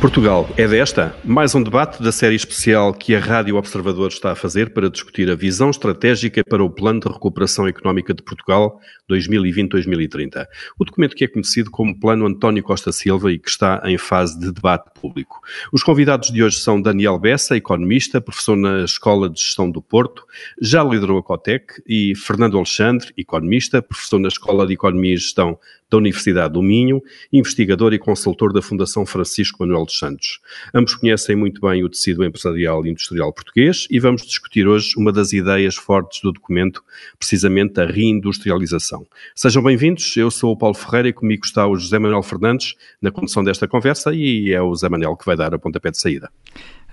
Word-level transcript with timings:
Portugal 0.00 0.48
é 0.56 0.66
desta? 0.66 1.14
Mais 1.22 1.54
um 1.54 1.62
debate 1.62 2.02
da 2.02 2.10
série 2.10 2.34
especial 2.34 2.94
que 2.94 3.14
a 3.14 3.20
Rádio 3.20 3.56
Observador 3.56 4.08
está 4.08 4.32
a 4.32 4.34
fazer 4.34 4.72
para 4.72 4.88
discutir 4.88 5.30
a 5.30 5.34
visão 5.34 5.68
estratégica 5.68 6.42
para 6.42 6.64
o 6.64 6.70
Plano 6.70 7.00
de 7.00 7.08
Recuperação 7.08 7.68
Económica 7.68 8.14
de 8.14 8.22
Portugal 8.22 8.80
2020-2030. 9.10 10.46
O 10.78 10.84
documento 10.84 11.14
que 11.14 11.24
é 11.24 11.28
conhecido 11.28 11.70
como 11.70 11.98
Plano 11.98 12.26
António 12.26 12.62
Costa 12.62 12.92
Silva 12.92 13.32
e 13.32 13.38
que 13.38 13.50
está 13.50 13.82
em 13.84 13.98
fase 13.98 14.38
de 14.38 14.52
debate 14.52 14.90
público. 15.00 15.40
Os 15.72 15.82
convidados 15.82 16.30
de 16.30 16.42
hoje 16.42 16.58
são 16.58 16.80
Daniel 16.80 17.18
Bessa, 17.18 17.56
economista, 17.56 18.20
professor 18.20 18.56
na 18.56 18.84
Escola 18.84 19.28
de 19.28 19.40
Gestão 19.40 19.70
do 19.70 19.82
Porto, 19.82 20.24
já 20.60 20.82
liderou 20.82 21.18
a 21.18 21.22
Cotec, 21.22 21.82
e 21.86 22.14
Fernando 22.14 22.56
Alexandre, 22.56 23.12
economista, 23.16 23.82
professor 23.82 24.18
na 24.18 24.28
Escola 24.28 24.66
de 24.66 24.74
Economia 24.74 25.14
e 25.14 25.16
Gestão 25.16 25.58
da 25.90 25.98
Universidade 25.98 26.54
do 26.54 26.62
Minho, 26.62 27.02
investigador 27.32 27.92
e 27.92 27.98
consultor 27.98 28.52
da 28.52 28.62
Fundação 28.62 29.04
Francisco 29.04 29.58
Manuel 29.60 29.84
dos 29.84 29.98
Santos. 29.98 30.40
Ambos 30.72 30.94
conhecem 30.94 31.34
muito 31.34 31.60
bem 31.60 31.82
o 31.82 31.88
tecido 31.88 32.24
empresarial 32.24 32.86
e 32.86 32.90
industrial 32.90 33.32
português 33.32 33.88
e 33.90 33.98
vamos 33.98 34.24
discutir 34.24 34.68
hoje 34.68 34.94
uma 34.96 35.12
das 35.12 35.32
ideias 35.32 35.74
fortes 35.74 36.20
do 36.22 36.32
documento, 36.32 36.82
precisamente 37.18 37.80
a 37.80 37.86
reindustrialização. 37.86 38.99
Sejam 39.34 39.62
bem-vindos, 39.62 40.16
eu 40.16 40.30
sou 40.30 40.52
o 40.52 40.56
Paulo 40.56 40.74
Ferreira 40.74 41.08
e 41.08 41.12
comigo 41.12 41.44
está 41.44 41.66
o 41.66 41.76
José 41.76 41.98
Manuel 41.98 42.22
Fernandes 42.22 42.74
na 43.00 43.10
condução 43.10 43.42
desta 43.44 43.66
conversa 43.68 44.14
e 44.14 44.52
é 44.52 44.60
o 44.60 44.70
José 44.70 44.88
Manuel 44.88 45.16
que 45.16 45.26
vai 45.26 45.36
dar 45.36 45.54
a 45.54 45.58
pontapé 45.58 45.90
de 45.90 45.98
saída. 45.98 46.30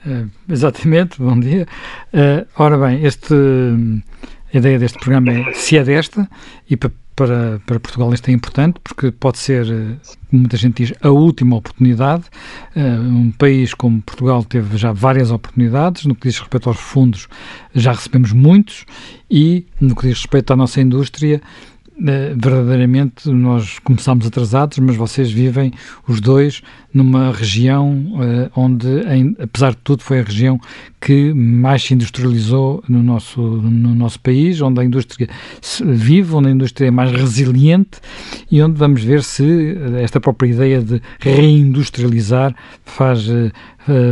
Uh, 0.05 0.29
exatamente, 0.49 1.19
bom 1.21 1.39
dia. 1.39 1.67
Uh, 2.13 2.47
ora 2.55 2.77
bem, 2.77 3.05
este, 3.05 3.33
a 4.53 4.57
ideia 4.57 4.79
deste 4.79 4.99
programa 4.99 5.31
é 5.31 5.53
se 5.53 5.77
é 5.77 5.83
desta 5.83 6.29
e 6.69 6.77
para 6.77 6.91
para, 7.17 7.59
para 7.65 7.79
Portugal 7.79 8.13
isto 8.13 8.29
é 8.29 8.31
importante 8.31 8.79
porque 8.83 9.11
pode 9.11 9.39
ser, 9.39 9.65
como 10.29 10.41
muita 10.41 10.55
gente 10.55 10.85
diz, 10.85 10.93
a 11.01 11.09
última 11.09 11.55
oportunidade. 11.55 12.25
Um 12.75 13.31
país 13.31 13.73
como 13.73 14.03
Portugal 14.03 14.43
teve 14.43 14.77
já 14.77 14.91
várias 14.91 15.31
oportunidades. 15.31 16.05
No 16.05 16.13
que 16.13 16.27
diz 16.27 16.37
respeito 16.37 16.69
aos 16.69 16.77
fundos, 16.77 17.27
já 17.73 17.91
recebemos 17.91 18.31
muitos 18.31 18.85
e, 19.31 19.65
no 19.81 19.95
que 19.95 20.07
diz 20.07 20.17
respeito 20.17 20.53
à 20.53 20.55
nossa 20.55 20.79
indústria, 20.79 21.41
eh, 21.41 21.76
verdadeiramente 21.99 23.29
nós 23.29 23.79
começámos 23.79 24.27
atrasados, 24.27 24.77
mas 24.77 24.95
vocês 24.95 25.31
vivem 25.31 25.73
os 26.07 26.21
dois 26.21 26.61
numa 26.93 27.31
região 27.31 27.91
uh, 27.91 28.51
onde, 28.55 28.87
em, 28.87 29.35
apesar 29.39 29.71
de 29.71 29.77
tudo, 29.83 30.03
foi 30.03 30.19
a 30.19 30.23
região 30.23 30.59
que 31.01 31.33
mais 31.33 31.83
se 31.83 31.93
industrializou 31.93 32.83
no 32.87 33.01
nosso, 33.01 33.41
no 33.41 33.95
nosso 33.95 34.19
país, 34.19 34.61
onde 34.61 34.79
a 34.79 34.83
indústria 34.83 35.27
vive, 35.85 36.33
onde 36.33 36.49
a 36.49 36.51
indústria 36.51 36.87
é 36.87 36.91
mais 36.91 37.11
resiliente 37.11 37.99
e 38.51 38.61
onde 38.61 38.77
vamos 38.77 39.03
ver 39.03 39.23
se 39.23 39.75
esta 40.01 40.19
própria 40.19 40.49
ideia 40.49 40.81
de 40.81 41.01
reindustrializar 41.19 42.55
faz, 42.85 43.27
uh, 43.27 43.51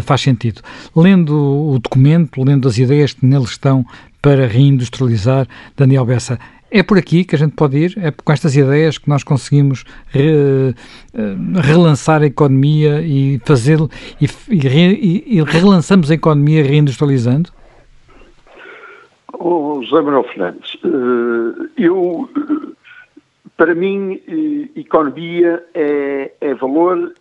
faz 0.02 0.22
sentido. 0.22 0.62
Lendo 0.96 1.36
o 1.36 1.80
documento, 1.80 2.44
lendo 2.44 2.68
as 2.68 2.78
ideias 2.78 3.14
que 3.14 3.26
neles 3.26 3.52
estão 3.52 3.86
para 4.22 4.48
reindustrializar, 4.48 5.48
Daniel 5.78 6.06
Bessa, 6.06 6.40
é 6.72 6.84
por 6.84 6.98
aqui 6.98 7.24
que 7.24 7.36
a 7.36 7.38
gente 7.38 7.56
pode 7.56 7.78
ir, 7.78 7.94
é 7.98 8.12
com 8.12 8.32
estas 8.32 8.56
ideias 8.56 8.98
que 8.98 9.08
nós 9.08 9.24
conseguimos 9.24 9.86
re, 10.08 10.74
eh, 11.14 11.36
relançar 11.62 12.22
a 12.22 12.26
economia 12.26 13.02
e 13.02 13.40
fazer 13.46 13.78
e, 14.20 14.26
e, 14.50 15.38
e, 15.38 15.44
relançamos 15.44 16.10
a 16.10 16.16
economia 16.16 16.64
reindustrializando? 16.64 17.52
Oh, 19.38 19.82
José 19.84 20.02
Manuel 20.02 20.24
Fernandes, 20.24 20.78
eh, 20.84 21.70
eu, 21.78 22.30
para 23.56 23.76
mim, 23.76 24.20
eh, 24.28 24.80
economia 24.80 25.64
é, 25.74 26.34
é 26.42 26.54
valor 26.56 27.14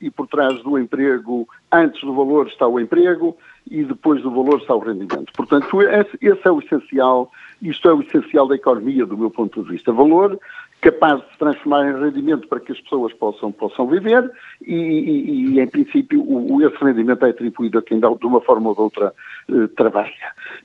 e 0.00 0.10
por 0.10 0.26
trás 0.26 0.60
do 0.62 0.78
emprego, 0.78 1.48
antes 1.70 2.00
do 2.02 2.14
valor 2.14 2.48
está 2.48 2.66
o 2.66 2.80
emprego 2.80 3.36
e 3.70 3.84
depois 3.84 4.20
do 4.22 4.30
valor 4.30 4.58
está 4.60 4.74
o 4.74 4.80
rendimento. 4.80 5.32
Portanto, 5.34 5.80
esse 5.80 6.40
é 6.44 6.50
o 6.50 6.58
essencial 6.58 7.30
isto 7.62 7.88
é 7.88 7.94
o 7.94 8.02
essencial 8.02 8.48
da 8.48 8.56
economia, 8.56 9.06
do 9.06 9.16
meu 9.16 9.30
ponto 9.30 9.62
de 9.62 9.70
vista. 9.70 9.92
Valor 9.92 10.38
capaz 10.82 11.20
de 11.22 11.30
se 11.30 11.38
transformar 11.38 11.88
em 11.88 12.00
rendimento 12.00 12.48
para 12.48 12.58
que 12.58 12.72
as 12.72 12.80
pessoas 12.80 13.12
possam, 13.14 13.52
possam 13.52 13.86
viver 13.86 14.30
e, 14.60 14.74
e, 14.74 15.54
e 15.54 15.60
em 15.60 15.66
princípio, 15.68 16.20
o, 16.20 16.60
esse 16.60 16.84
rendimento 16.84 17.24
é 17.24 17.30
atribuído 17.30 17.78
a 17.78 17.82
quem, 17.82 18.00
de 18.00 18.26
uma 18.26 18.40
forma 18.40 18.68
ou 18.68 18.74
de 18.74 18.80
outra, 18.80 19.14
eh, 19.48 19.68
trabalha. 19.76 20.10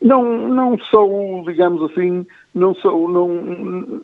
Não, 0.01 0.47
não 0.47 0.78
sou, 0.79 1.44
digamos 1.45 1.91
assim, 1.91 2.25
não 2.53 2.73
sou, 2.73 3.07
não, 3.07 3.28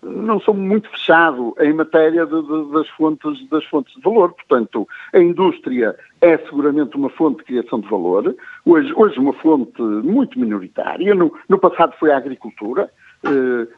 não 0.03 0.39
sou 0.39 0.53
muito 0.53 0.87
fechado 0.91 1.55
em 1.59 1.73
matéria 1.73 2.27
de, 2.27 2.41
de, 2.43 2.71
das, 2.71 2.87
fontes, 2.89 3.49
das 3.49 3.65
fontes 3.65 3.95
de 3.95 4.01
valor. 4.01 4.33
Portanto, 4.33 4.87
a 5.13 5.19
indústria 5.19 5.95
é 6.21 6.37
seguramente 6.37 6.95
uma 6.95 7.09
fonte 7.09 7.39
de 7.39 7.45
criação 7.45 7.79
de 7.79 7.89
valor, 7.89 8.35
hoje, 8.63 8.93
hoje 8.95 9.19
uma 9.19 9.33
fonte 9.33 9.81
muito 9.81 10.39
minoritária. 10.39 11.15
No, 11.15 11.33
no 11.49 11.57
passado 11.57 11.95
foi 11.99 12.11
a 12.11 12.17
agricultura, 12.17 12.89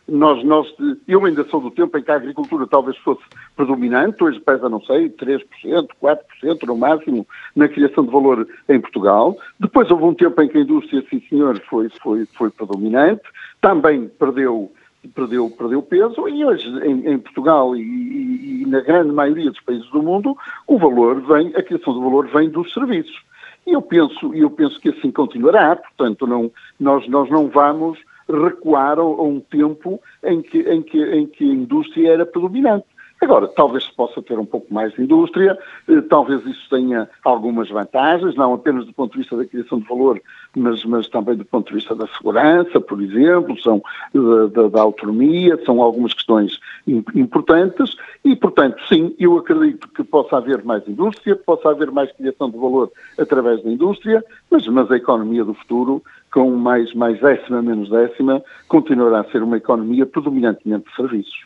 nós, 0.08 0.44
nós, 0.44 0.68
eu 1.08 1.24
ainda 1.24 1.44
sou 1.46 1.62
do 1.62 1.70
tempo 1.70 1.98
em 1.98 2.04
que 2.04 2.10
a 2.10 2.16
agricultura 2.16 2.66
talvez 2.66 2.98
fosse 2.98 3.22
predominante, 3.56 4.24
hoje 4.24 4.40
pesa, 4.40 4.68
não 4.68 4.82
sei, 4.82 5.10
3%, 5.10 5.88
4% 6.02 6.18
no 6.66 6.76
máximo 6.76 7.28
na 7.56 7.68
criação 7.68 8.06
de 8.06 8.12
valor 8.12 8.48
em 8.68 8.80
Portugal. 8.80 9.38
Depois 9.60 9.90
houve 9.92 10.04
um 10.04 10.14
tempo 10.16 10.42
em 10.42 10.48
que 10.48 10.58
a 10.58 10.62
indústria, 10.62 11.04
sim 11.10 11.22
senhor, 11.30 11.62
foi, 11.70 11.90
foi, 12.02 12.26
foi 12.38 12.50
predominante, 12.50 13.22
também 13.62 14.08
perdeu, 14.08 14.72
perdeu, 15.14 15.50
perdeu 15.52 15.82
peso 15.84 16.28
e 16.28 16.44
hoje 16.44 16.68
em, 16.84 17.14
em 17.14 17.20
Portugal 17.20 17.76
e, 17.76 17.82
e, 17.82 18.64
e 18.64 18.66
na 18.66 18.82
grande 18.82 19.12
maioria 19.12 19.52
dos 19.52 19.62
países 19.62 19.90
do 19.92 20.02
mundo 20.02 20.36
o 20.68 20.80
valor 20.80 21.22
vem, 21.22 21.54
a 21.56 21.62
criação 21.62 21.94
de 21.94 22.00
valor 22.00 22.28
vem 22.28 22.50
dos 22.50 22.74
serviços. 22.74 23.24
E 23.68 23.74
eu 23.74 23.82
penso, 23.82 24.34
eu 24.34 24.50
penso 24.50 24.80
que 24.80 24.90
assim 24.90 25.12
continuará, 25.12 25.76
portanto 25.76 26.26
não, 26.26 26.52
nós, 26.80 27.08
nós 27.08 27.30
não 27.30 27.48
vamos 27.48 28.00
recuar 28.28 29.00
a, 29.00 29.06
um 29.06 29.40
tempo 29.40 30.02
em 30.24 30.42
que, 30.42 30.60
em, 30.60 30.82
que, 30.82 31.02
em 31.04 31.28
que 31.28 31.44
a 31.44 31.54
indústria 31.54 32.14
era 32.14 32.26
predominante. 32.26 32.86
Agora, 33.22 33.48
talvez 33.48 33.86
se 33.86 33.94
possa 33.94 34.22
ter 34.22 34.38
um 34.38 34.46
pouco 34.46 34.74
mais 34.74 34.94
de 34.94 35.02
indústria, 35.02 35.58
eh, 35.88 36.02
talvez 36.02 36.46
isso 36.46 36.70
tenha 36.70 37.10
algumas 37.24 37.70
vantagens, 37.70 38.36
não 38.36 38.54
apenas 38.54 38.86
do 38.86 38.94
ponto 38.94 39.14
de 39.14 39.20
vista 39.20 39.38
da 39.38 39.46
criação 39.46 39.80
de 39.80 39.88
valor, 39.88 40.22
mas, 40.56 40.84
mas 40.86 41.08
também 41.08 41.36
do 41.36 41.46
ponto 41.46 41.70
de 41.70 41.76
vista 41.76 41.96
da 41.96 42.08
segurança, 42.08 42.80
por 42.80 43.02
exemplo, 43.02 43.60
são 43.62 43.82
da, 44.14 44.48
da, 44.48 44.68
da 44.68 44.82
autonomia, 44.82 45.60
são 45.66 45.82
algumas 45.82 46.14
questões 46.14 46.60
importantes 46.86 47.96
e, 48.24 48.36
portanto, 48.36 48.78
sim, 48.88 49.16
eu 49.18 49.38
acredito 49.38 49.88
que 49.90 50.04
possa 50.04 50.38
haver 50.38 50.64
mais 50.64 50.88
indústria, 50.88 51.36
possa 51.36 51.70
haver 51.70 51.92
mais 51.92 52.12
criação 52.12 52.50
de 52.50 52.58
valor 52.58 52.92
através 53.18 53.64
da 53.64 53.72
indústria, 53.72 54.24
mas, 54.52 54.68
mas 54.68 54.92
a 54.92 54.98
economia 54.98 55.44
do 55.44 55.54
futuro 55.54 56.04
com 56.34 56.52
mais, 56.52 56.94
mais 56.94 57.18
décima, 57.22 57.62
menos 57.62 57.90
décima, 57.90 58.44
continuará 58.68 59.22
a 59.22 59.32
ser 59.32 59.42
uma 59.42 59.56
economia 59.56 60.06
predominantemente 60.06 60.86
de 60.90 60.96
serviços. 60.96 61.46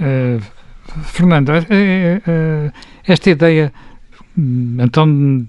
Uh, 0.00 0.61
Fernando, 1.04 1.50
uh, 1.50 1.52
uh, 1.52 2.72
esta 3.06 3.30
ideia, 3.30 3.72
hum, 4.36 4.76
então, 4.80 5.46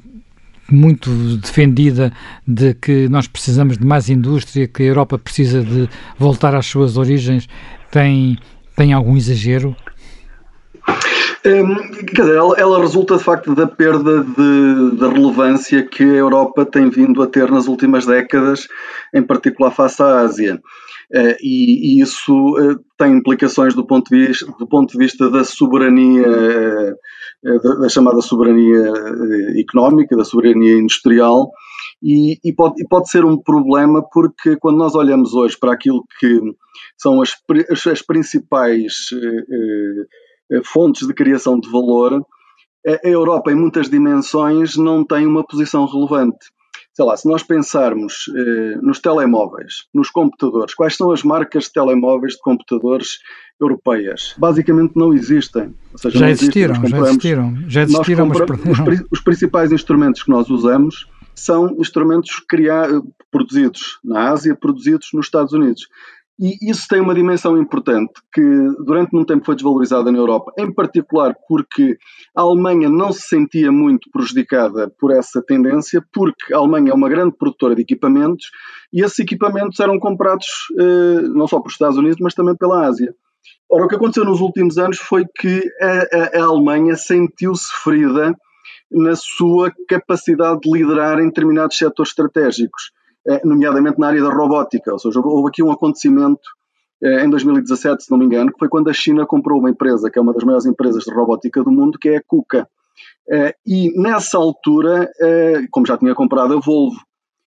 muito 0.71 1.09
defendida 1.37 2.13
de 2.47 2.73
que 2.73 3.07
nós 3.09 3.27
precisamos 3.27 3.77
de 3.77 3.85
mais 3.85 4.09
indústria, 4.09 4.67
que 4.67 4.83
a 4.83 4.85
Europa 4.85 5.17
precisa 5.17 5.61
de 5.61 5.89
voltar 6.17 6.55
às 6.55 6.65
suas 6.65 6.97
origens, 6.97 7.47
tem, 7.91 8.37
tem 8.75 8.93
algum 8.93 9.15
exagero? 9.17 9.75
Um, 11.45 11.75
quer 12.05 12.21
dizer, 12.21 12.35
ela, 12.35 12.55
ela, 12.57 12.79
resulta 12.79 13.17
de 13.17 13.23
facto 13.23 13.53
da 13.53 13.67
perda 13.67 14.23
de, 14.23 14.91
de, 14.97 15.07
relevância 15.07 15.83
que 15.83 16.03
a 16.03 16.07
Europa 16.07 16.65
tem 16.65 16.89
vindo 16.89 17.21
a 17.21 17.27
ter 17.27 17.51
nas 17.51 17.67
últimas 17.67 18.05
décadas, 18.05 18.67
em 19.13 19.21
particular 19.21 19.71
face 19.71 20.01
à 20.01 20.21
Ásia. 20.21 20.61
Uh, 21.13 21.37
e, 21.39 21.99
e, 21.99 22.01
isso 22.01 22.33
uh, 22.33 22.79
tem 22.97 23.13
implicações 23.13 23.75
do 23.75 23.85
ponto 23.85 24.09
de 24.09 24.25
vista, 24.25 24.47
do 24.57 24.67
ponto 24.67 24.91
de 24.91 24.97
vista 24.97 25.29
da 25.29 25.43
soberania, 25.43 26.27
uh, 26.27 27.61
da, 27.61 27.75
da, 27.75 27.89
chamada 27.89 28.19
soberania 28.19 28.91
económica, 29.59 30.17
da 30.17 30.25
soberania 30.25 30.75
industrial, 30.75 31.51
e, 32.01 32.39
e, 32.43 32.51
pode, 32.51 32.81
e, 32.81 32.87
pode, 32.87 33.09
ser 33.11 33.25
um 33.25 33.37
problema 33.37 34.03
porque 34.11 34.57
quando 34.57 34.77
nós 34.77 34.95
olhamos 34.95 35.35
hoje 35.35 35.55
para 35.59 35.73
aquilo 35.73 36.03
que 36.19 36.41
são 36.97 37.21
as, 37.21 37.35
as 37.85 38.01
principais 38.01 38.93
eh, 40.51 40.61
fontes 40.65 41.07
de 41.07 41.13
criação 41.13 41.59
de 41.59 41.69
valor, 41.69 42.25
a 42.85 43.07
Europa, 43.07 43.51
em 43.51 43.55
muitas 43.55 43.89
dimensões, 43.89 44.75
não 44.75 45.05
tem 45.05 45.25
uma 45.25 45.45
posição 45.45 45.85
relevante. 45.85 46.51
Sei 46.93 47.03
lá, 47.03 47.17
se 47.17 47.27
nós 47.27 47.41
pensarmos 47.41 48.29
eh, 48.35 48.77
nos 48.79 48.99
telemóveis, 48.99 49.87
nos 49.91 50.11
computadores, 50.11 50.75
quais 50.75 50.95
são 50.95 51.11
as 51.11 51.23
marcas 51.23 51.63
de 51.63 51.73
telemóveis 51.73 52.33
de 52.33 52.41
computadores 52.41 53.17
europeias? 53.59 54.35
Basicamente 54.37 54.95
não 54.95 55.11
existem. 55.11 55.73
Seja, 55.95 56.19
já, 56.19 56.29
existiram, 56.29 56.75
já 56.85 56.99
existiram, 56.99 57.57
já 57.67 57.81
existiram, 57.81 58.27
mas 58.27 58.39
os, 58.41 59.05
os, 59.11 59.19
principais 59.21 59.71
instrumentos 59.71 60.21
que 60.21 60.29
nós 60.29 60.49
usamos 60.51 61.07
são 61.33 61.75
instrumentos 61.79 62.39
criados, 62.47 63.01
produzidos 63.31 63.97
na 64.03 64.29
Ásia, 64.29 64.55
produzidos 64.55 65.09
nos 65.13 65.25
Estados 65.25 65.51
Unidos. 65.51 65.87
E 66.43 66.57
isso 66.69 66.89
tem 66.89 66.99
uma 66.99 67.15
dimensão 67.15 67.57
importante 67.57 68.11
que 68.33 68.41
durante 68.85 69.13
muito 69.13 69.29
tempo 69.29 69.45
foi 69.45 69.55
desvalorizada 69.55 70.11
na 70.11 70.17
Europa, 70.17 70.51
em 70.59 70.73
particular 70.73 71.33
porque 71.47 71.97
a 72.35 72.41
Alemanha 72.41 72.89
não 72.89 73.13
se 73.13 73.21
sentia 73.29 73.71
muito 73.71 74.11
prejudicada 74.11 74.91
por 74.99 75.13
essa 75.13 75.41
tendência, 75.41 76.03
porque 76.11 76.53
a 76.53 76.57
Alemanha 76.57 76.91
é 76.91 76.93
uma 76.93 77.07
grande 77.07 77.37
produtora 77.37 77.73
de 77.73 77.83
equipamentos 77.83 78.51
e 78.91 79.01
esses 79.01 79.19
equipamentos 79.19 79.79
eram 79.79 79.97
comprados 79.97 80.45
eh, 80.77 81.21
não 81.29 81.47
só 81.47 81.61
pelos 81.61 81.75
Estados 81.75 81.97
Unidos, 81.97 82.17
mas 82.19 82.33
também 82.33 82.57
pela 82.57 82.87
Ásia. 82.87 83.15
Ora, 83.71 83.85
o 83.85 83.87
que 83.87 83.95
aconteceu 83.95 84.25
nos 84.25 84.41
últimos 84.41 84.77
anos 84.77 84.97
foi 84.97 85.23
que 85.39 85.63
a, 85.81 86.39
a, 86.39 86.41
a 86.41 86.43
Alemanha 86.43 86.97
sentiu-se 86.97 87.71
ferida 87.85 88.35
na 88.91 89.15
sua 89.15 89.71
capacidade 89.87 90.59
de 90.59 90.69
liderar 90.69 91.19
em 91.19 91.27
determinados 91.27 91.77
setores 91.77 92.11
estratégicos. 92.11 92.91
Eh, 93.25 93.41
nomeadamente 93.45 93.97
na 93.99 94.07
área 94.07 94.21
da 94.21 94.29
robótica. 94.29 94.91
Ou 94.91 94.99
seja, 94.99 95.21
houve 95.21 95.47
aqui 95.47 95.63
um 95.63 95.71
acontecimento 95.71 96.41
eh, 97.01 97.23
em 97.23 97.29
2017, 97.29 98.03
se 98.03 98.11
não 98.11 98.17
me 98.17 98.25
engano, 98.25 98.51
que 98.51 98.59
foi 98.59 98.67
quando 98.67 98.89
a 98.89 98.93
China 98.93 99.25
comprou 99.25 99.59
uma 99.59 99.69
empresa, 99.69 100.11
que 100.11 100.19
é 100.19 100.21
uma 100.21 100.33
das 100.33 100.43
maiores 100.43 100.65
empresas 100.65 101.03
de 101.03 101.13
robótica 101.13 101.63
do 101.63 101.71
mundo, 101.71 101.97
que 101.97 102.09
é 102.09 102.17
a 102.17 102.23
KUKA. 102.23 102.67
Eh, 103.29 103.55
e 103.65 104.01
nessa 104.01 104.37
altura, 104.37 105.09
como 105.71 105.85
já 105.85 105.97
tinha 105.97 106.13
comprado 106.13 106.53
a 106.53 106.59
Volvo, 106.59 106.99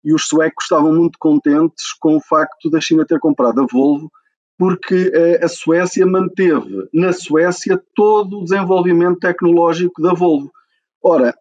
e 0.04 0.12
os 0.12 0.26
suecos 0.26 0.64
estavam 0.64 0.92
muito 0.92 1.18
contentes 1.18 1.92
com 2.00 2.16
o 2.16 2.20
facto 2.20 2.68
da 2.70 2.80
China 2.80 3.06
ter 3.06 3.20
comprado 3.20 3.60
a 3.60 3.66
Volvo, 3.70 4.10
porque 4.58 5.12
a 5.42 5.48
Suécia 5.48 6.04
manteve 6.06 6.88
na 6.92 7.12
Suécia 7.12 7.80
todo 7.94 8.40
o 8.40 8.44
desenvolvimento 8.44 9.20
tecnológico 9.20 10.02
da 10.02 10.12
Volvo. 10.12 10.50
Ora, 11.02 11.34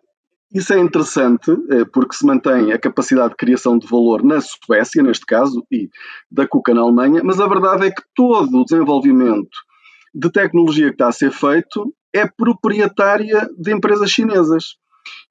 isso 0.54 0.74
é 0.74 0.80
interessante 0.80 1.51
eh, 1.69 1.86
porque 1.94 2.16
se 2.16 2.25
mantém 2.25 2.72
a 2.72 2.80
capacidade 2.80 3.30
de 3.30 3.36
criação 3.36 3.78
de 3.78 3.88
valor 3.88 4.24
na 4.24 4.40
Suécia, 4.42 5.04
neste 5.04 5.25
caso, 5.25 5.66
e 5.72 5.90
da 6.31 6.48
Cuca 6.48 6.74
na 6.74 6.81
Alemanha, 6.81 7.22
mas 7.24 7.40
a 7.40 7.48
verdade 7.48 7.88
é 7.88 7.92
que 7.92 8.01
todo 8.16 8.57
o 8.57 8.66
desenvolvimento 8.66 9.57
de 10.13 10.31
tecnologia 10.31 10.88
que 10.88 10.94
está 10.94 11.07
a 11.07 11.12
ser 11.12 11.31
feito 11.31 11.94
é 12.13 12.28
proprietária 12.28 13.48
de 13.57 13.72
empresas 13.72 14.10
chinesas. 14.10 14.75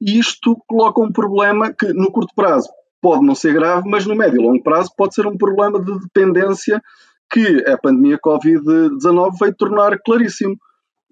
E 0.01 0.19
isto 0.19 0.57
coloca 0.67 1.01
um 1.01 1.13
problema 1.13 1.73
que, 1.73 1.93
no 1.93 2.11
curto 2.13 2.33
prazo, 2.35 2.69
pode 3.01 3.25
não 3.25 3.35
ser 3.35 3.55
grave, 3.55 3.89
mas 3.89 4.07
no 4.07 4.15
médio 4.15 4.41
e 4.41 4.45
longo 4.45 4.63
prazo 4.63 4.91
pode 4.97 5.15
ser 5.15 5.27
um 5.27 5.37
problema 5.37 5.83
de 5.83 5.99
dependência 5.99 6.81
que 7.31 7.65
a 7.69 7.77
pandemia 7.77 8.19
Covid-19 8.19 9.39
veio 9.39 9.55
tornar 9.55 9.99
claríssimo. 10.05 10.57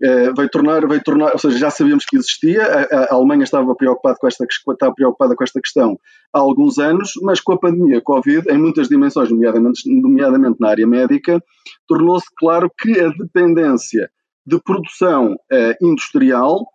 Uh, 0.03 0.35
vai 0.37 0.47
tornar, 0.47 0.87
vai 0.87 1.01
tornar, 1.01 1.33
ou 1.33 1.39
seja, 1.39 1.57
já 1.57 1.71
sabíamos 1.71 2.05
que 2.05 2.17
existia, 2.17 2.63
a, 2.63 3.05
a 3.05 3.15
Alemanha 3.15 3.45
estava 3.45 3.75
preocupada 3.75 4.19
com 4.21 4.27
esta, 4.27 4.45
estava 4.45 4.95
preocupada 4.95 5.35
com 5.35 5.43
esta 5.43 5.59
questão 5.59 5.99
há 6.35 6.39
alguns 6.39 6.79
anos, 6.79 7.13
mas 7.23 7.41
com 7.41 7.55
a 7.55 7.59
pandemia 7.59 8.03
Covid, 8.03 8.47
em 8.51 8.59
muitas 8.59 8.89
dimensões, 8.89 9.31
nomeadamente, 9.31 9.81
nomeadamente 9.87 10.57
na 10.61 10.69
área 10.69 10.87
médica, 10.87 11.43
tornou-se 11.89 12.27
claro 12.37 12.71
que 12.79 13.01
a 13.01 13.09
dependência 13.09 14.11
de 14.47 14.61
produção 14.63 15.33
uh, 15.33 15.87
industrial 15.87 16.67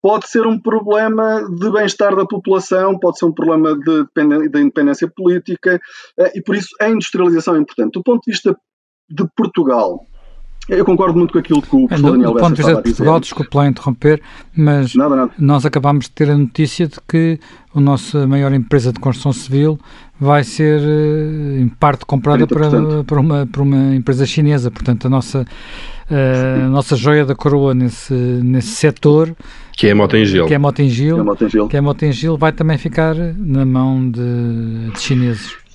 pode 0.00 0.28
ser 0.28 0.46
um 0.46 0.60
problema 0.60 1.42
de 1.58 1.72
bem-estar 1.72 2.14
da 2.14 2.24
população, 2.24 2.96
pode 2.96 3.18
ser 3.18 3.24
um 3.24 3.34
problema 3.34 3.76
de, 3.76 4.06
de 4.14 4.60
independência 4.60 5.10
política, 5.14 5.80
uh, 6.16 6.30
e 6.32 6.40
por 6.40 6.54
isso 6.54 6.68
a 6.80 6.88
industrialização 6.88 7.56
é 7.56 7.58
importante. 7.58 7.94
Do 7.94 8.04
ponto 8.04 8.22
de 8.24 8.30
vista 8.30 8.56
de 9.10 9.26
Portugal, 9.36 10.06
eu 10.68 10.84
concordo 10.84 11.18
muito 11.18 11.32
com 11.32 11.38
aquilo 11.38 11.62
que 11.62 11.74
o 11.74 11.86
professor 11.88 12.12
Daniel 12.12 12.32
Do 12.32 12.38
ponto 12.38 12.54
de 12.54 12.62
vista 12.62 12.76
de 12.76 12.82
Portugal, 12.82 13.20
desculpe 13.20 13.56
lá 13.56 13.66
interromper, 13.66 14.20
mas 14.54 14.94
nada, 14.94 15.16
nada. 15.16 15.32
nós 15.38 15.64
acabámos 15.64 16.04
de 16.04 16.10
ter 16.10 16.30
a 16.30 16.36
notícia 16.36 16.86
de 16.86 16.96
que 17.08 17.40
a 17.74 17.80
nossa 17.80 18.26
maior 18.26 18.52
empresa 18.52 18.92
de 18.92 19.00
construção 19.00 19.32
civil 19.32 19.78
vai 20.20 20.42
ser, 20.44 20.80
eh, 20.80 21.60
em 21.60 21.68
parte, 21.68 22.04
comprada 22.04 22.46
para, 22.46 23.04
para, 23.04 23.20
uma, 23.20 23.46
para 23.46 23.62
uma 23.62 23.94
empresa 23.94 24.26
chinesa. 24.26 24.70
Portanto, 24.70 25.06
a 25.06 25.10
nossa, 25.10 25.46
eh, 26.10 26.62
a 26.64 26.68
nossa 26.68 26.96
joia 26.96 27.24
da 27.24 27.34
coroa 27.34 27.72
nesse, 27.72 28.12
nesse 28.12 28.68
setor... 28.68 29.34
Que 29.72 29.86
é 29.86 29.92
a 29.92 29.94
Motengil. 29.94 30.46
Que 30.46 30.54
é 30.54 30.56
a 30.56 30.58
Motengil, 30.58 31.16
que 31.16 31.22
é 31.22 31.22
Motengil, 31.22 31.68
que 31.68 31.76
é 31.76 31.80
Motengil 31.80 32.36
vai 32.36 32.50
também 32.50 32.76
ficar 32.76 33.14
na 33.14 33.64
mão 33.64 34.10
de, 34.10 34.90
de 34.92 35.00
chineses. 35.00 35.67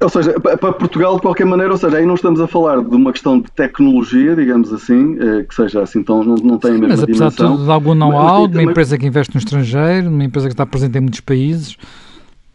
Ou 0.00 0.08
seja, 0.08 0.38
para 0.38 0.72
Portugal, 0.72 1.16
de 1.16 1.22
qualquer 1.22 1.44
maneira, 1.44 1.72
ou 1.72 1.78
seja, 1.78 1.96
aí 1.96 2.06
não 2.06 2.14
estamos 2.14 2.40
a 2.40 2.46
falar 2.46 2.80
de 2.80 2.94
uma 2.94 3.10
questão 3.10 3.40
de 3.40 3.50
tecnologia, 3.50 4.36
digamos 4.36 4.72
assim, 4.72 5.16
eh, 5.18 5.42
que 5.42 5.52
seja 5.52 5.82
assim, 5.82 5.98
então 5.98 6.22
não, 6.22 6.36
não 6.36 6.56
tem 6.56 6.70
a 6.70 6.74
mesma 6.74 6.88
mas, 6.88 7.00
dimensão. 7.00 7.26
Mas 7.26 7.40
apesar 7.40 7.64
de, 7.64 7.70
algum 7.72 7.94
know-how, 7.94 8.46
de 8.46 8.58
uma 8.58 8.70
empresa 8.70 8.96
que 8.96 9.04
investe 9.04 9.34
no 9.34 9.40
estrangeiro, 9.40 10.08
uma 10.08 10.22
empresa 10.22 10.46
que 10.46 10.52
está 10.52 10.64
presente 10.64 10.96
em 10.98 11.00
muitos 11.00 11.20
países... 11.20 11.76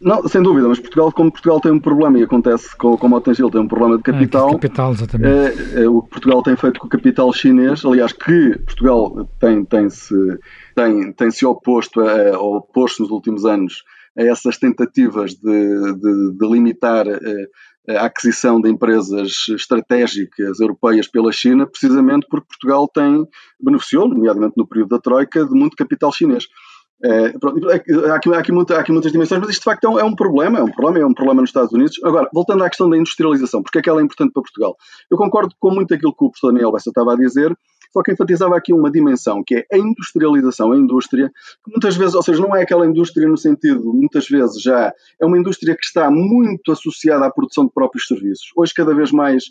Não, 0.00 0.26
sem 0.26 0.42
dúvida, 0.42 0.68
mas 0.68 0.78
Portugal, 0.78 1.12
como 1.12 1.30
Portugal 1.30 1.60
tem 1.60 1.72
um 1.72 1.80
problema, 1.80 2.18
e 2.18 2.22
acontece 2.22 2.76
com, 2.76 2.96
com 2.96 3.06
o 3.06 3.10
Motengil, 3.10 3.50
tem 3.50 3.60
um 3.60 3.68
problema 3.68 3.96
de 3.96 4.02
capital. 4.02 4.48
É, 4.48 4.52
capital, 4.52 4.92
exatamente. 4.92 5.30
É, 5.30 5.82
é, 5.82 5.88
o 5.88 6.02
que 6.02 6.10
Portugal 6.10 6.42
tem 6.42 6.56
feito 6.56 6.80
com 6.80 6.86
o 6.86 6.90
capital 6.90 7.32
chinês, 7.32 7.84
aliás, 7.84 8.12
que 8.12 8.58
Portugal 8.66 9.28
tem, 9.38 9.64
tem, 9.64 9.88
-se, 9.88 10.14
tem, 10.74 11.12
tem 11.12 11.30
se 11.30 11.46
oposto, 11.46 12.00
a, 12.00 12.38
oposto 12.38 13.02
nos 13.02 13.10
últimos 13.10 13.44
anos 13.46 13.82
a 14.16 14.22
essas 14.22 14.58
tentativas 14.58 15.34
de, 15.34 15.94
de, 15.94 16.38
de 16.38 16.46
limitar 16.46 17.06
eh, 17.06 17.96
a 17.96 18.06
aquisição 18.06 18.60
de 18.60 18.70
empresas 18.70 19.46
estratégicas 19.48 20.60
europeias 20.60 21.06
pela 21.08 21.32
China, 21.32 21.66
precisamente 21.66 22.26
porque 22.30 22.46
Portugal 22.46 22.88
tem 22.88 23.26
beneficiou, 23.60 24.08
nomeadamente 24.08 24.54
no 24.56 24.66
período 24.66 24.90
da 24.90 24.98
Troika, 24.98 25.44
de 25.44 25.52
muito 25.52 25.76
capital 25.76 26.12
chinês. 26.12 26.46
É, 27.02 27.34
há, 28.10 28.14
aqui, 28.14 28.32
há, 28.32 28.52
muita, 28.52 28.76
há, 28.76 28.80
aqui, 28.80 28.92
muitas 28.92 29.12
dimensões, 29.12 29.40
mas 29.40 29.50
isto 29.50 29.60
de 29.60 29.64
facto 29.64 29.84
é 29.84 29.88
um, 29.90 29.98
é 29.98 30.04
um, 30.04 30.14
problema, 30.14 30.58
é 30.58 30.62
um 30.62 30.70
problema, 30.70 30.98
é 31.00 31.06
um 31.06 31.12
problema 31.12 31.42
nos 31.42 31.50
Estados 31.50 31.72
Unidos. 31.72 32.00
Agora, 32.02 32.28
voltando 32.32 32.64
à 32.64 32.68
questão 32.68 32.88
da 32.88 32.96
industrialização, 32.96 33.62
porque 33.62 33.78
é 33.78 33.82
que 33.82 33.90
ela 33.90 34.00
é 34.00 34.04
importante 34.04 34.32
para 34.32 34.42
Portugal? 34.42 34.76
Eu 35.10 35.18
concordo 35.18 35.54
com 35.60 35.70
muito 35.70 35.92
aquilo 35.92 36.14
que 36.16 36.24
o 36.24 36.30
professor 36.30 36.52
Daniel 36.52 36.72
Bessa 36.72 36.88
estava 36.88 37.12
a 37.12 37.16
dizer, 37.16 37.54
só 37.94 38.02
que 38.02 38.10
enfatizava 38.10 38.56
aqui 38.56 38.72
uma 38.72 38.90
dimensão, 38.90 39.40
que 39.46 39.54
é 39.54 39.66
a 39.72 39.78
industrialização, 39.78 40.72
a 40.72 40.76
indústria, 40.76 41.30
que 41.64 41.70
muitas 41.70 41.96
vezes, 41.96 42.16
ou 42.16 42.22
seja, 42.24 42.42
não 42.42 42.54
é 42.54 42.62
aquela 42.62 42.84
indústria 42.84 43.28
no 43.28 43.38
sentido, 43.38 43.94
muitas 43.94 44.28
vezes 44.28 44.60
já, 44.60 44.92
é 45.20 45.24
uma 45.24 45.38
indústria 45.38 45.76
que 45.76 45.84
está 45.84 46.10
muito 46.10 46.72
associada 46.72 47.24
à 47.24 47.30
produção 47.30 47.66
de 47.66 47.72
próprios 47.72 48.08
serviços. 48.08 48.48
Hoje, 48.56 48.74
cada 48.74 48.92
vez 48.92 49.12
mais, 49.12 49.44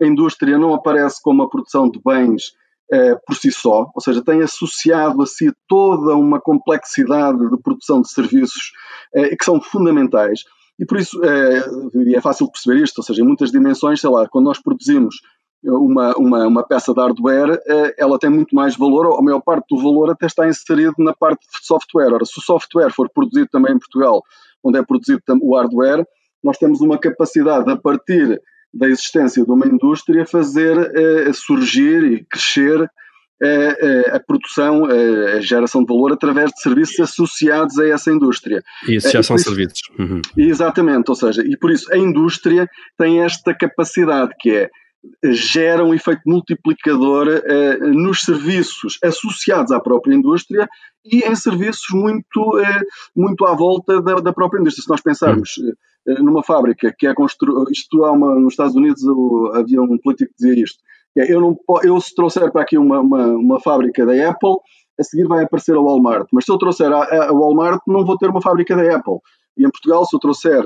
a 0.00 0.06
indústria 0.06 0.56
não 0.56 0.72
aparece 0.72 1.20
como 1.22 1.42
a 1.42 1.50
produção 1.50 1.90
de 1.90 2.00
bens 2.02 2.54
eh, 2.90 3.16
por 3.26 3.36
si 3.36 3.52
só, 3.52 3.90
ou 3.94 4.00
seja, 4.00 4.24
tem 4.24 4.40
associado 4.40 5.20
a 5.20 5.26
si 5.26 5.52
toda 5.68 6.16
uma 6.16 6.40
complexidade 6.40 7.50
de 7.50 7.62
produção 7.62 8.00
de 8.00 8.10
serviços 8.10 8.72
eh, 9.14 9.36
que 9.36 9.44
são 9.44 9.60
fundamentais. 9.60 10.40
E 10.78 10.86
por 10.86 10.98
isso 10.98 11.22
é, 11.22 11.62
é 12.16 12.20
fácil 12.22 12.50
perceber 12.50 12.82
isto, 12.82 12.96
ou 12.96 13.04
seja, 13.04 13.20
em 13.20 13.26
muitas 13.26 13.50
dimensões, 13.50 14.00
sei 14.00 14.08
lá, 14.08 14.26
quando 14.26 14.46
nós 14.46 14.58
produzimos 14.58 15.16
uma, 15.62 16.14
uma, 16.16 16.46
uma 16.46 16.66
peça 16.66 16.92
de 16.92 17.00
hardware, 17.00 17.60
eh, 17.66 17.94
ela 17.98 18.18
tem 18.18 18.30
muito 18.30 18.54
mais 18.54 18.76
valor, 18.76 19.18
a 19.18 19.22
maior 19.22 19.40
parte 19.40 19.66
do 19.70 19.82
valor 19.82 20.10
até 20.10 20.26
está 20.26 20.48
inserido 20.48 20.94
na 20.98 21.12
parte 21.12 21.40
de 21.40 21.66
software. 21.66 22.12
Ora, 22.12 22.24
se 22.24 22.38
o 22.38 22.42
software 22.42 22.90
for 22.90 23.10
produzido 23.10 23.48
também 23.50 23.74
em 23.74 23.78
Portugal, 23.78 24.22
onde 24.64 24.78
é 24.78 24.82
produzido 24.82 25.22
o 25.42 25.56
hardware, 25.56 26.04
nós 26.42 26.56
temos 26.56 26.80
uma 26.80 26.98
capacidade 26.98 27.70
a 27.70 27.76
partir 27.76 28.40
da 28.72 28.88
existência 28.88 29.44
de 29.44 29.50
uma 29.50 29.66
indústria 29.66 30.24
fazer 30.24 30.78
eh, 30.96 31.32
surgir 31.32 32.04
e 32.04 32.24
crescer 32.24 32.88
eh, 33.42 33.76
eh, 33.80 34.16
a 34.16 34.20
produção, 34.20 34.90
eh, 34.90 35.38
a 35.38 35.40
geração 35.40 35.82
de 35.82 35.86
valor 35.86 36.12
através 36.12 36.50
de 36.50 36.60
serviços 36.60 37.00
associados 37.00 37.78
a 37.78 37.88
essa 37.88 38.10
indústria. 38.10 38.62
E 38.86 38.96
isso 38.96 39.10
já 39.10 39.22
são 39.22 39.36
isso, 39.36 39.46
serviços. 39.46 39.80
Uhum. 39.98 40.20
Exatamente, 40.36 41.08
ou 41.08 41.14
seja, 41.14 41.42
e 41.42 41.56
por 41.56 41.70
isso 41.70 41.90
a 41.90 41.96
indústria 41.96 42.68
tem 42.98 43.22
esta 43.22 43.54
capacidade 43.54 44.32
que 44.38 44.50
é 44.50 44.70
gera 45.24 45.84
um 45.84 45.94
efeito 45.94 46.22
multiplicador 46.26 47.28
eh, 47.28 47.78
nos 47.78 48.20
serviços 48.20 48.98
associados 49.02 49.72
à 49.72 49.80
própria 49.80 50.14
indústria 50.14 50.68
e 51.04 51.20
em 51.20 51.34
serviços 51.34 51.86
muito, 51.92 52.58
eh, 52.58 52.80
muito 53.16 53.46
à 53.46 53.54
volta 53.54 54.00
da, 54.02 54.16
da, 54.16 54.32
própria 54.32 54.60
indústria. 54.60 54.82
Se 54.82 54.90
nós 54.90 55.00
pensarmos 55.00 55.52
eh, 56.06 56.20
numa 56.20 56.42
fábrica 56.42 56.94
que 56.96 57.06
é 57.06 57.14
construída, 57.14 57.70
isto 57.70 58.04
há 58.04 58.12
uma, 58.12 58.34
nos 58.34 58.52
Estados 58.52 58.74
Unidos 58.74 59.02
havia 59.54 59.80
um 59.80 59.98
político 59.98 60.32
que 60.32 60.44
dizia 60.46 60.64
isto, 60.64 60.78
é, 61.16 61.32
eu, 61.32 61.40
não, 61.40 61.56
eu 61.82 62.00
se 62.00 62.14
trouxer 62.14 62.50
para 62.52 62.62
aqui 62.62 62.78
uma, 62.78 63.00
uma, 63.00 63.26
uma 63.26 63.60
fábrica 63.60 64.04
da 64.06 64.30
Apple, 64.30 64.56
a 64.98 65.02
seguir 65.02 65.26
vai 65.26 65.44
aparecer 65.44 65.74
a 65.74 65.80
Walmart, 65.80 66.28
mas 66.32 66.44
se 66.44 66.52
eu 66.52 66.58
trouxer 66.58 66.92
a, 66.92 67.28
a 67.28 67.32
Walmart 67.32 67.80
não 67.86 68.04
vou 68.04 68.18
ter 68.18 68.28
uma 68.28 68.42
fábrica 68.42 68.76
da 68.76 68.96
Apple. 68.96 69.18
E 69.56 69.66
em 69.66 69.70
Portugal, 69.70 70.04
se 70.04 70.14
eu 70.14 70.20
trouxer 70.20 70.62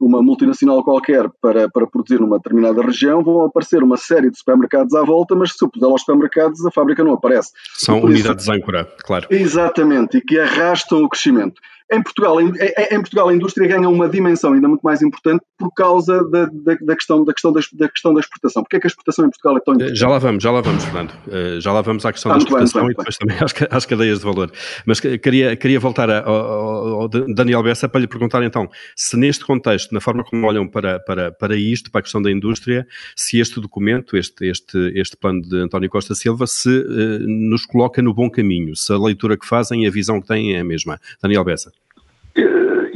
uma 0.00 0.22
multinacional 0.22 0.82
qualquer 0.84 1.28
para, 1.40 1.68
para 1.68 1.86
produzir 1.86 2.20
numa 2.20 2.36
determinada 2.36 2.82
região, 2.82 3.22
vão 3.22 3.46
aparecer 3.46 3.82
uma 3.82 3.96
série 3.96 4.30
de 4.30 4.38
supermercados 4.38 4.94
à 4.94 5.02
volta, 5.02 5.34
mas 5.34 5.52
se 5.52 5.64
eu 5.64 5.68
puser 5.68 5.88
aos 5.88 6.00
supermercados, 6.02 6.64
a 6.64 6.70
fábrica 6.70 7.02
não 7.02 7.14
aparece. 7.14 7.50
São 7.74 8.00
unidades 8.00 8.44
isso, 8.44 8.52
âncora, 8.52 8.84
claro. 9.04 9.26
Exatamente, 9.30 10.18
e 10.18 10.20
que 10.20 10.38
arrastam 10.38 11.02
o 11.02 11.08
crescimento. 11.08 11.60
Em 11.90 12.02
Portugal, 12.02 12.40
em, 12.40 12.52
em, 12.90 13.00
Portugal, 13.00 13.28
a 13.28 13.34
indústria 13.34 13.68
ganha 13.68 13.88
uma 13.88 14.08
dimensão 14.08 14.52
ainda 14.52 14.66
muito 14.66 14.82
mais 14.82 15.02
importante 15.02 15.40
por 15.56 15.72
causa 15.72 16.28
da, 16.30 16.46
da, 16.46 16.74
da 16.80 16.96
questão, 16.96 17.24
da, 17.24 17.32
questão 17.32 17.52
da, 17.52 17.60
da, 17.74 17.88
questão 17.88 18.12
da 18.12 18.20
exportação. 18.20 18.62
Porquê 18.64 18.76
é 18.76 18.80
que 18.80 18.86
a 18.86 18.88
exportação 18.88 19.24
em 19.24 19.30
Portugal 19.30 19.56
é 19.56 19.60
tão 19.60 19.74
importante? 19.74 19.96
Já 19.96 20.08
lá 20.08 20.18
vamos, 20.18 20.42
já 20.42 20.50
lá 20.50 20.60
vamos, 20.60 20.84
Fernando. 20.84 21.12
Uh, 21.28 21.60
já 21.60 21.72
lá 21.72 21.82
vamos 21.82 22.04
à 22.04 22.12
questão 22.12 22.32
ah, 22.32 22.34
da 22.34 22.38
exportação 22.38 22.82
bem, 22.82 22.90
e 22.90 22.96
depois 22.96 23.16
bem. 23.20 23.28
também 23.28 23.38
às, 23.70 23.76
às, 23.76 23.86
cadeias 23.86 24.18
de 24.18 24.24
valor. 24.24 24.50
Mas 24.84 24.98
queria, 24.98 25.54
queria 25.54 25.78
voltar 25.78 26.10
ao, 26.10 27.02
ao, 27.02 27.08
Daniel 27.08 27.62
Bessa 27.62 27.88
para 27.88 28.00
lhe 28.00 28.08
perguntar 28.08 28.42
então, 28.42 28.68
se 28.96 29.16
neste 29.16 29.44
contexto, 29.44 29.92
na 29.92 30.00
forma 30.00 30.24
como 30.24 30.44
olham 30.44 30.66
para, 30.66 30.98
para, 30.98 31.30
para 31.30 31.56
isto, 31.56 31.90
para 31.92 32.00
a 32.00 32.02
questão 32.02 32.20
da 32.20 32.32
indústria, 32.32 32.84
se 33.14 33.38
este 33.38 33.60
documento, 33.60 34.16
este, 34.16 34.44
este, 34.46 34.92
este 34.96 35.16
plano 35.16 35.40
de 35.40 35.56
António 35.60 35.88
Costa 35.88 36.16
Silva, 36.16 36.48
se 36.48 36.68
uh, 36.68 37.18
nos 37.20 37.64
coloca 37.64 38.02
no 38.02 38.12
bom 38.12 38.28
caminho, 38.28 38.74
se 38.74 38.92
a 38.92 38.98
leitura 38.98 39.36
que 39.36 39.46
fazem 39.46 39.84
e 39.84 39.86
a 39.86 39.90
visão 39.90 40.20
que 40.20 40.26
têm 40.26 40.56
é 40.56 40.60
a 40.60 40.64
mesma. 40.64 40.98
Daniel 41.22 41.44
Bessa. 41.44 41.75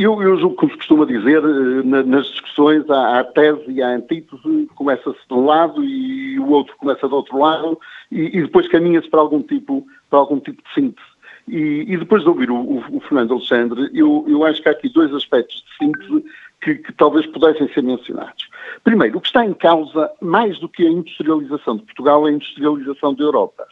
Eu, 0.00 0.22
eu 0.22 0.38
julgo 0.38 0.56
que 0.56 0.66
se 0.72 0.78
costuma 0.78 1.04
dizer, 1.04 1.42
eh, 1.44 2.02
nas 2.06 2.26
discussões 2.28 2.88
há 2.88 3.20
a 3.20 3.24
tese 3.24 3.70
e 3.70 3.82
a 3.82 3.88
antítese, 3.88 4.66
começa-se 4.74 5.18
de 5.28 5.34
um 5.34 5.44
lado 5.44 5.84
e 5.84 6.40
o 6.40 6.48
outro 6.48 6.74
começa 6.78 7.06
do 7.06 7.16
outro 7.16 7.36
lado 7.36 7.78
e, 8.10 8.38
e 8.38 8.40
depois 8.40 8.66
caminha-se 8.66 9.10
para 9.10 9.20
algum 9.20 9.42
tipo, 9.42 9.86
para 10.08 10.20
algum 10.20 10.40
tipo 10.40 10.62
de 10.62 10.72
síntese. 10.72 11.06
E, 11.46 11.84
e 11.86 11.98
depois 11.98 12.22
de 12.22 12.30
ouvir 12.30 12.50
o, 12.50 12.56
o, 12.56 12.96
o, 12.96 13.00
Fernando 13.00 13.34
Alexandre, 13.34 13.90
eu, 13.92 14.24
eu 14.26 14.42
acho 14.42 14.62
que 14.62 14.70
há 14.70 14.72
aqui 14.72 14.88
dois 14.88 15.12
aspectos 15.12 15.62
de 15.66 15.84
síntese 15.84 16.24
que, 16.62 16.76
que, 16.76 16.92
talvez 16.94 17.26
pudessem 17.26 17.68
ser 17.68 17.82
mencionados. 17.82 18.48
Primeiro, 18.82 19.18
o 19.18 19.20
que 19.20 19.26
está 19.26 19.44
em 19.44 19.52
causa, 19.52 20.10
mais 20.22 20.58
do 20.60 20.68
que 20.68 20.86
a 20.86 20.90
industrialização 20.90 21.76
de 21.76 21.82
Portugal, 21.82 22.26
é 22.26 22.30
a 22.30 22.32
industrialização 22.32 23.12
da 23.12 23.22
Europa. 23.22 23.68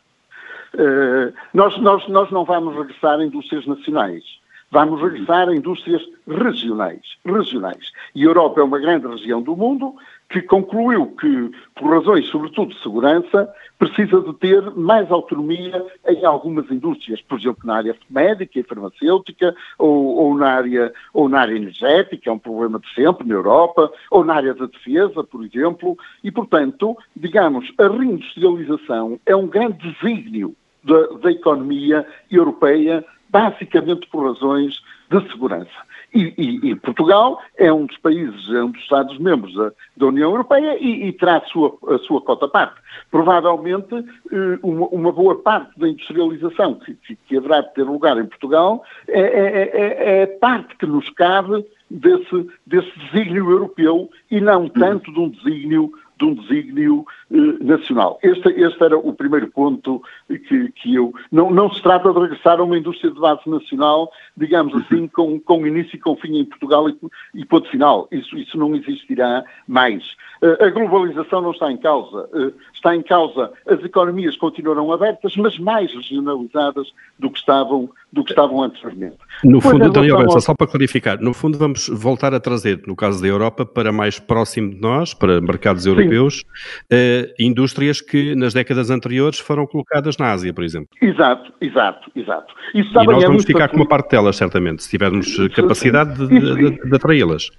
Uh, 0.74 1.32
nós, 1.54 1.78
nós, 1.78 2.06
nós 2.08 2.30
não 2.30 2.44
vamos 2.44 2.76
regressar 2.76 3.18
a 3.18 3.24
indústrias 3.24 3.66
nacionais. 3.66 4.37
Vamos 4.70 5.00
regressar 5.00 5.48
a 5.48 5.54
indústrias 5.54 6.02
regionais, 6.26 7.00
regionais. 7.24 7.90
E 8.14 8.22
a 8.22 8.26
Europa 8.26 8.60
é 8.60 8.64
uma 8.64 8.78
grande 8.78 9.06
região 9.06 9.40
do 9.40 9.56
mundo 9.56 9.94
que 10.28 10.42
concluiu 10.42 11.06
que, 11.18 11.50
por 11.74 11.90
razões, 11.90 12.26
sobretudo 12.26 12.74
de 12.74 12.82
segurança, 12.82 13.48
precisa 13.78 14.20
de 14.20 14.34
ter 14.34 14.62
mais 14.72 15.10
autonomia 15.10 15.86
em 16.06 16.22
algumas 16.22 16.70
indústrias, 16.70 17.22
por 17.22 17.38
exemplo, 17.38 17.60
na 17.64 17.76
área 17.76 17.96
médica 18.10 18.58
e 18.58 18.62
farmacêutica, 18.62 19.56
ou, 19.78 20.16
ou, 20.16 20.36
na 20.36 20.48
área, 20.48 20.92
ou 21.14 21.30
na 21.30 21.40
área 21.40 21.56
energética, 21.56 22.28
é 22.28 22.32
um 22.32 22.38
problema 22.38 22.78
de 22.78 22.92
sempre 22.92 23.26
na 23.26 23.34
Europa, 23.34 23.90
ou 24.10 24.22
na 24.22 24.34
área 24.34 24.52
da 24.52 24.66
defesa, 24.66 25.24
por 25.24 25.42
exemplo, 25.42 25.96
e, 26.22 26.30
portanto, 26.30 26.94
digamos, 27.16 27.72
a 27.78 27.88
reindustrialização 27.88 29.18
é 29.24 29.34
um 29.34 29.46
grande 29.46 29.78
desígnio 29.78 30.54
da, 30.84 31.06
da 31.22 31.32
economia 31.32 32.06
europeia 32.30 33.04
basicamente 33.28 34.06
por 34.08 34.26
razões 34.26 34.80
de 35.10 35.20
segurança. 35.30 35.88
E, 36.14 36.32
e, 36.38 36.70
e, 36.70 36.74
Portugal 36.74 37.38
é 37.56 37.70
um 37.70 37.84
dos 37.84 37.98
países, 37.98 38.48
é 38.54 38.62
um 38.62 38.70
dos 38.70 38.80
Estados-membros 38.80 39.54
da, 39.54 39.72
da, 39.94 40.06
União 40.06 40.30
Europeia 40.30 40.78
e, 40.80 41.10
e 41.10 41.16
a 41.28 41.40
sua, 41.42 41.76
a 41.86 41.98
sua 41.98 42.22
cota 42.22 42.48
parte. 42.48 42.80
Provavelmente, 43.10 43.94
eh, 43.94 44.58
uma, 44.62 44.86
uma, 44.86 45.12
boa 45.12 45.38
parte 45.42 45.78
da 45.78 45.86
industrialização 45.86 46.76
que, 46.76 46.96
que, 47.26 47.36
haverá 47.36 47.60
de 47.60 47.74
ter 47.74 47.82
lugar 47.82 48.16
em 48.16 48.24
Portugal 48.24 48.82
é, 49.06 49.20
é, 49.20 49.70
é, 49.74 50.22
é 50.22 50.26
parte 50.26 50.76
que 50.76 50.86
nos 50.86 51.10
cabe 51.10 51.62
desse, 51.90 52.48
desse 52.66 52.90
desígnio 52.98 53.50
europeu 53.50 54.10
e 54.30 54.40
não 54.40 54.66
tanto 54.68 55.12
de 55.12 55.20
um 55.20 55.28
desígnio 55.28 55.92
de 56.18 56.24
um 56.24 56.34
desígnio 56.34 57.06
eh, 57.30 57.36
nacional. 57.60 58.18
Este, 58.22 58.48
este, 58.48 58.82
era 58.82 58.98
o 58.98 59.12
primeiro 59.12 59.48
ponto 59.48 60.02
que, 60.28 60.72
que 60.72 60.94
eu. 60.94 61.12
Não, 61.30 61.50
não, 61.50 61.72
se 61.72 61.82
trata 61.82 62.12
de 62.12 62.18
regressar 62.18 62.58
a 62.58 62.62
uma 62.62 62.76
indústria 62.76 63.10
de 63.10 63.20
base 63.20 63.48
nacional, 63.48 64.10
digamos 64.36 64.74
uhum. 64.74 64.80
assim, 64.80 65.08
com, 65.08 65.40
com 65.40 65.66
início 65.66 65.96
e 65.96 66.00
com 66.00 66.16
fim 66.16 66.38
em 66.38 66.44
Portugal 66.44 66.88
e, 66.88 66.96
e 67.34 67.44
ponto 67.44 67.68
final. 67.70 68.08
Isso, 68.10 68.36
isso 68.36 68.58
não 68.58 68.74
existirá 68.74 69.44
mais. 69.66 70.04
Uh, 70.42 70.64
a 70.64 70.70
globalização 70.70 71.40
não 71.40 71.52
está 71.52 71.70
em 71.70 71.76
causa. 71.76 72.28
Uh, 72.32 72.52
está 72.74 72.94
em 72.94 73.02
causa 73.02 73.52
as 73.66 73.82
economias 73.84 74.36
continuarão 74.36 74.92
abertas, 74.92 75.36
mas 75.36 75.58
mais 75.58 75.92
regionalizadas 75.94 76.88
do 77.18 77.30
que 77.30 77.38
estavam, 77.38 77.88
do 78.12 78.24
que 78.24 78.30
estavam 78.30 78.62
anteriormente. 78.62 79.16
No 79.44 79.60
fundo, 79.60 79.90
Daniel 79.90 80.18
Bessa, 80.18 80.40
só 80.40 80.54
para 80.54 80.66
clarificar, 80.66 81.20
no 81.20 81.34
fundo 81.34 81.58
vamos 81.58 81.88
voltar 81.88 82.34
a 82.34 82.40
trazer, 82.40 82.82
no 82.86 82.96
caso 82.96 83.20
da 83.20 83.28
Europa, 83.28 83.66
para 83.66 83.92
mais 83.92 84.18
próximo 84.18 84.70
de 84.70 84.80
nós, 84.80 85.14
para 85.14 85.40
mercados 85.40 85.86
europeus, 85.86 86.07
europeus, 86.08 86.44
uh, 86.92 87.32
indústrias 87.38 88.00
que 88.00 88.34
nas 88.34 88.54
décadas 88.54 88.90
anteriores 88.90 89.38
foram 89.38 89.66
colocadas 89.66 90.16
na 90.16 90.32
Ásia, 90.32 90.52
por 90.52 90.64
exemplo. 90.64 90.88
Exato, 91.00 91.52
exato, 91.60 92.10
exato. 92.14 92.54
Isso 92.74 92.90
e 92.98 93.06
nós 93.06 93.24
vamos 93.24 93.44
ficar 93.44 93.68
com 93.68 93.76
uma 93.76 93.86
parte 93.86 94.10
delas, 94.10 94.36
certamente, 94.36 94.82
se 94.82 94.90
tivermos 94.90 95.36
capacidade 95.54 96.26
de, 96.26 96.28
de, 96.28 96.70
de, 96.70 96.88
de 96.88 96.96
atraí-las. 96.96 97.50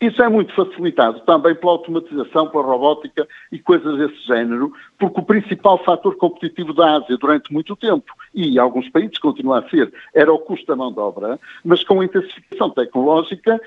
Isso 0.00 0.22
é 0.22 0.28
muito 0.28 0.54
facilitado 0.54 1.20
também 1.20 1.56
pela 1.56 1.72
automatização, 1.72 2.48
pela 2.48 2.62
robótica 2.62 3.26
e 3.50 3.58
coisas 3.58 3.98
desse 3.98 4.26
género, 4.28 4.72
porque 4.96 5.20
o 5.20 5.24
principal 5.24 5.82
fator 5.82 6.16
competitivo 6.16 6.72
da 6.72 6.98
Ásia 6.98 7.16
durante 7.16 7.52
muito 7.52 7.74
tempo, 7.74 8.12
e 8.32 8.60
alguns 8.60 8.88
países 8.90 9.18
continua 9.18 9.58
a 9.58 9.68
ser, 9.68 9.92
era 10.14 10.32
o 10.32 10.38
custo 10.38 10.66
da 10.66 10.76
mão 10.76 10.92
de 10.92 11.00
obra, 11.00 11.40
mas 11.64 11.82
com 11.82 12.00
a 12.00 12.04
intensificação 12.04 12.70
tecnológica 12.70 13.60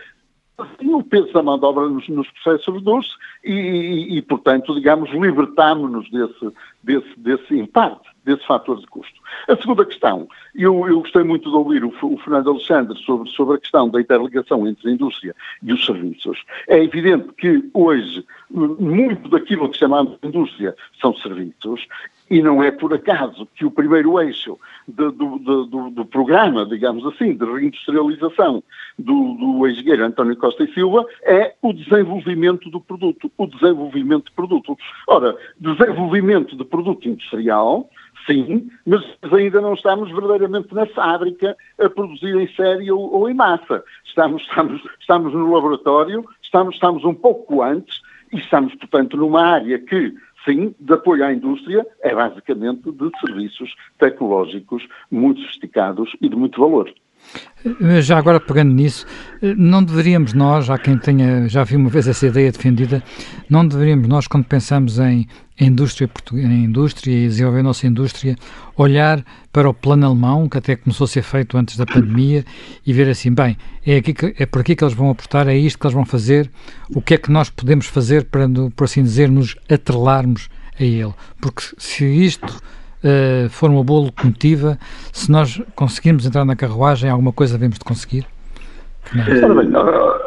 e 0.79 0.93
o 0.93 1.03
peso 1.03 1.31
da 1.33 1.41
mão 1.41 1.57
de 1.57 1.93
nos, 1.93 2.07
nos 2.09 2.29
processos 2.31 2.73
reduz 2.73 3.07
e, 3.43 3.51
e, 3.51 4.17
e, 4.17 4.21
portanto, 4.21 4.73
digamos, 4.73 5.09
libertámonos 5.11 6.09
desse, 6.11 6.53
desse, 6.83 7.19
desse 7.19 7.57
impacto, 7.57 8.09
desse 8.23 8.45
fator 8.45 8.79
de 8.79 8.87
custo. 8.87 9.19
A 9.47 9.55
segunda 9.55 9.85
questão, 9.85 10.27
eu, 10.55 10.87
eu 10.87 11.01
gostei 11.01 11.23
muito 11.23 11.49
de 11.49 11.55
ouvir 11.55 11.83
o, 11.83 11.93
o, 12.01 12.17
Fernando 12.19 12.51
Alexandre 12.51 12.97
sobre, 12.99 13.29
sobre 13.29 13.55
a 13.55 13.59
questão 13.59 13.89
da 13.89 13.99
interligação 13.99 14.67
entre 14.67 14.89
a 14.89 14.93
indústria 14.93 15.35
e 15.63 15.73
os 15.73 15.85
serviços. 15.85 16.43
É 16.67 16.83
evidente 16.83 17.29
que 17.37 17.69
hoje 17.73 18.25
muito 18.49 19.29
daquilo 19.29 19.69
que 19.69 19.77
chamamos 19.77 20.19
de 20.21 20.27
indústria 20.27 20.75
são 20.99 21.15
serviços 21.15 21.87
e 22.31 22.41
não 22.41 22.63
é 22.63 22.71
por 22.71 22.93
acaso 22.93 23.45
que 23.55 23.65
o 23.65 23.71
primeiro 23.71 24.17
eixo 24.17 24.57
do, 24.87 25.11
do, 25.11 25.37
do, 25.65 25.89
do 25.89 26.05
programa, 26.05 26.65
digamos 26.65 27.05
assim, 27.05 27.35
de 27.35 27.43
reindustrialização 27.43 28.63
do, 28.97 29.33
do 29.33 29.67
engenheiro 29.67 30.05
António 30.05 30.37
Costa 30.37 30.63
e 30.63 30.73
Silva 30.73 31.05
é 31.23 31.53
o 31.61 31.73
desenvolvimento 31.73 32.69
do 32.69 32.79
produto, 32.79 33.29
o 33.37 33.47
desenvolvimento 33.47 34.25
de 34.25 34.31
produto. 34.31 34.77
Ora, 35.07 35.35
desenvolvimento 35.59 36.55
de 36.55 36.63
produto 36.63 37.05
industrial, 37.05 37.89
sim, 38.25 38.69
mas 38.85 39.03
ainda 39.31 39.61
não 39.61 39.73
estamos 39.73 40.11
verdadeiramente 40.11 40.73
na 40.73 40.85
fábrica 40.87 41.55
a 41.79 41.89
produzir 41.89 42.35
em 42.35 42.47
série 42.55 42.91
ou, 42.91 43.13
ou 43.13 43.29
em 43.29 43.33
massa. 43.33 43.83
Estamos, 44.05 44.41
estamos, 44.43 44.81
estamos 44.99 45.33
no 45.33 45.53
laboratório, 45.53 46.25
estamos, 46.41 46.75
estamos 46.75 47.03
um 47.03 47.13
pouco 47.13 47.61
antes 47.61 48.01
e 48.31 48.37
estamos, 48.37 48.73
portanto, 48.75 49.17
numa 49.17 49.41
área 49.41 49.79
que 49.79 50.13
sim, 50.45 50.73
de 50.79 50.93
apoio 50.93 51.23
à 51.25 51.33
indústria, 51.33 51.85
é 52.01 52.13
basicamente 52.15 52.91
de 52.91 53.11
serviços 53.19 53.73
tecnológicos 53.99 54.87
muito 55.09 55.41
sofisticados 55.41 56.09
e 56.21 56.29
de 56.29 56.35
muito 56.35 56.59
valor. 56.59 56.91
Eh, 57.63 58.01
já 58.01 58.17
agora 58.17 58.39
pegando 58.39 58.73
nisso, 58.73 59.05
eh, 59.41 59.53
não 59.55 59.83
deveríamos 59.83 60.33
nós, 60.33 60.69
há 60.69 60.77
quem 60.77 60.97
tenha, 60.97 61.47
já 61.47 61.63
vi 61.63 61.75
uma 61.75 61.89
vez 61.89 62.07
essa 62.07 62.25
ideia 62.25 62.51
defendida, 62.51 63.03
não 63.49 63.67
deveríamos 63.67 64.07
nós, 64.07 64.27
quando 64.27 64.45
pensamos 64.45 64.99
em 64.99 65.27
indústria, 65.65 66.09
em 66.33 66.63
indústria 66.65 67.13
e 67.13 67.27
desenvolver 67.27 67.59
a 67.59 67.63
nossa 67.63 67.85
indústria, 67.87 68.35
olhar 68.75 69.23
para 69.51 69.69
o 69.69 69.73
plano 69.73 70.05
alemão, 70.05 70.49
que 70.49 70.57
até 70.57 70.75
começou 70.75 71.05
a 71.05 71.07
ser 71.07 71.21
feito 71.21 71.57
antes 71.57 71.77
da 71.77 71.85
pandemia, 71.85 72.43
e 72.85 72.93
ver 72.93 73.09
assim, 73.09 73.31
bem, 73.31 73.57
é, 73.85 73.97
aqui 73.97 74.13
que, 74.13 74.35
é 74.37 74.45
por 74.45 74.61
aqui 74.61 74.75
que 74.75 74.83
eles 74.83 74.93
vão 74.93 75.09
aportar, 75.09 75.47
é 75.47 75.55
isto 75.55 75.77
que 75.77 75.85
eles 75.85 75.93
vão 75.93 76.05
fazer, 76.05 76.49
o 76.93 77.01
que 77.01 77.13
é 77.13 77.17
que 77.17 77.31
nós 77.31 77.49
podemos 77.49 77.85
fazer 77.85 78.25
para, 78.25 78.47
por 78.75 78.85
assim 78.85 79.03
dizer, 79.03 79.29
nos 79.29 79.55
atrelarmos 79.69 80.49
a 80.79 80.83
ele. 80.83 81.13
Porque 81.39 81.63
se 81.77 82.05
isto 82.05 82.61
uh, 83.03 83.49
for 83.49 83.69
uma 83.69 83.83
boa 83.83 84.05
locomotiva, 84.05 84.79
se 85.11 85.31
nós 85.31 85.61
conseguirmos 85.75 86.25
entrar 86.25 86.45
na 86.45 86.55
carruagem, 86.55 87.09
alguma 87.09 87.31
coisa 87.31 87.53
devemos 87.53 87.77
de 87.77 87.85
conseguir? 87.85 88.25
É? 89.15 90.20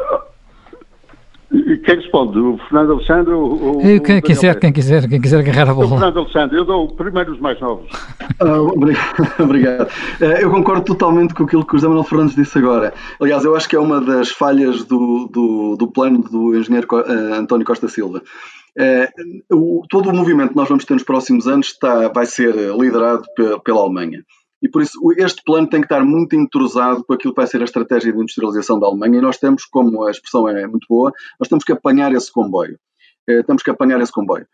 Quem 1.83 1.95
responde? 1.95 2.37
O 2.37 2.57
Fernando 2.57 2.93
Alexandre 2.93 3.33
ou, 3.33 3.81
eu, 3.81 4.01
quem, 4.01 4.21
quiser, 4.21 4.59
quem 4.59 4.73
quiser, 4.73 5.07
quem 5.07 5.21
quiser 5.21 5.39
agarrar 5.39 5.69
a 5.69 5.73
bola. 5.73 5.85
O 5.85 5.89
Fernando 5.89 6.19
Alexandre, 6.19 6.57
eu 6.57 6.65
dou 6.65 6.87
primeiro 6.89 7.31
os 7.33 7.39
mais 7.39 7.59
novos. 7.59 7.89
Ah, 8.37 8.59
obrigado. 9.41 9.87
Uh, 10.19 10.25
eu 10.41 10.51
concordo 10.51 10.83
totalmente 10.83 11.33
com 11.33 11.43
aquilo 11.43 11.65
que 11.65 11.73
o 11.73 11.77
José 11.77 11.87
Manuel 11.87 12.03
Fernandes 12.03 12.35
disse 12.35 12.57
agora. 12.57 12.93
Aliás, 13.21 13.45
eu 13.45 13.55
acho 13.55 13.69
que 13.69 13.77
é 13.77 13.79
uma 13.79 14.01
das 14.01 14.29
falhas 14.29 14.83
do, 14.83 15.29
do, 15.31 15.77
do 15.77 15.87
plano 15.87 16.21
do 16.21 16.53
engenheiro 16.53 16.85
uh, 16.91 17.33
António 17.33 17.65
Costa 17.65 17.87
Silva. 17.87 18.21
O, 19.49 19.83
todo 19.89 20.09
o 20.09 20.13
movimento 20.13 20.49
que 20.49 20.55
nós 20.57 20.67
vamos 20.67 20.83
ter 20.83 20.95
nos 20.95 21.03
próximos 21.03 21.47
anos 21.47 21.67
está, 21.67 22.09
vai 22.09 22.25
ser 22.25 22.53
liderado 22.77 23.23
pela 23.63 23.79
Alemanha. 23.79 24.21
E 24.65 24.67
por 24.67 24.81
isso 24.81 24.99
este 25.15 25.43
plano 25.43 25.69
tem 25.69 25.79
que 25.79 25.85
estar 25.85 26.03
muito 26.03 26.35
entrosado 26.35 27.03
com 27.03 27.13
aquilo 27.13 27.35
que 27.35 27.39
vai 27.39 27.45
ser 27.45 27.61
a 27.61 27.65
estratégia 27.65 28.11
de 28.11 28.17
industrialização 28.17 28.79
da 28.79 28.87
Alemanha 28.87 29.19
e 29.19 29.21
nós 29.21 29.37
temos, 29.37 29.63
como 29.63 30.03
a 30.03 30.09
expressão 30.09 30.49
é 30.49 30.65
muito 30.65 30.87
boa, 30.89 31.13
nós 31.39 31.47
temos 31.47 31.63
que 31.63 31.71
apanhar 31.71 32.11
esse 32.13 32.31
comboio. 32.31 32.79
temos 33.45 33.61
que 33.61 33.69
apanhar 33.69 34.01
esse 34.01 34.11
comboio. 34.11 34.47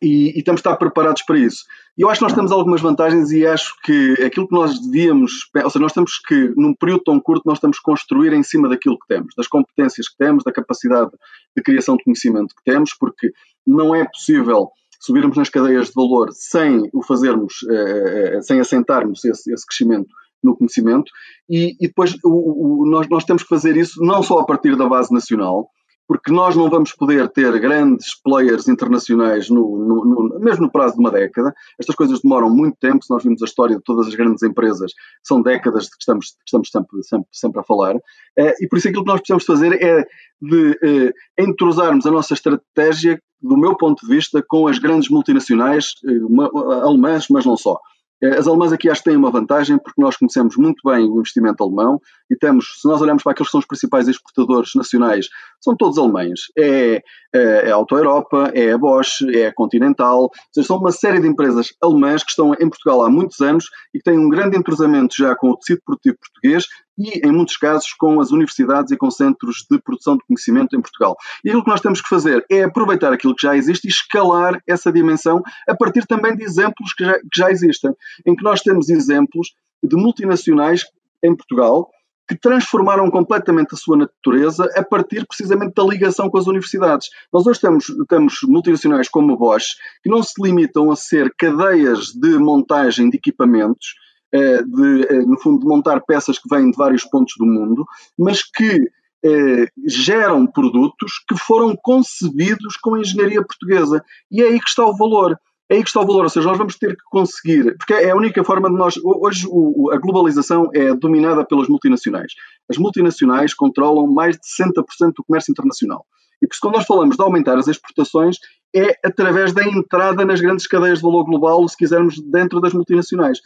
E, 0.00 0.38
e, 0.38 0.42
temos 0.42 0.62
de 0.62 0.68
estar 0.68 0.76
preparados 0.76 1.22
para 1.22 1.38
isso. 1.38 1.64
E 1.98 2.02
eu 2.02 2.08
acho 2.08 2.20
que 2.20 2.24
nós 2.24 2.32
temos 2.32 2.50
algumas 2.50 2.80
vantagens 2.80 3.30
e 3.30 3.46
acho 3.46 3.74
que 3.84 4.14
aquilo 4.24 4.48
que 4.48 4.54
nós 4.54 4.78
devíamos, 4.80 5.50
ou 5.54 5.70
seja, 5.70 5.82
nós 5.82 5.92
temos 5.92 6.18
que, 6.18 6.54
num 6.56 6.74
período 6.74 7.04
tão 7.04 7.20
curto, 7.20 7.42
nós 7.44 7.60
temos 7.60 7.76
que 7.76 7.82
construir 7.82 8.32
em 8.32 8.42
cima 8.42 8.70
daquilo 8.70 8.98
que 8.98 9.06
temos, 9.06 9.34
das 9.36 9.48
competências 9.48 10.08
que 10.08 10.16
temos, 10.16 10.44
da 10.44 10.52
capacidade 10.52 11.10
de 11.54 11.62
criação 11.62 11.96
de 11.96 12.04
conhecimento 12.04 12.54
que 12.54 12.64
temos, 12.64 12.94
porque 12.98 13.32
não 13.66 13.94
é 13.94 14.06
possível 14.06 14.70
subirmos 15.02 15.36
nas 15.36 15.48
cadeias 15.48 15.88
de 15.88 15.94
valor 15.94 16.28
sem 16.32 16.88
o 16.92 17.02
fazermos, 17.02 17.54
eh, 17.68 18.36
eh, 18.36 18.42
sem 18.42 18.60
assentarmos 18.60 19.24
esse, 19.24 19.52
esse 19.52 19.66
crescimento 19.66 20.08
no 20.42 20.56
conhecimento 20.56 21.10
e, 21.48 21.74
e 21.80 21.88
depois 21.88 22.14
o, 22.24 22.82
o, 22.82 22.90
nós, 22.90 23.08
nós 23.08 23.24
temos 23.24 23.42
que 23.42 23.48
fazer 23.48 23.76
isso 23.76 24.00
não 24.00 24.22
só 24.22 24.38
a 24.38 24.44
partir 24.44 24.76
da 24.76 24.88
base 24.88 25.12
nacional, 25.12 25.68
porque 26.06 26.32
nós 26.32 26.56
não 26.56 26.68
vamos 26.68 26.92
poder 26.92 27.28
ter 27.28 27.58
grandes 27.60 28.20
players 28.22 28.68
internacionais 28.68 29.48
no, 29.48 29.78
no, 29.78 30.04
no, 30.04 30.40
mesmo 30.40 30.64
no 30.64 30.70
prazo 30.70 30.94
de 30.94 31.00
uma 31.00 31.10
década. 31.10 31.54
Estas 31.78 31.94
coisas 31.94 32.20
demoram 32.20 32.50
muito 32.50 32.76
tempo, 32.78 33.04
se 33.04 33.10
nós 33.10 33.22
vimos 33.22 33.42
a 33.42 33.44
história 33.44 33.76
de 33.76 33.82
todas 33.82 34.06
as 34.06 34.14
grandes 34.14 34.42
empresas, 34.42 34.92
são 35.22 35.40
décadas 35.40 35.88
que 35.88 35.96
estamos, 35.98 36.36
estamos 36.44 36.68
sempre, 36.70 37.02
sempre, 37.02 37.28
sempre, 37.32 37.60
a 37.60 37.64
falar. 37.64 37.96
Eh, 38.36 38.54
e 38.60 38.68
por 38.68 38.78
isso 38.78 38.88
aquilo 38.88 39.04
que 39.04 39.10
nós 39.10 39.20
precisamos 39.20 39.44
fazer 39.44 39.82
é 39.82 40.04
de 40.40 40.78
eh, 40.82 41.12
entrosarmos 41.38 42.04
a 42.06 42.10
nossa 42.10 42.34
estratégia, 42.34 43.20
do 43.40 43.56
meu 43.56 43.76
ponto 43.76 44.06
de 44.06 44.14
vista, 44.14 44.44
com 44.46 44.66
as 44.66 44.78
grandes 44.78 45.08
multinacionais 45.08 45.94
eh, 46.04 46.84
alemãs, 46.84 47.26
mas 47.30 47.46
não 47.46 47.56
só. 47.56 47.78
Eh, 48.22 48.38
as 48.38 48.46
alemãs 48.46 48.72
aqui 48.72 48.88
acho 48.88 49.02
que 49.02 49.10
têm 49.10 49.16
uma 49.16 49.30
vantagem 49.30 49.78
porque 49.78 50.00
nós 50.00 50.16
conhecemos 50.16 50.56
muito 50.56 50.80
bem 50.88 51.10
o 51.10 51.18
investimento 51.18 51.62
alemão 51.62 52.00
e 52.30 52.36
temos, 52.36 52.80
se 52.80 52.88
nós 52.88 53.00
olharmos 53.00 53.22
para 53.22 53.32
aqueles 53.32 53.48
que 53.48 53.52
são 53.52 53.60
os 53.60 53.66
principais 53.66 54.06
exportadores 54.08 54.70
nacionais, 54.74 55.26
são 55.60 55.76
todos 55.76 55.98
alemães. 55.98 56.40
É, 56.56 57.02
é, 57.34 57.68
é 57.68 57.70
a 57.70 57.74
Auto 57.74 57.96
Europa, 57.96 58.50
é 58.54 58.72
a 58.72 58.78
Bosch, 58.78 59.22
é 59.34 59.48
a 59.48 59.54
Continental, 59.54 60.30
seja, 60.52 60.66
são 60.66 60.78
uma 60.78 60.92
série 60.92 61.20
de 61.20 61.28
empresas 61.28 61.68
alemãs 61.82 62.22
que 62.22 62.30
estão 62.30 62.54
em 62.54 62.68
Portugal 62.68 63.02
há 63.02 63.10
muitos 63.10 63.40
anos 63.40 63.66
e 63.94 63.98
que 63.98 64.04
têm 64.04 64.18
um 64.18 64.28
grande 64.28 64.56
entrosamento 64.56 65.14
já 65.16 65.34
com 65.34 65.50
o 65.50 65.56
tecido 65.56 65.80
produtivo 65.84 66.16
português 66.18 66.66
e, 66.98 67.26
em 67.26 67.32
muitos 67.32 67.56
casos, 67.56 67.92
com 67.92 68.20
as 68.20 68.30
universidades 68.30 68.92
e 68.92 68.96
com 68.96 69.10
centros 69.10 69.64
de 69.70 69.80
produção 69.80 70.16
de 70.16 70.24
conhecimento 70.26 70.76
em 70.76 70.80
Portugal. 70.80 71.16
E 71.44 71.48
aquilo 71.48 71.64
que 71.64 71.70
nós 71.70 71.80
temos 71.80 72.00
que 72.00 72.08
fazer 72.08 72.44
é 72.50 72.64
aproveitar 72.64 73.12
aquilo 73.12 73.34
que 73.34 73.46
já 73.46 73.56
existe 73.56 73.86
e 73.86 73.90
escalar 73.90 74.60
essa 74.66 74.92
dimensão 74.92 75.42
a 75.68 75.74
partir 75.74 76.06
também 76.06 76.36
de 76.36 76.44
exemplos 76.44 76.92
que 76.94 77.04
já, 77.04 77.14
que 77.14 77.36
já 77.36 77.50
existem, 77.50 77.92
em 78.26 78.34
que 78.34 78.44
nós 78.44 78.60
temos 78.60 78.88
exemplos 78.88 79.54
de 79.82 79.96
multinacionais 79.96 80.84
em 81.22 81.34
Portugal 81.34 81.88
que 82.28 82.38
transformaram 82.38 83.10
completamente 83.10 83.74
a 83.74 83.76
sua 83.76 83.96
natureza 83.96 84.68
a 84.76 84.82
partir 84.82 85.26
precisamente 85.26 85.74
da 85.74 85.82
ligação 85.82 86.30
com 86.30 86.38
as 86.38 86.46
universidades. 86.46 87.08
Nós 87.32 87.46
hoje 87.46 87.60
temos, 87.60 87.86
temos 88.08 88.38
multinacionais 88.44 89.08
como 89.08 89.34
a 89.34 89.36
Bosch 89.36 89.74
que 90.02 90.10
não 90.10 90.22
se 90.22 90.40
limitam 90.40 90.90
a 90.90 90.96
ser 90.96 91.34
cadeias 91.36 92.06
de 92.06 92.38
montagem 92.38 93.10
de 93.10 93.16
equipamentos, 93.16 93.94
de, 94.38 95.06
eh, 95.10 95.22
no 95.26 95.38
fundo, 95.38 95.60
de 95.60 95.66
montar 95.66 96.00
peças 96.00 96.38
que 96.38 96.48
vêm 96.48 96.70
de 96.70 96.76
vários 96.76 97.04
pontos 97.04 97.34
do 97.38 97.46
mundo, 97.46 97.84
mas 98.18 98.42
que 98.42 98.80
eh, 99.24 99.66
geram 99.86 100.46
produtos 100.46 101.22
que 101.28 101.36
foram 101.36 101.76
concebidos 101.80 102.76
com 102.76 102.94
a 102.94 103.00
engenharia 103.00 103.44
portuguesa. 103.44 104.02
E 104.30 104.42
é 104.42 104.48
aí 104.48 104.58
que 104.58 104.68
está 104.68 104.84
o 104.84 104.96
valor. 104.96 105.36
É 105.68 105.76
aí 105.76 105.82
que 105.82 105.88
está 105.88 106.00
o 106.00 106.06
valor, 106.06 106.24
ou 106.24 106.28
seja, 106.28 106.48
nós 106.48 106.58
vamos 106.58 106.76
ter 106.76 106.94
que 106.96 107.02
conseguir, 107.10 107.74
porque 107.78 107.94
é 107.94 108.10
a 108.10 108.16
única 108.16 108.44
forma 108.44 108.68
de 108.68 108.76
nós. 108.76 108.94
Hoje 109.02 109.46
o, 109.48 109.90
a 109.90 109.96
globalização 109.96 110.68
é 110.74 110.92
dominada 110.92 111.46
pelas 111.46 111.68
multinacionais. 111.68 112.32
As 112.68 112.76
multinacionais 112.76 113.54
controlam 113.54 114.06
mais 114.06 114.36
de 114.36 114.42
60% 114.42 115.12
do 115.16 115.24
comércio 115.24 115.50
internacional. 115.50 116.04
E 116.42 116.46
por 116.46 116.52
isso, 116.52 116.60
quando 116.60 116.74
nós 116.74 116.84
falamos 116.84 117.16
de 117.16 117.22
aumentar 117.22 117.56
as 117.56 117.68
exportações, 117.68 118.36
é 118.74 118.96
através 119.04 119.52
da 119.52 119.64
entrada 119.64 120.24
nas 120.24 120.40
grandes 120.40 120.66
cadeias 120.66 120.98
de 120.98 121.04
valor 121.04 121.24
global, 121.24 121.66
se 121.68 121.76
quisermos, 121.76 122.20
dentro 122.20 122.60
das 122.60 122.74
multinacionais 122.74 123.38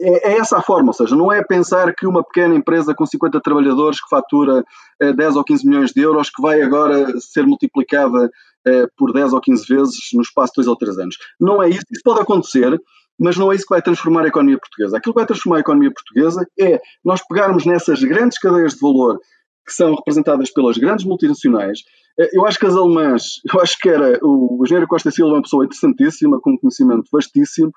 é, 0.00 0.32
é, 0.32 0.38
essa 0.38 0.58
a 0.58 0.62
forma, 0.62 0.88
ou 0.88 0.92
seja, 0.92 1.16
não 1.16 1.32
é 1.32 1.42
pensar 1.42 1.94
que 1.94 2.06
uma 2.06 2.22
pequena 2.22 2.54
empresa 2.54 2.94
com 2.94 3.06
50 3.06 3.40
trabalhadores 3.40 4.00
que 4.00 4.08
fatura 4.08 4.64
eh, 5.00 5.12
10 5.12 5.36
ou 5.36 5.44
15 5.44 5.66
milhões 5.66 5.92
de 5.92 6.02
euros 6.02 6.28
que 6.28 6.42
vai 6.42 6.60
agora 6.60 7.18
ser 7.18 7.46
multiplicada 7.46 8.30
eh, 8.66 8.86
por 8.96 9.12
10 9.12 9.32
ou 9.32 9.40
15 9.40 9.66
vezes 9.66 9.96
no 10.12 10.20
espaço 10.20 10.52
de 10.52 10.62
2 10.62 10.68
ou 10.68 10.76
3 10.76 10.98
anos. 10.98 11.16
Não 11.40 11.62
é 11.62 11.70
isso, 11.70 11.84
isso 11.90 12.02
pode 12.04 12.20
acontecer, 12.20 12.78
mas 13.18 13.36
não 13.38 13.50
é 13.50 13.54
isso 13.54 13.64
que 13.64 13.74
vai 13.74 13.80
transformar 13.80 14.24
a 14.24 14.28
economia 14.28 14.58
portuguesa. 14.58 14.98
Aquilo 14.98 15.14
que 15.14 15.20
vai 15.20 15.26
transformar 15.26 15.56
a 15.56 15.60
economia 15.60 15.90
portuguesa 15.90 16.46
é 16.60 16.80
nós 17.02 17.26
pegarmos 17.26 17.64
nessas 17.64 18.02
grandes 18.02 18.38
cadeias 18.38 18.74
de 18.74 18.80
valor 18.80 19.18
que 19.66 19.72
são 19.72 19.94
representadas 19.94 20.50
pelas 20.50 20.78
grandes 20.78 21.04
multinacionais. 21.04 21.80
Eh, 22.18 22.30
eu 22.32 22.46
acho 22.46 22.58
que 22.58 22.66
as 22.66 22.74
alemãs, 22.74 23.40
eu 23.52 23.60
acho 23.60 23.76
que 23.78 23.88
era 23.88 24.18
o, 24.22 24.62
engenheiro 24.64 24.86
Costa 24.86 25.10
Silva, 25.10 25.34
uma 25.34 25.42
pessoa 25.42 25.64
interessantíssima, 25.64 26.40
com 26.40 26.52
um 26.52 26.58
conhecimento 26.58 27.08
vastíssimo, 27.12 27.72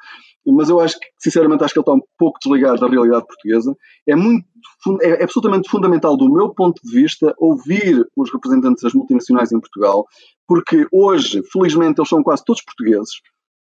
mas 0.46 0.70
eu 0.70 0.80
acho 0.80 1.00
que, 1.00 1.08
sinceramente, 1.18 1.64
acho 1.64 1.74
que 1.74 1.80
ele 1.80 1.84
está 1.84 1.94
um 1.94 2.02
pouco 2.18 2.40
desligado 2.42 2.80
da 2.80 2.88
realidade 2.88 3.26
portuguesa. 3.26 3.76
É 4.08 4.16
muito, 4.16 4.46
é, 5.02 5.22
é 5.22 5.24
absolutamente 5.24 5.70
fundamental, 5.70 6.16
do 6.16 6.32
meu 6.32 6.54
ponto 6.54 6.80
de 6.84 6.92
vista, 6.92 7.34
ouvir 7.38 8.06
os 8.16 8.32
representantes 8.32 8.84
das 8.84 8.94
multinacionais 8.94 9.52
em 9.52 9.60
Portugal, 9.60 10.06
porque 10.48 10.88
hoje, 10.92 11.42
felizmente, 11.52 12.00
eles 12.00 12.10
são 12.10 12.24
quase 12.24 12.44
todos 12.46 12.64
portugueses, 12.64 13.12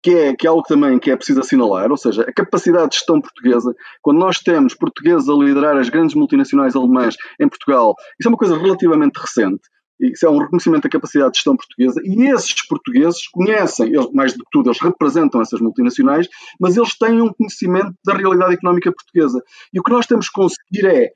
que 0.02 0.12
é, 0.12 0.36
que 0.36 0.48
é 0.48 0.50
algo 0.50 0.64
também 0.64 0.98
que 1.00 1.12
é 1.12 1.16
preciso 1.16 1.42
assinalar, 1.42 1.92
ou 1.92 1.98
seja, 1.98 2.24
a 2.24 2.34
capacidade 2.34 2.90
de 2.90 2.96
gestão 2.98 3.20
portuguesa, 3.22 3.74
quando 4.02 4.20
nós 4.20 4.40
temos 4.40 4.74
portugueses 4.74 5.28
a 5.28 5.34
liderar 5.34 5.78
as 5.78 5.90
grandes 5.90 6.16
multinacionais 6.16 6.76
alemãs 6.76 7.16
em 7.40 7.48
Portugal, 7.48 7.94
isso 8.20 8.28
é 8.28 8.32
uma 8.32 8.38
coisa 8.38 8.58
relativamente 8.58 9.20
recente, 9.20 9.62
isso 10.00 10.26
é 10.26 10.30
um 10.30 10.38
reconhecimento 10.38 10.84
da 10.84 10.90
capacidade 10.90 11.32
de 11.32 11.38
gestão 11.38 11.58
portuguesa, 11.58 12.02
e 12.06 12.32
esses 12.32 12.66
portugueses 12.68 13.28
conhecem, 13.28 13.88
eles, 13.88 14.10
mais 14.14 14.34
do 14.34 14.40
que 14.40 14.50
tudo, 14.52 14.70
eles 14.70 14.80
representam 14.80 15.42
essas 15.42 15.60
multinacionais, 15.60 16.28
mas 16.60 16.78
eles 16.78 16.98
têm 16.98 17.22
um 17.22 17.34
conhecimento 17.34 17.94
da 18.06 18.14
realidade 18.14 18.54
económica 18.54 18.94
portuguesa. 18.94 19.42
E 19.74 19.80
o 19.80 19.84
que 19.84 19.92
nós 19.92 20.06
temos 20.06 20.28
que 20.28 20.34
conseguir 20.34 20.86
é 20.88 21.12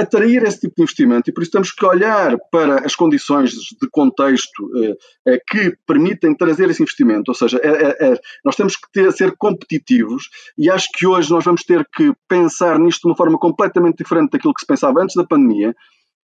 atrair 0.00 0.42
esse 0.44 0.60
tipo 0.60 0.76
de 0.76 0.82
investimento 0.82 1.28
e 1.28 1.32
por 1.32 1.42
isso 1.42 1.52
temos 1.52 1.72
que 1.72 1.84
olhar 1.84 2.36
para 2.50 2.86
as 2.86 2.94
condições 2.94 3.50
de 3.52 3.88
contexto 3.90 4.70
eh, 4.82 4.96
eh, 5.26 5.40
que 5.48 5.76
permitem 5.86 6.36
trazer 6.36 6.70
esse 6.70 6.82
investimento, 6.82 7.30
ou 7.30 7.34
seja, 7.34 7.58
é, 7.62 7.68
é, 7.68 8.12
é, 8.12 8.20
nós 8.44 8.54
temos 8.54 8.76
que 8.76 8.90
ter, 8.92 9.10
ser 9.12 9.34
competitivos 9.36 10.28
e 10.56 10.70
acho 10.70 10.88
que 10.94 11.06
hoje 11.06 11.30
nós 11.30 11.44
vamos 11.44 11.64
ter 11.64 11.86
que 11.94 12.12
pensar 12.28 12.78
nisto 12.78 13.02
de 13.02 13.08
uma 13.08 13.16
forma 13.16 13.38
completamente 13.38 13.98
diferente 13.98 14.30
daquilo 14.30 14.54
que 14.54 14.60
se 14.60 14.66
pensava 14.66 15.02
antes 15.02 15.16
da 15.16 15.24
pandemia, 15.24 15.74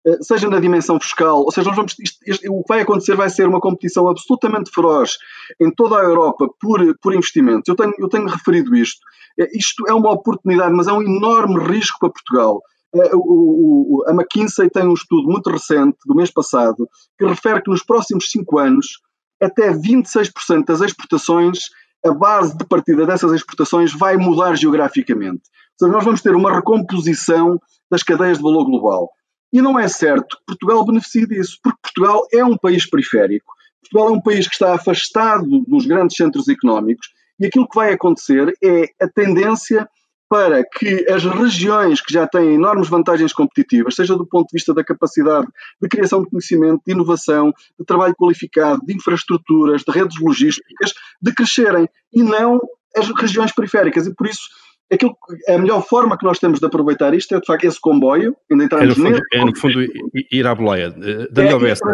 eh, 0.07 0.19
seja 0.21 0.51
na 0.51 0.61
dimensão 0.61 1.01
fiscal, 1.01 1.41
ou 1.41 1.51
seja, 1.51 1.71
vamos, 1.71 1.97
isto, 1.99 2.19
isto, 2.27 2.53
o 2.53 2.63
que 2.63 2.69
vai 2.69 2.83
acontecer 2.83 3.17
vai 3.17 3.31
ser 3.31 3.49
uma 3.49 3.61
competição 3.61 4.07
absolutamente 4.09 4.71
feroz 4.71 5.17
em 5.61 5.71
toda 5.71 5.99
a 5.99 6.05
Europa 6.05 6.47
por, 6.61 6.81
por 7.01 7.15
investimentos. 7.15 7.67
Eu 7.67 7.75
tenho, 7.75 7.93
eu 7.99 8.09
tenho 8.09 8.27
referido 8.27 8.77
isto. 8.77 9.01
Eh, 9.41 9.49
isto 9.55 9.85
é 9.89 9.95
uma 9.95 10.13
oportunidade, 10.13 10.75
mas 10.75 10.87
é 10.87 10.93
um 10.93 11.03
enorme 11.03 11.59
risco 11.65 11.99
para 11.99 12.11
Portugal. 12.11 12.61
Eh, 12.94 13.11
o, 13.14 13.98
o, 13.98 14.04
a 14.09 14.12
McKinsey 14.12 14.70
tem 14.70 14.87
um 14.87 14.94
estudo 14.94 15.28
muito 15.28 15.50
recente, 15.50 15.98
do 16.07 16.14
mês 16.14 16.30
passado, 16.30 16.88
que 17.18 17.26
refere 17.26 17.62
que 17.62 17.70
nos 17.70 17.83
próximos 17.83 18.30
cinco 18.30 18.59
anos, 18.59 19.00
até 19.42 19.72
26% 19.72 20.64
das 20.64 20.80
exportações, 20.80 21.59
a 22.04 22.12
base 22.12 22.57
de 22.57 22.64
partida 22.64 23.07
dessas 23.07 23.33
exportações 23.33 23.92
vai 23.92 24.16
mudar 24.16 24.54
geograficamente. 24.54 25.42
Ou 25.80 25.87
seja, 25.87 25.92
nós 25.92 26.04
vamos 26.04 26.22
ter 26.22 26.35
uma 26.35 26.54
recomposição 26.54 27.59
das 27.90 28.02
cadeias 28.02 28.38
de 28.38 28.42
valor 28.44 28.64
global. 28.64 29.11
E 29.52 29.61
não 29.61 29.78
é 29.78 29.88
certo 29.88 30.37
que 30.37 30.44
Portugal 30.46 30.85
beneficie 30.85 31.26
disso, 31.26 31.59
porque 31.62 31.78
Portugal 31.83 32.22
é 32.33 32.44
um 32.44 32.57
país 32.57 32.88
periférico, 32.88 33.52
Portugal 33.80 34.09
é 34.09 34.18
um 34.18 34.20
país 34.20 34.46
que 34.46 34.54
está 34.54 34.74
afastado 34.74 35.61
dos 35.66 35.87
grandes 35.87 36.16
centros 36.16 36.48
económicos 36.48 37.09
e 37.38 37.46
aquilo 37.46 37.68
que 37.68 37.76
vai 37.76 37.92
acontecer 37.92 38.52
é 38.62 38.85
a 39.00 39.09
tendência 39.09 39.88
para 40.29 40.65
que 40.65 41.09
as 41.11 41.25
regiões 41.25 42.01
que 42.01 42.13
já 42.13 42.27
têm 42.27 42.55
enormes 42.55 42.89
vantagens 42.89 43.33
competitivas, 43.33 43.95
seja 43.95 44.17
do 44.17 44.27
ponto 44.27 44.49
de 44.49 44.55
vista 44.55 44.75
da 44.75 44.83
capacidade 44.83 45.47
de 45.81 45.89
criação 45.89 46.23
de 46.23 46.31
conhecimento, 46.31 46.83
de 46.87 46.93
inovação, 46.93 47.53
de 47.79 47.85
trabalho 47.85 48.15
qualificado, 48.15 48.81
de 48.85 48.95
infraestruturas, 48.95 49.83
de 49.83 49.93
redes 49.93 50.19
logísticas, 50.21 50.93
de 51.21 51.33
crescerem 51.33 51.89
e 52.13 52.23
não 52.23 52.61
as 52.97 53.09
regiões 53.21 53.53
periféricas. 53.53 54.07
E 54.07 54.15
por 54.15 54.27
isso 54.27 54.49
aquilo, 54.92 55.16
a 55.49 55.59
melhor 55.59 55.83
forma 55.83 56.16
que 56.16 56.25
nós 56.25 56.38
temos 56.38 56.61
de 56.61 56.66
aproveitar 56.66 57.14
isto 57.14 57.35
é 57.35 57.40
de 57.40 57.47
facto 57.47 57.64
esse 57.64 57.81
comboio, 57.81 58.37
ainda 58.51 58.64
entrarmos 58.64 58.97
é 58.97 59.01
no 59.01 59.07
fundo, 59.07 59.23
é, 59.33 59.44
no 59.44 59.57
fundo 59.57 59.87
ir 60.31 60.47
à 60.47 60.55
boleia. 60.55 60.94
Eh, 61.03 61.29
Daniel 61.31 61.59
é, 61.59 61.61
Bessa. 61.61 61.85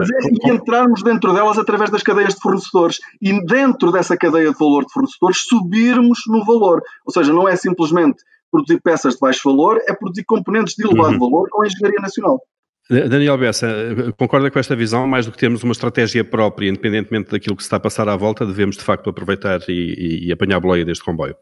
E 0.45 0.51
entrarmos 0.51 1.03
dentro 1.03 1.33
delas 1.33 1.59
através 1.59 1.91
das 1.91 2.03
cadeias 2.03 2.35
de 2.35 2.41
fornecedores 2.41 2.99
e 3.21 3.45
dentro 3.47 3.93
dessa 3.93 4.17
cadeia 4.17 4.51
de 4.51 4.59
valor 4.59 4.85
de 4.85 4.93
fornecedores 4.93 5.39
subirmos 5.43 6.21
no 6.29 6.45
valor. 6.45 6.83
Ou 7.07 7.13
seja, 7.13 7.33
não 7.33 7.49
é 7.49 7.57
simplesmente 7.57 8.23
produzir 8.51 8.81
peças 8.81 9.15
de 9.15 9.21
baixo 9.21 9.43
valor, 9.45 9.81
é 9.89 9.95
produzir 9.95 10.25
componentes 10.25 10.75
de 10.75 10.85
elevado 10.85 11.15
uhum. 11.15 11.19
valor 11.19 11.49
com 11.51 11.63
a 11.63 11.67
engenharia 11.67 12.01
nacional. 12.01 12.41
Daniel 12.91 13.39
Bessa, 13.39 13.69
concorda 14.19 14.51
com 14.51 14.59
esta 14.59 14.75
visão? 14.75 15.07
Mais 15.07 15.25
do 15.25 15.31
que 15.31 15.39
termos 15.39 15.63
uma 15.63 15.71
estratégia 15.71 16.25
própria, 16.25 16.69
independentemente 16.69 17.31
daquilo 17.31 17.55
que 17.55 17.63
se 17.63 17.69
está 17.69 17.77
a 17.77 17.81
passar 17.81 18.09
à 18.09 18.17
volta, 18.17 18.45
devemos 18.45 18.77
de 18.77 18.83
facto 18.83 19.09
aproveitar 19.09 19.61
e, 19.69 19.73
e, 19.73 20.27
e 20.27 20.33
apanhar 20.33 20.57
a 20.57 20.61
boleia 20.61 20.85
deste 20.85 21.05
comboio? 21.05 21.37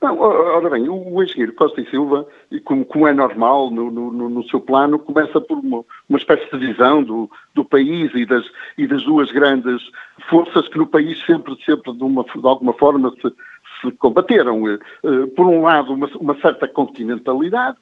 Não, 0.00 0.18
ora 0.18 0.70
bem, 0.70 0.88
o 0.88 1.22
engenheiro 1.22 1.52
Costa 1.52 1.78
e 1.78 1.90
Silva, 1.90 2.26
como, 2.64 2.86
como 2.86 3.06
é 3.06 3.12
normal 3.12 3.70
no, 3.70 3.90
no, 3.90 4.30
no, 4.30 4.48
seu 4.48 4.58
plano, 4.58 4.98
começa 4.98 5.38
por 5.42 5.58
uma, 5.58 5.84
uma 6.08 6.18
espécie 6.18 6.50
de 6.50 6.66
visão 6.68 7.02
do, 7.02 7.30
do 7.54 7.62
país 7.66 8.10
e 8.14 8.24
das, 8.24 8.44
e 8.78 8.86
das 8.86 9.02
duas 9.02 9.30
grandes 9.30 9.82
forças 10.30 10.66
que 10.68 10.78
no 10.78 10.86
país 10.86 11.22
sempre, 11.26 11.54
sempre 11.66 11.92
de, 11.92 12.02
uma, 12.02 12.24
de 12.24 12.46
alguma 12.46 12.72
forma 12.72 13.12
se, 13.20 13.30
se 13.82 13.92
combateram. 13.98 14.66
Eh, 14.66 14.78
por 15.36 15.44
um 15.46 15.62
lado, 15.62 15.92
uma, 15.92 16.08
uma 16.18 16.34
certa 16.40 16.66
continentalidade, 16.66 17.76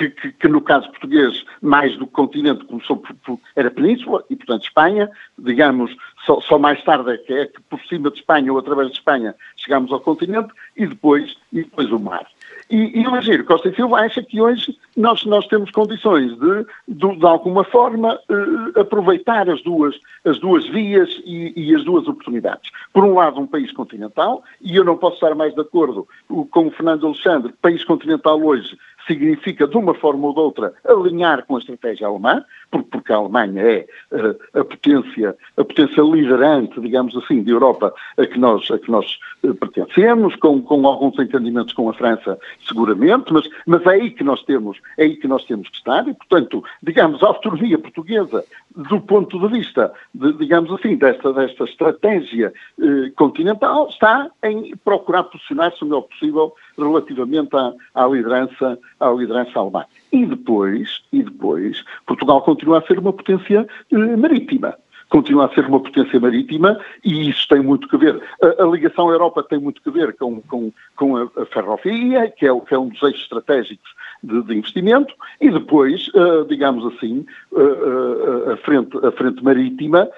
que, 0.00 0.08
que, 0.08 0.32
que, 0.32 0.48
no 0.48 0.62
caso 0.62 0.88
português, 0.88 1.44
mais 1.60 1.94
do 1.98 2.06
que 2.06 2.12
continente, 2.12 2.64
começou 2.64 2.96
por, 2.96 3.14
por, 3.16 3.38
era 3.54 3.70
península 3.70 4.24
e, 4.30 4.36
portanto, 4.36 4.64
Espanha. 4.64 5.10
Digamos, 5.38 5.94
só, 6.24 6.40
só, 6.40 6.58
mais 6.58 6.82
tarde 6.84 7.12
é 7.12 7.18
que, 7.18 7.32
é 7.32 7.46
que 7.46 7.60
por 7.62 7.78
cima 7.80 8.10
de 8.10 8.18
Espanha 8.18 8.50
ou 8.50 8.58
através 8.58 8.88
de 8.88 8.94
Espanha 8.94 9.34
chegamos 9.56 9.92
ao 9.92 10.00
continente 10.00 10.48
e 10.76 10.86
depois, 10.86 11.36
e 11.52 11.62
depois 11.62 11.90
o 11.90 11.98
mar. 11.98 12.26
E, 12.70 13.00
e 13.00 13.06
o 13.06 13.14
Agir 13.14 13.44
Costa 13.44 13.68
e 13.68 13.74
Silva 13.74 13.98
acha 13.98 14.22
que 14.22 14.40
hoje 14.40 14.78
nós, 14.96 15.24
nós 15.24 15.46
temos 15.48 15.72
condições 15.72 16.38
de, 16.38 16.66
de, 16.86 17.16
de 17.16 17.26
alguma 17.26 17.64
forma, 17.64 18.18
eh, 18.28 18.80
aproveitar 18.80 19.50
as 19.50 19.60
duas, 19.62 19.96
as 20.24 20.38
duas 20.38 20.64
vias 20.68 21.20
e, 21.24 21.52
e, 21.56 21.74
as 21.74 21.84
duas 21.84 22.06
oportunidades. 22.06 22.70
Por 22.92 23.04
um 23.04 23.14
lado, 23.14 23.40
um 23.40 23.46
país 23.46 23.72
continental, 23.72 24.44
e 24.60 24.76
eu 24.76 24.84
não 24.84 24.96
posso 24.96 25.14
estar 25.14 25.34
mais 25.34 25.52
de 25.52 25.60
acordo 25.60 26.06
com 26.28 26.68
o 26.68 26.70
Fernando 26.70 27.08
Alexandre, 27.08 27.52
país 27.60 27.82
continental 27.82 28.40
hoje 28.40 28.78
significa, 29.06 29.66
de 29.66 29.76
uma 29.76 29.94
forma 29.94 30.26
ou 30.26 30.34
de 30.34 30.40
outra, 30.40 30.74
alinhar 30.84 31.44
com 31.46 31.56
a 31.56 31.58
estratégia 31.58 32.06
alemã, 32.06 32.44
porque 32.70 33.12
a 33.12 33.16
Alemanha 33.16 33.62
é 33.62 33.86
uh, 34.12 34.60
a 34.60 34.64
potência, 34.64 35.36
a 35.56 35.64
potência 35.64 36.02
liderante, 36.02 36.80
digamos 36.80 37.16
assim, 37.16 37.42
de 37.42 37.50
Europa 37.50 37.92
a 38.16 38.26
que 38.26 38.38
nós, 38.38 38.70
a 38.70 38.78
que 38.78 38.90
nós 38.90 39.18
uh, 39.42 39.54
pertencemos, 39.54 40.36
com, 40.36 40.62
com 40.62 40.86
alguns 40.86 41.18
entendimentos 41.18 41.72
com 41.72 41.88
a 41.88 41.94
França, 41.94 42.38
seguramente, 42.66 43.32
mas, 43.32 43.48
mas 43.66 43.84
é 43.86 43.90
aí 43.90 44.10
que 44.10 44.22
nós 44.22 44.42
temos, 44.44 44.78
é 44.96 45.04
aí 45.04 45.16
que 45.16 45.26
nós 45.26 45.44
temos 45.44 45.68
que 45.68 45.76
estar 45.76 46.06
e, 46.06 46.14
portanto, 46.14 46.62
digamos, 46.82 47.22
a 47.22 47.26
autonomia 47.26 47.78
portuguesa, 47.78 48.44
do 48.74 49.00
ponto 49.00 49.38
de 49.40 49.58
vista, 49.58 49.92
de, 50.14 50.32
digamos 50.34 50.72
assim, 50.72 50.96
desta, 50.96 51.32
desta 51.32 51.64
estratégia 51.64 52.52
uh, 52.78 53.12
continental, 53.16 53.88
está 53.88 54.30
em 54.42 54.76
procurar 54.84 55.24
posicionar-se 55.24 55.82
o 55.82 55.86
melhor 55.86 56.02
possível 56.02 56.54
relativamente 56.78 57.54
à, 57.56 57.72
à 57.94 58.06
liderança, 58.06 58.78
à 58.98 59.10
liderança 59.10 59.58
alemã. 59.58 59.84
E 60.12 60.26
depois, 60.26 61.02
e 61.12 61.22
depois, 61.22 61.84
Portugal 62.06 62.42
continua 62.42 62.78
a 62.78 62.86
ser 62.86 62.98
uma 62.98 63.12
potência 63.12 63.66
eh, 63.92 64.16
marítima 64.16 64.76
continua 65.10 65.46
a 65.46 65.54
ser 65.54 65.66
uma 65.66 65.80
potência 65.80 66.18
marítima 66.18 66.80
e 67.04 67.28
isso 67.28 67.46
tem 67.48 67.60
muito 67.60 67.88
que 67.88 67.98
ver. 67.98 68.22
A, 68.42 68.62
a 68.62 68.66
ligação 68.66 69.10
à 69.10 69.12
Europa 69.12 69.42
tem 69.42 69.58
muito 69.58 69.82
que 69.82 69.90
ver 69.90 70.16
com, 70.16 70.40
com, 70.42 70.72
com 70.96 71.16
a, 71.16 71.28
a, 71.36 71.46
ferrovia, 71.46 72.30
que 72.30 72.46
é, 72.46 72.60
que 72.60 72.74
é, 72.74 72.78
um 72.78 72.88
dos 72.88 73.02
eixos 73.02 73.22
estratégicos 73.22 73.90
de, 74.22 74.42
de 74.42 74.54
investimento, 74.54 75.14
e 75.40 75.50
depois, 75.50 76.08
uh, 76.08 76.44
digamos 76.46 76.84
assim, 76.94 77.24
uh, 77.52 77.58
uh, 77.58 78.52
a, 78.52 78.56
frente, 78.58 78.96
a 79.04 79.12
frente 79.12 79.42
marítima 79.42 80.08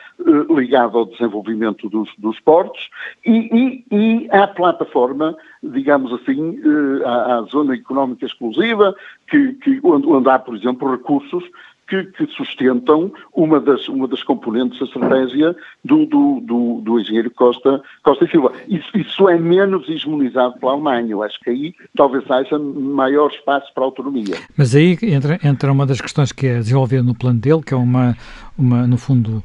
ligada 0.51 0.99
ao 0.99 1.07
desenvolvimento 1.07 1.89
dos, 1.89 2.11
dos 2.19 2.39
portos 2.41 2.91
e, 3.25 3.85
e, 3.91 3.97
e 3.97 4.29
à 4.31 4.47
plataforma 4.47 5.37
digamos 5.63 6.13
assim, 6.13 6.61
à, 7.05 7.39
à, 7.39 7.43
zona 7.43 7.75
económica 7.75 8.27
exclusiva, 8.27 8.97
que, 9.29 9.53
que 9.55 9.81
onde, 9.85 10.09
onde, 10.09 10.29
há, 10.29 10.39
por 10.39 10.57
exemplo, 10.57 10.91
recursos 10.91 11.45
que, 11.93 12.05
que, 12.27 12.27
sustentam 12.35 13.13
uma 13.35 13.61
das, 13.61 13.87
uma 13.89 14.09
das 14.09 14.23
componentes 14.23 14.79
da 14.79 14.87
estratégia 14.87 15.55
do, 15.85 16.07
do, 16.07 16.41
do, 16.41 16.81
do 16.81 17.01
engenheiro 17.01 17.31
Costa, 17.31 17.83
Costa 18.03 18.25
e 18.25 18.31
Silva. 18.31 18.53
Isso, 18.67 18.97
isso, 18.97 19.29
é 19.29 19.39
menos 19.39 19.87
hegemonizado 19.89 20.59
pela 20.59 20.73
Alemanha. 20.73 21.11
Eu 21.11 21.23
acho 21.23 21.39
que 21.41 21.51
aí 21.51 21.75
talvez 21.95 22.29
haja 22.31 22.59
maior 22.59 23.31
espaço 23.31 23.71
para 23.75 23.85
autonomia. 23.85 24.37
Mas 24.57 24.75
aí 24.75 24.97
entra, 25.03 25.39
entra 25.45 25.71
uma 25.71 25.85
das 25.85 26.01
questões 26.01 26.33
que 26.33 26.47
é 26.47 26.55
desenvolvida 26.59 27.03
no 27.03 27.15
plano 27.15 27.39
dele, 27.39 27.63
que 27.63 27.75
é 27.75 27.77
uma, 27.77 28.17
uma 28.57 28.87
no 28.87 28.97
fundo, 28.97 29.45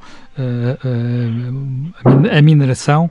a 2.31 2.41
mineração, 2.41 3.09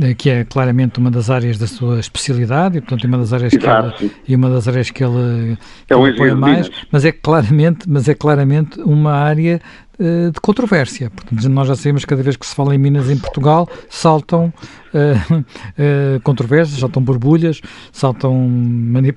eh, 0.00 0.14
que 0.14 0.30
é 0.30 0.44
claramente 0.44 0.98
uma 0.98 1.10
das 1.10 1.30
áreas 1.30 1.58
da 1.58 1.66
sua 1.66 1.98
especialidade 1.98 2.78
e, 2.78 2.80
portanto, 2.80 3.04
uma 3.04 3.18
das 3.18 3.32
áreas 3.32 3.52
Exato. 3.52 3.96
que 3.96 4.04
ele, 4.04 4.14
e 4.28 4.34
uma 4.34 4.50
das 4.50 4.68
áreas 4.68 4.90
que 4.90 5.02
ele, 5.02 5.58
que 5.86 5.94
é 5.94 5.96
ele 5.96 6.10
apoia 6.10 6.36
mais, 6.36 6.70
mas 6.90 7.04
é 7.04 7.12
claramente, 7.12 7.88
mas 7.88 8.08
é 8.08 8.14
claramente 8.14 8.80
uma 8.80 9.12
área 9.12 9.60
de 9.98 10.40
controvérsia. 10.40 11.10
Portanto, 11.10 11.48
nós 11.48 11.66
já 11.66 11.74
sabemos 11.74 12.04
que 12.04 12.08
cada 12.08 12.22
vez 12.22 12.36
que 12.36 12.46
se 12.46 12.54
fala 12.54 12.72
em 12.72 12.78
Minas 12.78 13.10
em 13.10 13.18
Portugal, 13.18 13.68
saltam 13.90 14.52
uh, 14.94 15.38
uh, 15.40 16.20
controvérsias, 16.22 16.78
saltam 16.78 17.02
borbulhas, 17.02 17.60
saltam, 17.90 18.48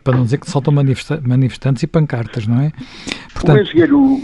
para 0.03 0.17
não 0.17 0.23
dizer 0.23 0.39
que 0.39 0.49
saltam 0.49 0.73
manifestantes 0.73 1.83
e 1.83 1.87
pancartas, 1.87 2.47
não 2.47 2.61
é? 2.61 2.71
Portanto, 3.31 3.57
o 3.57 3.61
engenheiro 3.61 4.21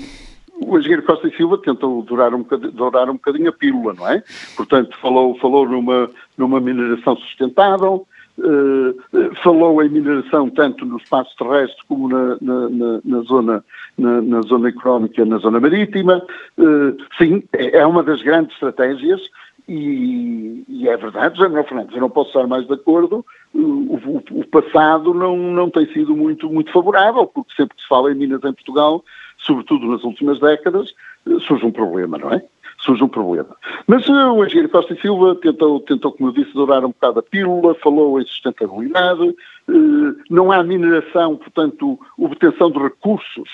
o 0.65 0.77
engenheiro 0.77 1.03
Costa 1.03 1.27
e 1.27 1.35
Silva 1.35 1.57
tentou 1.57 2.01
durar 2.01 2.33
um, 2.33 2.43
dourar 2.73 3.09
um 3.09 3.13
bocadinho 3.13 3.49
a 3.49 3.53
pílula, 3.53 3.93
não 3.93 4.07
é? 4.07 4.23
Portanto, 4.55 4.97
falou, 4.99 5.37
falou 5.37 5.67
numa, 5.67 6.09
numa 6.37 6.59
mineração 6.59 7.15
sustentável, 7.17 8.07
uh, 8.39 9.35
falou 9.43 9.81
em 9.83 9.89
mineração 9.89 10.49
tanto 10.49 10.85
no 10.85 10.97
espaço 10.97 11.35
terrestre 11.37 11.83
como 11.87 12.09
na, 12.09 12.37
na, 12.41 12.69
na, 12.69 13.01
na 13.03 13.21
zona, 13.21 13.63
na, 13.97 14.41
zona 14.41 14.69
económica, 14.69 15.25
na 15.25 15.37
zona 15.37 15.59
marítima. 15.59 16.23
Uh, 16.57 16.97
sim, 17.17 17.43
é, 17.53 17.77
é 17.77 17.85
uma 17.85 18.03
das 18.03 18.21
grandes 18.21 18.53
estratégias 18.53 19.21
e, 19.67 20.63
e, 20.69 20.87
é 20.87 20.95
verdade, 20.95 21.35
José 21.35 21.49
Manuel 21.49 21.67
Fernandes, 21.67 21.95
eu 21.95 22.01
não 22.01 22.09
posso 22.09 22.29
estar 22.29 22.47
mais 22.47 22.65
de 22.65 22.73
acordo, 22.73 23.25
o, 23.53 23.59
o, 23.59 24.23
o, 24.31 24.47
passado 24.47 25.13
não, 25.13 25.35
não 25.35 25.69
tem 25.69 25.85
sido 25.91 26.15
muito, 26.15 26.49
muito 26.49 26.71
favorável, 26.71 27.27
porque 27.27 27.53
sempre 27.55 27.75
que 27.75 27.81
se 27.81 27.87
fala 27.87 28.11
em 28.11 28.15
Minas 28.15 28.43
em 28.45 28.53
Portugal, 28.53 29.03
sobretudo 29.37 29.87
nas 29.87 30.03
últimas 30.03 30.39
décadas, 30.39 30.93
eh, 31.27 31.39
surge 31.45 31.65
um 31.65 31.71
problema, 31.71 32.17
não 32.17 32.31
é? 32.31 32.43
Surge 32.79 33.03
um 33.03 33.09
problema. 33.09 33.57
Mas 33.87 34.07
uh, 34.07 34.31
o 34.31 34.45
engenheiro 34.45 34.69
Costa 34.69 34.93
e 34.93 35.01
Silva 35.01 35.35
tentou, 35.35 35.79
tentou, 35.81 36.11
como 36.11 36.29
eu 36.29 36.33
disse, 36.33 36.53
dourar 36.53 36.85
um 36.85 36.89
bocado 36.89 37.19
a 37.19 37.23
pílula, 37.23 37.75
falou 37.75 38.21
em 38.21 38.25
sustentabilidade, 38.25 39.21
uh, 39.23 40.15
não 40.29 40.51
há 40.51 40.63
mineração, 40.63 41.35
portanto, 41.35 41.99
obtenção 42.17 42.71
de 42.71 42.79
recursos 42.79 43.49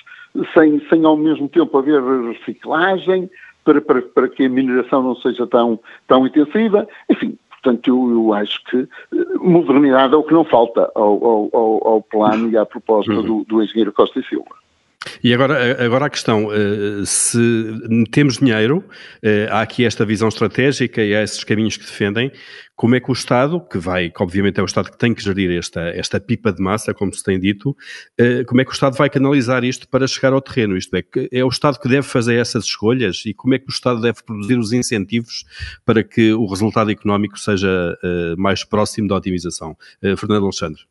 sem, 0.54 0.80
sem 0.90 1.06
ao 1.06 1.16
mesmo 1.16 1.48
tempo 1.48 1.78
haver 1.78 2.02
reciclagem, 2.02 3.30
para, 3.64 3.82
para, 3.82 4.02
para 4.02 4.30
que 4.30 4.46
a 4.46 4.50
mineração 4.50 5.02
não 5.04 5.16
seja 5.16 5.48
tão, 5.48 5.80
tão 6.08 6.26
intensiva. 6.26 6.88
Enfim, 7.10 7.38
Portanto, 7.64 7.88
eu, 7.88 8.12
eu, 8.12 8.34
acho 8.34 8.62
que 8.66 8.86
modernidade 9.38 10.14
é 10.14 10.18
o 10.18 10.24
que 10.24 10.34
não 10.34 10.44
falta 10.44 10.92
ao, 10.94 11.50
ao, 11.54 11.88
ao 11.88 12.02
plano 12.02 12.50
e 12.50 12.58
à 12.58 12.66
proposta 12.66 13.14
do, 13.14 13.46
do 13.46 13.64
engenheiro 13.64 13.94
Costa 13.94 14.20
e 14.20 14.26
Silva. 14.26 14.54
E 15.24 15.34
agora, 15.34 15.84
agora 15.84 16.06
a 16.06 16.10
questão, 16.10 16.50
eh, 16.52 17.04
se 17.06 17.40
temos 18.12 18.38
dinheiro, 18.38 18.84
eh, 19.22 19.48
há 19.50 19.62
aqui 19.62 19.86
esta 19.86 20.06
visão 20.06 20.28
estratégica 20.28 21.02
e 21.04 21.16
há 21.16 21.24
esses 21.24 21.44
caminhos 21.44 21.78
que 21.78 21.84
defendem, 21.84 22.32
como 22.76 22.96
é 22.96 23.00
que 23.00 23.10
o 23.10 23.14
Estado, 23.14 23.62
que 23.62 23.78
vai, 23.78 24.10
que 24.10 24.22
obviamente 24.22 24.60
é 24.60 24.64
o 24.64 24.66
Estado 24.66 24.90
que 24.90 24.98
tem 24.98 25.14
que 25.14 25.24
gerir 25.24 25.52
esta, 25.58 25.82
esta 25.90 26.20
pipa 26.20 26.52
de 26.52 26.62
massa, 26.62 26.94
como 26.94 27.14
se 27.14 27.24
tem 27.24 27.40
dito, 27.40 27.76
eh, 28.18 28.44
como 28.46 28.62
é 28.62 28.66
que 28.66 28.72
o 28.72 28.74
Estado 28.74 28.98
vai 28.98 29.10
canalizar 29.10 29.64
isto 29.64 29.88
para 29.88 30.08
chegar 30.08 30.34
ao 30.34 30.42
terreno? 30.42 30.76
Isto 30.76 30.96
é, 30.96 31.04
é 31.32 31.44
o 31.44 31.50
Estado 31.50 31.80
que 31.80 31.88
deve 31.88 32.08
fazer 32.08 32.36
essas 32.36 32.66
escolhas 32.66 33.24
e 33.26 33.34
como 33.34 33.54
é 33.54 33.60
que 33.60 33.68
o 33.68 33.72
Estado 33.72 34.02
deve 34.02 34.24
produzir 34.24 34.58
os 34.58 34.74
incentivos 34.74 35.46
para 35.86 36.04
que 36.04 36.34
o 36.34 36.46
resultado 36.46 36.92
económico 36.92 37.40
seja 37.40 37.98
mais 38.38 38.64
próximo 38.64 39.08
da 39.08 39.16
otimização? 39.16 39.78
Fernando 40.18 40.44
Alexandre. 40.44 40.82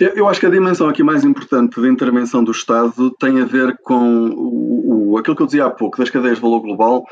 Eu 0.00 0.26
acho 0.26 0.40
que 0.40 0.46
a 0.46 0.50
dimensão 0.50 0.88
aqui 0.88 1.02
mais 1.02 1.24
importante 1.24 1.80
da 1.80 1.88
intervenção 1.88 2.42
do 2.42 2.50
Estado 2.50 3.10
tem 3.18 3.40
a 3.40 3.44
ver 3.44 3.76
com 3.82 4.28
o, 4.30 5.12
o 5.12 5.18
aquilo 5.18 5.36
que 5.36 5.42
eu 5.42 5.46
dizia 5.46 5.66
há 5.66 5.70
pouco, 5.70 5.98
das 5.98 6.10
cadeias 6.10 6.36
de 6.36 6.42
valor 6.42 6.60
global. 6.60 7.04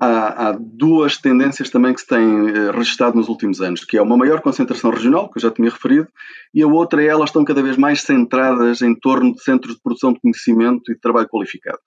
Há, 0.00 0.48
há, 0.48 0.58
duas 0.58 1.16
tendências 1.16 1.70
também 1.70 1.94
que 1.94 2.00
se 2.00 2.06
têm 2.06 2.48
eh, 2.48 2.70
registrado 2.72 3.16
nos 3.16 3.28
últimos 3.28 3.60
anos, 3.60 3.84
que 3.84 3.96
é 3.96 4.02
uma 4.02 4.16
maior 4.16 4.40
concentração 4.40 4.90
regional, 4.90 5.30
que 5.30 5.38
eu 5.38 5.42
já 5.42 5.50
tinha 5.50 5.70
referido, 5.70 6.08
e 6.52 6.62
a 6.62 6.66
outra 6.66 7.02
é 7.02 7.06
elas 7.06 7.30
estão 7.30 7.44
cada 7.44 7.62
vez 7.62 7.76
mais 7.76 8.02
centradas 8.02 8.82
em 8.82 8.94
torno 8.94 9.32
de 9.32 9.42
centros 9.42 9.76
de 9.76 9.80
produção 9.80 10.12
de 10.12 10.20
conhecimento 10.20 10.90
e 10.90 10.94
de 10.94 11.00
trabalho 11.00 11.28
qualificado. 11.28 11.78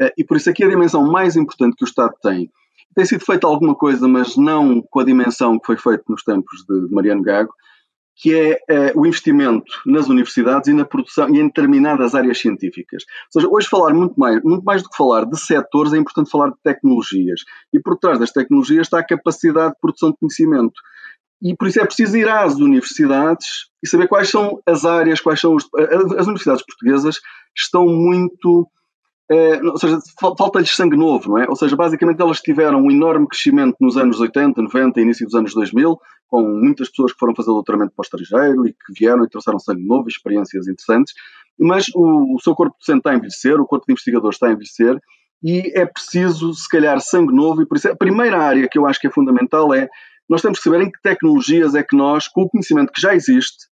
Eh, 0.00 0.12
e 0.18 0.24
por 0.24 0.36
isso 0.36 0.48
aqui 0.48 0.64
a 0.64 0.68
dimensão 0.68 1.10
mais 1.10 1.36
importante 1.36 1.76
que 1.76 1.84
o 1.84 1.88
Estado 1.88 2.14
tem, 2.22 2.50
tem 2.94 3.04
sido 3.04 3.24
feita 3.24 3.46
alguma 3.46 3.74
coisa, 3.74 4.08
mas 4.08 4.36
não 4.36 4.82
com 4.90 5.00
a 5.00 5.04
dimensão 5.04 5.58
que 5.58 5.66
foi 5.66 5.76
feita 5.76 6.04
nos 6.08 6.22
tempos 6.22 6.64
de 6.68 6.94
Mariano 6.94 7.22
Gago, 7.22 7.52
que 8.20 8.34
é 8.34 8.92
uh, 8.92 9.00
o 9.00 9.06
investimento 9.06 9.72
nas 9.86 10.08
universidades 10.08 10.68
e 10.68 10.74
na 10.74 10.84
produção 10.84 11.34
e 11.34 11.40
em 11.40 11.46
determinadas 11.46 12.14
áreas 12.14 12.38
científicas. 12.38 13.04
Ou 13.34 13.40
seja, 13.40 13.48
hoje 13.50 13.66
falar 13.66 13.94
muito 13.94 14.14
mais, 14.20 14.42
muito 14.42 14.62
mais 14.62 14.82
do 14.82 14.90
que 14.90 14.96
falar 14.96 15.24
de 15.24 15.40
setores, 15.40 15.94
é 15.94 15.96
importante 15.96 16.30
falar 16.30 16.50
de 16.50 16.56
tecnologias. 16.62 17.40
E 17.72 17.80
por 17.80 17.96
trás 17.96 18.18
das 18.18 18.30
tecnologias 18.30 18.86
está 18.86 18.98
a 18.98 19.06
capacidade 19.06 19.72
de 19.72 19.80
produção 19.80 20.10
de 20.10 20.18
conhecimento. 20.18 20.74
E 21.42 21.56
por 21.56 21.68
isso 21.68 21.80
é 21.80 21.86
preciso 21.86 22.18
ir 22.18 22.28
às 22.28 22.56
universidades 22.56 23.70
e 23.82 23.88
saber 23.88 24.06
quais 24.06 24.28
são 24.28 24.60
as 24.66 24.84
áreas, 24.84 25.20
quais 25.22 25.40
são 25.40 25.54
os. 25.54 25.66
As 25.74 26.26
universidades 26.26 26.62
portuguesas 26.62 27.16
estão 27.56 27.86
muito 27.86 28.68
Uh, 29.30 29.70
ou 29.70 29.78
seja, 29.78 29.98
falta-lhes 30.18 30.74
sangue 30.74 30.96
novo, 30.96 31.28
não 31.28 31.38
é? 31.38 31.48
Ou 31.48 31.54
seja, 31.54 31.76
basicamente 31.76 32.20
elas 32.20 32.40
tiveram 32.40 32.80
um 32.80 32.90
enorme 32.90 33.28
crescimento 33.28 33.76
nos 33.80 33.96
anos 33.96 34.18
80, 34.18 34.60
90, 34.60 35.00
início 35.00 35.24
dos 35.24 35.36
anos 35.36 35.54
2000, 35.54 35.96
com 36.26 36.42
muitas 36.42 36.88
pessoas 36.88 37.12
que 37.12 37.18
foram 37.18 37.34
fazer 37.34 37.46
doutoramento 37.46 37.92
para 37.94 38.02
o 38.02 38.04
estrangeiro 38.04 38.66
e 38.66 38.72
que 38.72 38.92
vieram 38.98 39.24
e 39.24 39.28
trouxeram 39.28 39.60
sangue 39.60 39.86
novo, 39.86 40.08
experiências 40.08 40.66
interessantes, 40.66 41.14
mas 41.56 41.86
o, 41.94 42.34
o 42.34 42.40
seu 42.40 42.56
corpo 42.56 42.76
docente 42.78 42.98
está 42.98 43.10
a 43.12 43.14
envelhecer, 43.14 43.60
o 43.60 43.66
corpo 43.66 43.86
de 43.86 43.92
investigadores 43.92 44.34
está 44.34 44.48
a 44.48 44.52
envelhecer 44.52 44.98
e 45.42 45.72
é 45.78 45.86
preciso, 45.86 46.52
se 46.52 46.68
calhar, 46.68 47.00
sangue 47.00 47.32
novo, 47.32 47.62
e 47.62 47.66
por 47.66 47.76
isso 47.76 47.88
a 47.88 47.96
primeira 47.96 48.38
área 48.38 48.68
que 48.68 48.78
eu 48.78 48.86
acho 48.86 49.00
que 49.00 49.06
é 49.06 49.10
fundamental 49.10 49.72
é 49.72 49.88
nós 50.28 50.42
temos 50.42 50.58
que 50.58 50.64
saber 50.64 50.82
em 50.82 50.90
que 50.90 51.00
tecnologias 51.02 51.74
é 51.74 51.82
que 51.82 51.96
nós, 51.96 52.28
com 52.28 52.42
o 52.42 52.48
conhecimento 52.48 52.92
que 52.92 53.00
já 53.00 53.14
existe, 53.14 53.66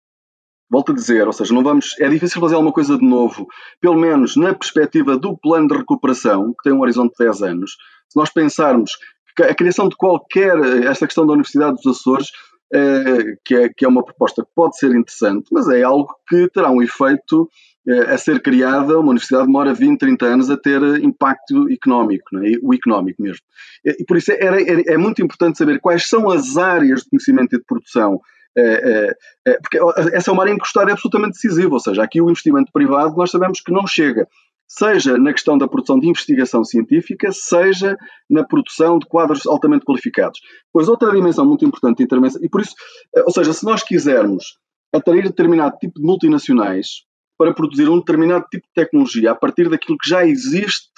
volto 0.71 0.93
a 0.93 0.95
dizer, 0.95 1.27
ou 1.27 1.33
seja, 1.33 1.55
não 1.55 1.63
vamos, 1.63 1.99
é 2.01 2.09
difícil 2.09 2.41
fazer 2.41 2.55
alguma 2.55 2.73
coisa 2.73 2.99
de 2.99 3.07
novo, 3.07 3.47
pelo 3.81 3.97
menos 3.97 4.37
na 4.37 4.55
perspectiva 4.55 5.17
do 5.17 5.37
plano 5.37 5.69
de 5.69 5.77
recuperação, 5.77 6.49
que 6.49 6.65
tem 6.65 6.73
um 6.73 6.81
horizonte 6.81 7.13
de 7.19 7.25
10 7.25 7.43
anos, 7.43 7.73
se 8.09 8.17
nós 8.17 8.31
pensarmos 8.31 8.93
que 9.37 9.43
a 9.43 9.55
criação 9.55 9.89
de 9.89 9.97
qualquer, 9.97 10.59
esta 10.85 11.07
questão 11.07 11.27
da 11.27 11.35
Universidade 11.35 11.77
dos 11.77 11.99
Açores, 11.99 12.31
é, 12.73 13.37
que, 13.45 13.55
é, 13.55 13.69
que 13.69 13.85
é 13.85 13.89
uma 13.89 14.05
proposta 14.05 14.43
que 14.43 14.51
pode 14.55 14.77
ser 14.77 14.91
interessante, 14.95 15.47
mas 15.53 15.69
é 15.69 15.83
algo 15.83 16.13
que 16.29 16.49
terá 16.49 16.71
um 16.71 16.83
efeito 16.83 17.49
é, 17.87 18.13
a 18.13 18.19
ser 18.19 18.43
criada, 18.43 18.99
uma 18.99 19.11
universidade 19.11 19.47
demora 19.47 19.73
20, 19.73 19.99
30 19.99 20.27
anos 20.27 20.51
a 20.51 20.57
ter 20.57 20.83
impacto 21.03 21.71
económico, 21.71 22.37
é? 22.39 22.55
o 22.63 22.75
económico 22.75 23.23
mesmo. 23.23 23.43
E 23.85 24.05
por 24.05 24.17
isso 24.17 24.33
era, 24.33 24.61
é, 24.61 24.95
é 24.95 24.97
muito 24.97 25.23
importante 25.23 25.59
saber 25.59 25.81
quais 25.81 26.09
são 26.09 26.29
as 26.29 26.57
áreas 26.57 27.03
de 27.03 27.11
conhecimento 27.11 27.55
e 27.55 27.59
de 27.59 27.65
produção 27.65 28.21
é, 28.57 28.62
é, 28.62 29.16
é, 29.47 29.59
porque 29.61 29.79
essa 30.14 30.31
é 30.31 30.33
uma 30.33 30.42
área 30.42 30.53
em 30.53 30.57
que 30.57 30.64
o 30.64 30.66
Estado 30.66 30.88
é 30.88 30.92
absolutamente 30.92 31.35
decisivo, 31.35 31.75
ou 31.75 31.81
seja, 31.81 32.03
aqui 32.03 32.21
o 32.21 32.31
investimento 32.31 32.73
privado 32.73 33.14
nós 33.16 33.31
sabemos 33.31 33.61
que 33.61 33.71
não 33.71 33.87
chega, 33.87 34.27
seja 34.66 35.19
na 35.19 35.33
questão 35.33 35.59
da 35.59 35.69
produção 35.69 35.99
de 35.99 36.09
investigação 36.09 36.64
científica, 36.64 37.31
seja 37.33 37.97
na 38.29 38.45
produção 38.45 38.99
de 38.99 39.07
quadros 39.07 39.47
altamente 39.47 39.85
qualificados. 39.85 40.40
Pois 40.73 40.88
outra 40.88 41.12
dimensão 41.12 41.45
muito 41.45 41.64
importante 41.64 41.99
de 41.99 42.05
intervenção, 42.05 42.42
e 42.42 42.49
por 42.49 42.61
isso, 42.61 42.75
é, 43.14 43.23
ou 43.23 43.31
seja, 43.31 43.53
se 43.53 43.64
nós 43.64 43.83
quisermos 43.83 44.59
atrair 44.95 45.25
determinado 45.25 45.77
tipo 45.79 46.01
de 46.01 46.07
multinacionais 46.07 47.05
para 47.38 47.53
produzir 47.53 47.88
um 47.88 47.99
determinado 47.99 48.47
tipo 48.51 48.66
de 48.66 48.73
tecnologia 48.75 49.33
a 49.33 49.35
partir 49.35 49.69
daquilo 49.69 49.99
que 49.99 50.09
já 50.09 50.27
existe 50.27 50.88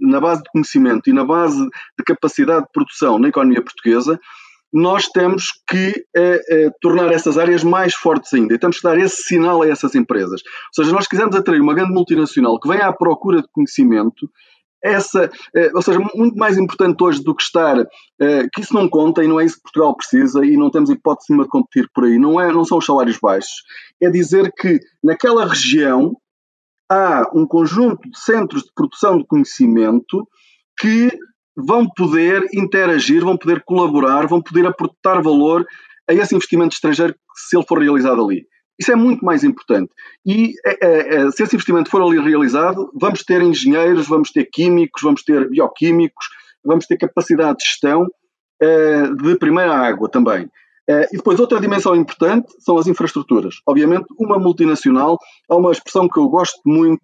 na 0.00 0.20
base 0.20 0.42
de 0.42 0.50
conhecimento 0.50 1.08
e 1.08 1.12
na 1.12 1.24
base 1.24 1.62
de 1.62 2.04
capacidade 2.04 2.64
de 2.64 2.72
produção 2.72 3.18
na 3.18 3.28
economia 3.28 3.62
portuguesa, 3.62 4.18
nós 4.74 5.06
temos 5.06 5.44
que 5.68 6.04
eh, 6.16 6.40
eh, 6.50 6.70
tornar 6.80 7.12
essas 7.12 7.38
áreas 7.38 7.62
mais 7.62 7.94
fortes 7.94 8.34
ainda. 8.34 8.54
E 8.54 8.58
temos 8.58 8.78
que 8.78 8.82
dar 8.82 8.98
esse 8.98 9.22
sinal 9.22 9.62
a 9.62 9.68
essas 9.68 9.94
empresas. 9.94 10.42
Ou 10.76 10.84
seja, 10.84 10.92
nós 10.92 11.06
quisermos 11.06 11.36
atrair 11.36 11.60
uma 11.60 11.74
grande 11.74 11.92
multinacional 11.92 12.58
que 12.58 12.68
venha 12.68 12.88
à 12.88 12.92
procura 12.92 13.40
de 13.40 13.48
conhecimento, 13.52 14.28
essa, 14.82 15.30
eh, 15.54 15.70
ou 15.72 15.80
seja, 15.80 16.00
muito 16.16 16.36
mais 16.36 16.58
importante 16.58 17.04
hoje 17.04 17.22
do 17.22 17.36
que 17.36 17.42
estar, 17.44 17.86
que 18.52 18.60
isso 18.60 18.74
não 18.74 18.88
conta 18.88 19.22
e 19.22 19.28
não 19.28 19.40
é 19.40 19.44
isso 19.44 19.56
que 19.56 19.62
Portugal 19.62 19.96
precisa 19.96 20.44
e 20.44 20.56
não 20.56 20.70
temos 20.70 20.90
hipótese 20.90 21.26
nenhuma 21.30 21.44
de 21.44 21.50
competir 21.50 21.88
por 21.94 22.04
aí, 22.04 22.18
não, 22.18 22.40
é, 22.40 22.52
não 22.52 22.64
são 22.64 22.78
os 22.78 22.84
salários 22.84 23.18
baixos, 23.18 23.62
é 24.02 24.10
dizer 24.10 24.52
que 24.52 24.78
naquela 25.02 25.46
região 25.46 26.16
há 26.90 27.30
um 27.34 27.46
conjunto 27.46 28.10
de 28.10 28.18
centros 28.18 28.62
de 28.62 28.72
produção 28.74 29.18
de 29.18 29.26
conhecimento 29.26 30.28
que 30.78 31.10
vão 31.56 31.88
poder 31.96 32.44
interagir, 32.52 33.24
vão 33.24 33.36
poder 33.36 33.62
colaborar, 33.64 34.26
vão 34.26 34.42
poder 34.42 34.66
aportar 34.66 35.22
valor 35.22 35.66
a 36.08 36.12
esse 36.12 36.34
investimento 36.34 36.74
estrangeiro 36.74 37.14
se 37.34 37.56
ele 37.56 37.66
for 37.66 37.78
realizado 37.78 38.22
ali. 38.22 38.46
Isso 38.78 38.90
é 38.90 38.96
muito 38.96 39.24
mais 39.24 39.44
importante. 39.44 39.90
E 40.26 40.52
é, 40.66 41.16
é, 41.16 41.30
se 41.30 41.42
esse 41.42 41.54
investimento 41.54 41.90
for 41.90 42.02
ali 42.02 42.18
realizado, 42.18 42.90
vamos 42.94 43.22
ter 43.22 43.40
engenheiros, 43.40 44.08
vamos 44.08 44.30
ter 44.30 44.46
químicos, 44.46 45.02
vamos 45.02 45.22
ter 45.22 45.48
bioquímicos, 45.48 46.26
vamos 46.64 46.86
ter 46.86 46.96
capacidade 46.96 47.58
de 47.58 47.64
gestão 47.64 48.08
é, 48.60 49.02
de 49.06 49.36
primeira 49.38 49.74
água 49.74 50.08
também. 50.08 50.50
E 50.86 51.16
depois, 51.16 51.40
outra 51.40 51.58
dimensão 51.58 51.96
importante 51.96 52.46
são 52.58 52.76
as 52.76 52.86
infraestruturas. 52.86 53.54
Obviamente, 53.66 54.04
uma 54.18 54.38
multinacional, 54.38 55.18
há 55.48 55.56
uma 55.56 55.72
expressão 55.72 56.06
que 56.06 56.18
eu 56.18 56.28
gosto 56.28 56.60
muito 56.66 57.00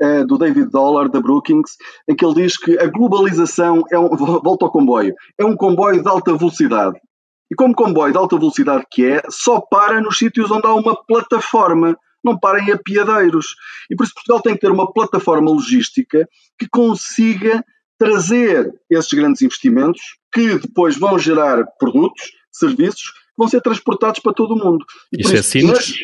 é, 0.00 0.24
do 0.24 0.38
David 0.38 0.70
Dollar, 0.70 1.08
da 1.08 1.20
Brookings, 1.20 1.76
em 2.08 2.14
que 2.14 2.24
ele 2.24 2.34
diz 2.34 2.56
que 2.56 2.78
a 2.78 2.86
globalização 2.86 3.82
é 3.90 3.98
um, 3.98 4.08
volta 4.16 4.64
ao 4.64 4.72
comboio, 4.72 5.14
é 5.38 5.44
um 5.44 5.56
comboio 5.56 6.02
de 6.02 6.08
alta 6.08 6.36
velocidade. 6.36 6.98
E 7.50 7.54
como 7.54 7.74
comboio 7.74 8.12
de 8.12 8.18
alta 8.18 8.38
velocidade 8.38 8.84
que 8.90 9.04
é, 9.04 9.22
só 9.28 9.60
para 9.60 10.00
nos 10.00 10.18
sítios 10.18 10.50
onde 10.50 10.66
há 10.66 10.74
uma 10.74 10.96
plataforma, 11.04 11.96
não 12.24 12.38
para 12.38 12.60
em 12.60 12.72
apiadeiros. 12.72 13.54
E 13.90 13.94
por 13.94 14.04
isso 14.04 14.14
Portugal 14.14 14.40
tem 14.40 14.54
que 14.54 14.60
ter 14.60 14.70
uma 14.70 14.90
plataforma 14.92 15.50
logística 15.50 16.26
que 16.58 16.66
consiga 16.68 17.62
trazer 17.98 18.72
esses 18.90 19.12
grandes 19.12 19.42
investimentos 19.42 20.00
que 20.32 20.58
depois 20.58 20.96
vão 20.96 21.18
gerar 21.18 21.64
produtos, 21.78 22.32
serviços, 22.50 23.02
que 23.02 23.38
vão 23.38 23.46
ser 23.46 23.60
transportados 23.60 24.20
para 24.20 24.32
todo 24.32 24.54
o 24.54 24.58
mundo. 24.58 24.84
E 25.12 25.20
isso, 25.20 25.30
é 25.30 25.38
isso 25.38 25.58
é 25.58 25.60
simples? 25.60 25.94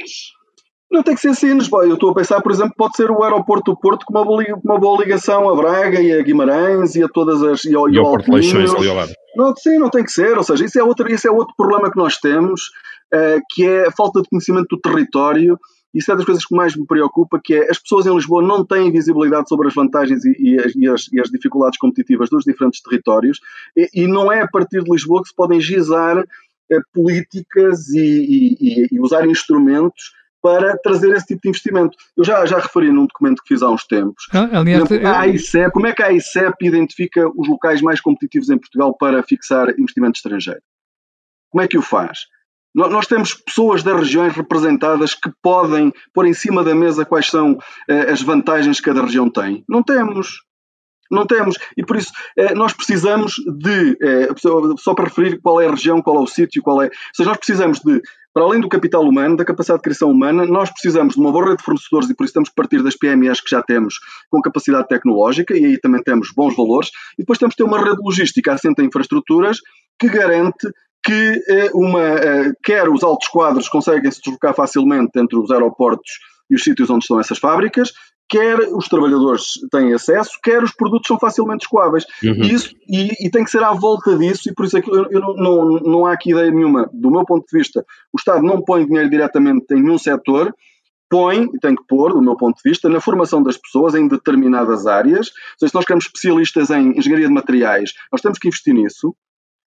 Não 0.90 1.04
tem 1.04 1.14
que 1.14 1.20
ser 1.20 1.34
Sines. 1.36 1.70
Eu 1.70 1.94
estou 1.94 2.10
a 2.10 2.14
pensar, 2.14 2.42
por 2.42 2.50
exemplo, 2.50 2.74
pode 2.76 2.96
ser 2.96 3.10
o 3.10 3.22
aeroporto 3.22 3.70
do 3.70 3.78
Porto 3.78 4.04
com 4.04 4.12
uma, 4.12 4.44
uma 4.64 4.78
boa 4.78 5.00
ligação 5.00 5.48
a 5.48 5.54
Braga 5.54 6.00
e 6.00 6.12
a 6.12 6.20
Guimarães 6.20 6.96
e 6.96 7.02
a 7.02 7.08
todas 7.08 7.42
as. 7.44 7.64
E 7.64 7.74
ao, 7.74 7.88
e 7.88 7.96
ao 7.96 8.04
Porto 8.04 8.32
Leixões 8.32 8.74
ali 8.74 8.88
ao 8.88 8.96
lado. 8.96 9.12
Não, 9.36 9.54
sim, 9.56 9.78
não 9.78 9.88
tem 9.88 10.02
que 10.02 10.10
ser. 10.10 10.36
Ou 10.36 10.42
seja, 10.42 10.64
isso 10.64 10.78
é 10.78 10.82
outro, 10.82 11.08
isso 11.08 11.28
é 11.28 11.30
outro 11.30 11.54
problema 11.56 11.90
que 11.90 11.96
nós 11.96 12.18
temos, 12.18 12.62
uh, 13.14 13.40
que 13.50 13.64
é 13.64 13.86
a 13.86 13.92
falta 13.92 14.20
de 14.20 14.28
conhecimento 14.28 14.66
do 14.68 14.80
território. 14.80 15.56
Isso 15.94 16.10
é 16.10 16.16
das 16.16 16.24
coisas 16.24 16.44
que 16.44 16.54
mais 16.54 16.74
me 16.74 16.84
preocupa, 16.84 17.40
que 17.42 17.54
é 17.54 17.70
as 17.70 17.78
pessoas 17.78 18.06
em 18.06 18.14
Lisboa 18.14 18.42
não 18.42 18.64
têm 18.64 18.90
visibilidade 18.90 19.48
sobre 19.48 19.68
as 19.68 19.74
vantagens 19.74 20.24
e, 20.24 20.34
e, 20.38 20.58
as, 20.88 21.06
e, 21.12 21.20
as, 21.20 21.28
dificuldades 21.30 21.78
competitivas 21.78 22.28
dos 22.30 22.44
diferentes 22.44 22.80
territórios, 22.80 23.40
e, 23.76 23.88
e, 23.94 24.06
não 24.06 24.30
é 24.30 24.40
a 24.40 24.48
partir 24.48 24.84
de 24.84 24.90
Lisboa 24.90 25.22
que 25.22 25.28
se 25.28 25.34
podem 25.34 25.60
gizar 25.60 26.18
uh, 26.18 26.80
políticas 26.94 27.88
e, 27.92 28.88
usar 29.00 29.26
instrumentos 29.26 30.12
para 30.42 30.76
trazer 30.78 31.14
esse 31.14 31.26
tipo 31.26 31.42
de 31.42 31.48
investimento. 31.48 31.96
Eu 32.16 32.24
já, 32.24 32.44
já 32.46 32.58
referi 32.58 32.90
num 32.90 33.06
documento 33.06 33.42
que 33.42 33.48
fiz 33.54 33.62
há 33.62 33.70
uns 33.70 33.84
tempos. 33.84 34.26
Ah, 34.32 34.48
aliás, 34.58 34.90
exemplo, 34.90 35.08
a 35.08 35.20
AICEP, 35.20 35.72
como 35.72 35.86
é 35.86 35.92
que 35.92 36.02
a 36.02 36.06
AICEP 36.06 36.66
identifica 36.66 37.28
os 37.36 37.48
locais 37.48 37.80
mais 37.82 38.00
competitivos 38.00 38.50
em 38.50 38.58
Portugal 38.58 38.96
para 38.96 39.22
fixar 39.22 39.68
investimento 39.78 40.16
estrangeiro? 40.16 40.62
Como 41.50 41.62
é 41.62 41.68
que 41.68 41.78
o 41.78 41.82
faz? 41.82 42.20
Nós 42.72 43.06
temos 43.06 43.34
pessoas 43.34 43.82
das 43.82 43.98
regiões 43.98 44.32
representadas 44.32 45.12
que 45.12 45.30
podem 45.42 45.92
pôr 46.14 46.26
em 46.26 46.32
cima 46.32 46.62
da 46.62 46.74
mesa 46.74 47.04
quais 47.04 47.26
são 47.26 47.58
eh, 47.88 48.12
as 48.12 48.22
vantagens 48.22 48.78
que 48.78 48.84
cada 48.84 49.02
região 49.02 49.28
tem. 49.28 49.64
Não 49.68 49.82
temos. 49.82 50.44
Não 51.10 51.26
temos. 51.26 51.56
E 51.76 51.84
por 51.84 51.96
isso 51.96 52.12
eh, 52.38 52.54
nós 52.54 52.72
precisamos 52.72 53.34
de, 53.58 53.98
eh, 54.00 54.28
só 54.78 54.94
para 54.94 55.06
referir 55.06 55.40
qual 55.40 55.60
é 55.60 55.66
a 55.66 55.72
região, 55.72 56.00
qual 56.00 56.18
é 56.18 56.20
o 56.20 56.26
sítio, 56.28 56.62
qual 56.62 56.80
é. 56.80 56.86
Ou 56.86 56.92
seja, 57.12 57.28
nós 57.30 57.38
precisamos 57.38 57.80
de 57.80 58.00
para 58.32 58.44
além 58.44 58.60
do 58.60 58.68
capital 58.68 59.02
humano, 59.02 59.36
da 59.36 59.44
capacidade 59.44 59.80
de 59.80 59.84
criação 59.84 60.10
humana, 60.10 60.46
nós 60.46 60.70
precisamos 60.70 61.14
de 61.14 61.20
uma 61.20 61.32
boa 61.32 61.46
rede 61.46 61.58
de 61.58 61.64
fornecedores 61.64 62.08
e 62.08 62.14
por 62.14 62.24
isso 62.24 62.34
temos 62.34 62.48
que 62.48 62.54
partir 62.54 62.82
das 62.82 62.96
PMEs 62.96 63.40
que 63.40 63.50
já 63.50 63.62
temos 63.62 63.94
com 64.30 64.40
capacidade 64.40 64.88
tecnológica 64.88 65.56
e 65.56 65.64
aí 65.64 65.80
também 65.80 66.02
temos 66.02 66.28
bons 66.34 66.56
valores. 66.56 66.90
E 67.14 67.22
depois 67.22 67.38
temos 67.38 67.54
que 67.54 67.62
ter 67.62 67.68
uma 67.68 67.82
rede 67.82 68.00
logística 68.00 68.52
assente 68.52 68.82
em 68.82 68.86
infraestruturas 68.86 69.58
que 69.98 70.08
garante 70.08 70.68
que 71.02 71.42
eh, 71.48 71.70
uma, 71.72 72.00
eh, 72.00 72.52
quer 72.62 72.88
os 72.88 73.02
altos 73.02 73.28
quadros 73.28 73.68
conseguem 73.68 74.10
se 74.10 74.20
deslocar 74.20 74.54
facilmente 74.54 75.18
entre 75.18 75.38
os 75.38 75.50
aeroportos 75.50 76.10
e 76.50 76.54
os 76.54 76.62
sítios 76.62 76.90
onde 76.90 77.04
estão 77.04 77.18
essas 77.18 77.38
fábricas, 77.38 77.92
quer 78.30 78.60
os 78.72 78.88
trabalhadores 78.88 79.54
têm 79.72 79.92
acesso, 79.92 80.38
quer 80.40 80.62
os 80.62 80.72
produtos 80.72 81.08
são 81.08 81.18
facilmente 81.18 81.64
escoáveis. 81.64 82.06
Uhum. 82.22 82.44
E, 82.44 82.54
isso, 82.54 82.74
e, 82.88 83.26
e, 83.26 83.28
tem 83.28 83.42
que 83.42 83.50
ser 83.50 83.62
à 83.62 83.72
volta 83.72 84.16
disso, 84.16 84.48
e 84.48 84.54
por 84.54 84.64
isso 84.64 84.78
é 84.78 84.80
que 84.80 84.88
eu, 84.88 85.10
eu 85.10 85.20
não, 85.20 85.34
não, 85.34 85.80
não, 85.80 86.06
há 86.06 86.12
aqui 86.12 86.30
ideia 86.30 86.50
nenhuma, 86.50 86.88
do 86.92 87.10
meu 87.10 87.24
ponto 87.24 87.44
de 87.50 87.58
vista, 87.58 87.84
o 88.12 88.16
Estado 88.16 88.42
não 88.42 88.62
põe 88.62 88.86
dinheiro 88.86 89.10
diretamente 89.10 89.66
em 89.72 89.82
nenhum 89.82 89.98
setor, 89.98 90.54
põe, 91.10 91.50
e 91.52 91.58
tem 91.58 91.74
que 91.74 91.82
pôr, 91.88 92.12
do 92.12 92.22
meu 92.22 92.36
ponto 92.36 92.56
de 92.62 92.70
vista, 92.70 92.88
na 92.88 93.00
formação 93.00 93.42
das 93.42 93.56
pessoas 93.56 93.96
em 93.96 94.06
determinadas 94.06 94.86
áreas. 94.86 95.32
Seja, 95.58 95.70
se 95.70 95.74
nós 95.74 95.84
queremos 95.84 96.04
especialistas 96.04 96.70
em 96.70 96.96
engenharia 96.96 97.26
de 97.26 97.34
materiais, 97.34 97.92
nós 98.12 98.20
temos 98.20 98.38
que 98.38 98.46
investir 98.46 98.72
nisso. 98.72 99.12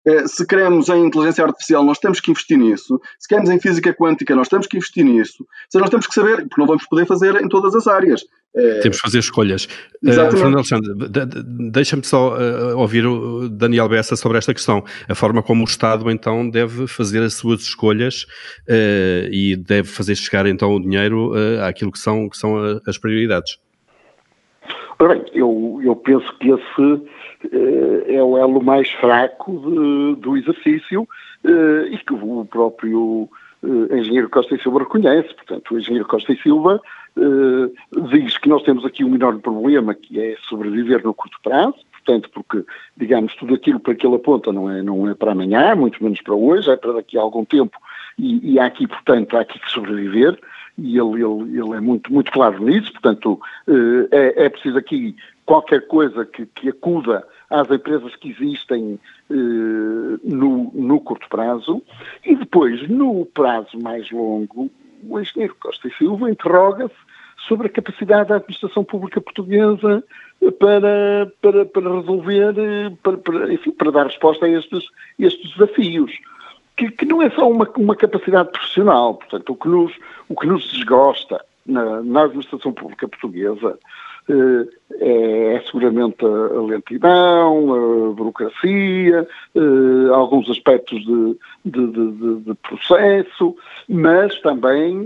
Eh, 0.08 0.26
se 0.26 0.48
queremos 0.48 0.88
em 0.88 1.06
inteligência 1.06 1.44
artificial, 1.44 1.84
nós 1.84 2.00
temos 2.00 2.22
que 2.22 2.32
investir 2.32 2.58
nisso. 2.58 2.98
Se 3.20 3.28
queremos 3.28 3.50
em 3.50 3.60
física 3.60 3.94
quântica, 3.94 4.34
nós 4.34 4.48
temos 4.48 4.66
que 4.66 4.78
investir 4.78 5.04
nisso. 5.04 5.46
Seja, 5.70 5.82
nós 5.82 5.90
temos 5.90 6.08
que 6.08 6.14
saber, 6.14 6.48
porque 6.48 6.62
não 6.62 6.66
vamos 6.66 6.88
poder 6.88 7.06
fazer 7.06 7.36
em 7.36 7.50
todas 7.50 7.76
as 7.76 7.88
áreas. 7.88 8.24
Eh, 8.56 8.80
temos 8.80 8.98
que 8.98 9.04
fazer 9.04 9.20
escolhas. 9.20 9.66
Uh, 10.04 10.32
Fernando 10.32 10.56
Alexandre, 10.56 10.94
deixa-me 11.72 12.04
só 12.04 12.36
uh, 12.36 12.78
ouvir 12.78 13.06
o 13.06 13.48
Daniel 13.50 13.88
Bessa 13.88 14.16
sobre 14.16 14.38
esta 14.38 14.54
questão. 14.54 14.84
A 15.08 15.14
forma 15.14 15.44
como 15.44 15.62
o 15.62 15.68
Estado, 15.68 16.10
então, 16.10 16.50
deve 16.50 16.88
fazer 16.88 17.22
as 17.22 17.36
suas 17.36 17.62
escolhas 17.62 18.24
uh, 18.68 19.30
e 19.32 19.56
deve 19.56 19.88
fazer 19.88 20.16
chegar, 20.16 20.48
então, 20.48 20.76
o 20.76 20.82
dinheiro 20.82 21.34
àquilo 21.64 21.92
que 21.92 22.00
são, 22.00 22.30
que 22.30 22.38
são 22.38 22.58
as 22.88 22.98
prioridades. 22.98 23.60
Ora 25.00 25.14
bem, 25.14 25.26
eu, 25.34 25.80
eu 25.84 25.96
penso 25.96 26.34
que 26.40 26.50
esse 26.50 27.04
é 28.08 28.24
o 28.24 28.36
elo 28.38 28.64
mais 28.64 28.90
fraco 28.94 29.52
de, 29.60 30.20
do 30.20 30.36
exercício 30.36 31.08
e 31.92 31.98
que 32.00 32.14
o 32.14 32.44
próprio 32.46 33.30
engenheiro 33.92 34.30
Costa 34.30 34.56
e 34.56 34.62
Silva 34.62 34.80
reconhece. 34.80 35.34
Portanto, 35.36 35.76
o 35.76 35.80
engenheiro 35.80 36.08
Costa 36.08 36.34
e 36.34 36.42
Silva 36.42 36.82
uh, 37.18 38.08
diz 38.10 38.38
que 38.38 38.50
nós 38.50 38.64
temos 38.64 38.86
aqui 38.86 39.04
um 39.04 39.16
enorme 39.16 39.42
problema, 39.42 39.94
que 39.94 40.20
é 40.20 40.36
sobreviver 40.48 41.04
no 41.04 41.14
curto 41.14 41.38
prazo, 41.44 41.76
portanto, 41.92 42.30
porque, 42.34 42.64
digamos, 42.96 43.36
tudo 43.36 43.56
aquilo 43.56 43.80
para 43.80 43.96
que 43.96 44.06
ele 44.06 44.16
aponta 44.16 44.54
não 44.54 44.70
é, 44.70 44.82
não 44.82 45.10
é 45.10 45.14
para 45.14 45.34
amanhã, 45.34 45.76
muito 45.76 46.02
menos 46.04 46.22
para 46.22 46.36
hoje, 46.36 46.70
é 46.70 46.78
para 46.78 46.94
daqui 46.94 47.18
a 47.18 47.22
algum 47.22 47.44
tempo, 47.44 47.78
e, 48.18 48.54
e 48.54 48.60
há 48.60 48.66
aqui, 48.66 48.88
portanto, 48.88 49.36
há 49.36 49.42
aqui 49.42 49.60
que 49.60 49.72
sobreviver, 49.72 50.40
e 50.78 50.98
ele, 50.98 51.24
ele, 51.24 51.60
ele 51.60 51.76
é 51.76 51.82
muito, 51.82 52.14
muito 52.14 52.32
claro 52.32 52.64
nisso, 52.64 52.92
portanto, 52.94 53.40
é, 54.12 54.46
é 54.46 54.50
preciso 54.50 54.78
aqui 54.78 55.16
qualquer 55.48 55.88
coisa 55.88 56.26
que, 56.26 56.46
que 56.46 56.70
acuda 56.70 57.26
às 57.50 57.72
empresas 57.72 58.16
que 58.18 58.30
existem 58.30 59.00
eh, 59.30 59.34
no, 60.24 60.72
no 60.74 61.00
curto 61.00 61.28
prazo 61.30 61.82
e 62.26 62.36
depois, 62.36 62.88
no 62.90 63.26
prazo 63.26 63.80
mais 63.82 64.12
longo, 64.12 64.70
o 65.08 65.20
engenheiro 65.20 65.56
Costa 65.60 65.88
e 65.88 65.94
Silva 65.94 66.30
interroga-se 66.30 67.07
sobre 67.48 67.68
a 67.68 67.70
capacidade 67.70 68.30
da 68.30 68.36
administração 68.36 68.84
pública 68.84 69.22
portuguesa 69.22 70.04
para, 70.60 71.32
para, 71.42 71.66
para 71.66 71.96
resolver, 72.00 72.54
para, 73.02 73.18
para, 73.18 73.54
enfim, 73.54 73.72
para 73.72 73.92
dar 73.92 74.06
resposta 74.06 74.46
a 74.46 74.50
estes, 74.50 74.86
estes 75.20 75.52
desafios. 75.56 76.12
Que, 76.76 76.92
que, 76.92 77.06
não 77.06 77.22
é 77.22 77.30
só 77.32 77.50
uma, 77.50 77.68
uma 77.78 77.96
capacidade 77.96 78.52
profissional, 78.52 79.16
portanto, 79.16 79.52
o 79.52 79.56
que 79.56 79.68
nos, 79.68 79.92
o 80.30 80.36
que 80.36 80.46
nos 80.46 80.72
desgosta 80.72 81.44
na, 81.66 82.04
na 82.04 82.24
administração 82.24 82.72
pública 82.72 83.08
portuguesa 83.08 83.80
eh, 84.30 84.68
é, 85.00 85.54
é 85.56 85.62
seguramente 85.62 86.24
a 86.26 86.62
lentidão, 86.62 88.10
a 88.10 88.14
burocracia, 88.14 89.28
eh, 89.56 90.14
alguns 90.14 90.50
aspectos 90.50 91.04
de, 91.06 91.38
de, 91.66 91.88
de, 91.92 92.36
de 92.42 92.54
processo, 92.56 93.56
mas 93.88 94.40
também 94.42 95.06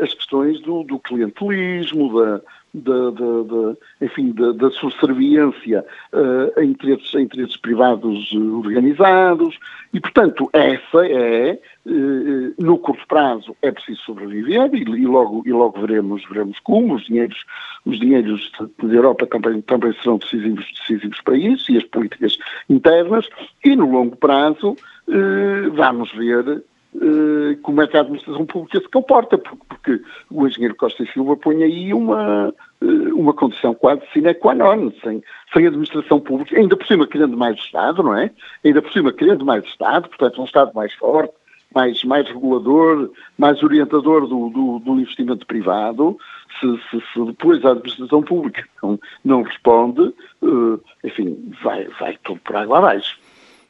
as 0.00 0.12
questões 0.14 0.60
do, 0.60 0.82
do 0.82 0.98
clientelismo, 0.98 2.20
da, 2.20 2.40
da, 2.74 3.10
da, 3.10 3.42
da, 3.44 3.76
enfim, 4.02 4.32
da, 4.32 4.50
da 4.52 4.70
subserviência 4.70 5.84
uh, 6.12 6.58
a, 6.58 6.64
interesses, 6.64 7.14
a 7.14 7.20
interesses 7.20 7.56
privados 7.56 8.32
organizados 8.32 9.56
e, 9.92 10.00
portanto, 10.00 10.50
essa 10.52 11.06
é, 11.06 11.60
uh, 11.86 12.54
no 12.58 12.76
curto 12.78 13.06
prazo, 13.06 13.56
é 13.62 13.70
preciso 13.70 14.00
sobreviver 14.00 14.74
e, 14.74 14.82
e, 14.82 15.06
logo, 15.06 15.44
e 15.46 15.52
logo 15.52 15.80
veremos, 15.80 16.24
veremos 16.28 16.58
como. 16.60 16.96
Os 16.96 17.06
dinheiros, 17.06 17.44
os 17.86 18.00
dinheiros 18.00 18.50
da 18.82 18.92
Europa 18.92 19.26
também, 19.26 19.60
também 19.62 19.92
serão 20.02 20.18
decisivos, 20.18 20.66
decisivos 20.80 21.20
para 21.20 21.36
isso 21.36 21.70
e 21.70 21.78
as 21.78 21.84
políticas 21.84 22.36
internas 22.68 23.28
e, 23.64 23.76
no 23.76 23.88
longo 23.88 24.16
prazo, 24.16 24.70
uh, 24.72 25.70
vamos 25.72 26.12
ver 26.12 26.64
eh, 27.00 27.56
como 27.62 27.82
é 27.82 27.86
que 27.86 27.96
a 27.96 28.00
administração 28.00 28.46
pública 28.46 28.80
se 28.80 28.88
comporta, 28.88 29.36
porque, 29.36 30.00
o 30.30 30.46
engenheiro 30.46 30.76
Costa 30.76 31.02
e 31.02 31.12
Silva 31.12 31.36
põe 31.36 31.62
aí 31.62 31.92
uma, 31.92 32.54
eh, 32.80 33.12
uma 33.12 33.32
condição 33.32 33.74
quase 33.74 34.02
sine 34.12 34.32
qua 34.34 34.54
non, 34.54 34.92
sem, 35.02 35.22
sem 35.52 35.66
administração 35.66 36.20
pública, 36.20 36.56
ainda 36.56 36.76
por 36.76 36.86
cima 36.86 37.06
querendo 37.06 37.36
mais 37.36 37.56
Estado, 37.56 38.02
não 38.02 38.16
é? 38.16 38.30
Ainda 38.64 38.80
por 38.80 38.92
cima 38.92 39.12
querendo 39.12 39.44
mais 39.44 39.64
Estado, 39.64 40.08
portanto 40.08 40.40
um 40.40 40.44
Estado 40.44 40.72
mais 40.74 40.92
forte, 40.94 41.34
mais, 41.74 42.04
mais 42.04 42.28
regulador, 42.28 43.10
mais 43.36 43.62
orientador 43.62 44.28
do, 44.28 44.48
do, 44.50 44.78
do 44.78 45.00
investimento 45.00 45.44
privado, 45.44 46.16
se, 46.60 46.66
se, 46.88 47.02
se, 47.12 47.24
depois 47.24 47.64
a 47.64 47.72
administração 47.72 48.22
pública 48.22 48.64
não, 48.80 49.00
não 49.24 49.42
responde, 49.42 50.14
uh, 50.42 50.80
enfim, 51.02 51.52
vai, 51.62 51.88
vai 51.98 52.16
tudo 52.22 52.40
por 52.44 52.54
água 52.54 52.78
abaixo. 52.78 53.18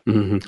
Uhum. 0.07 0.39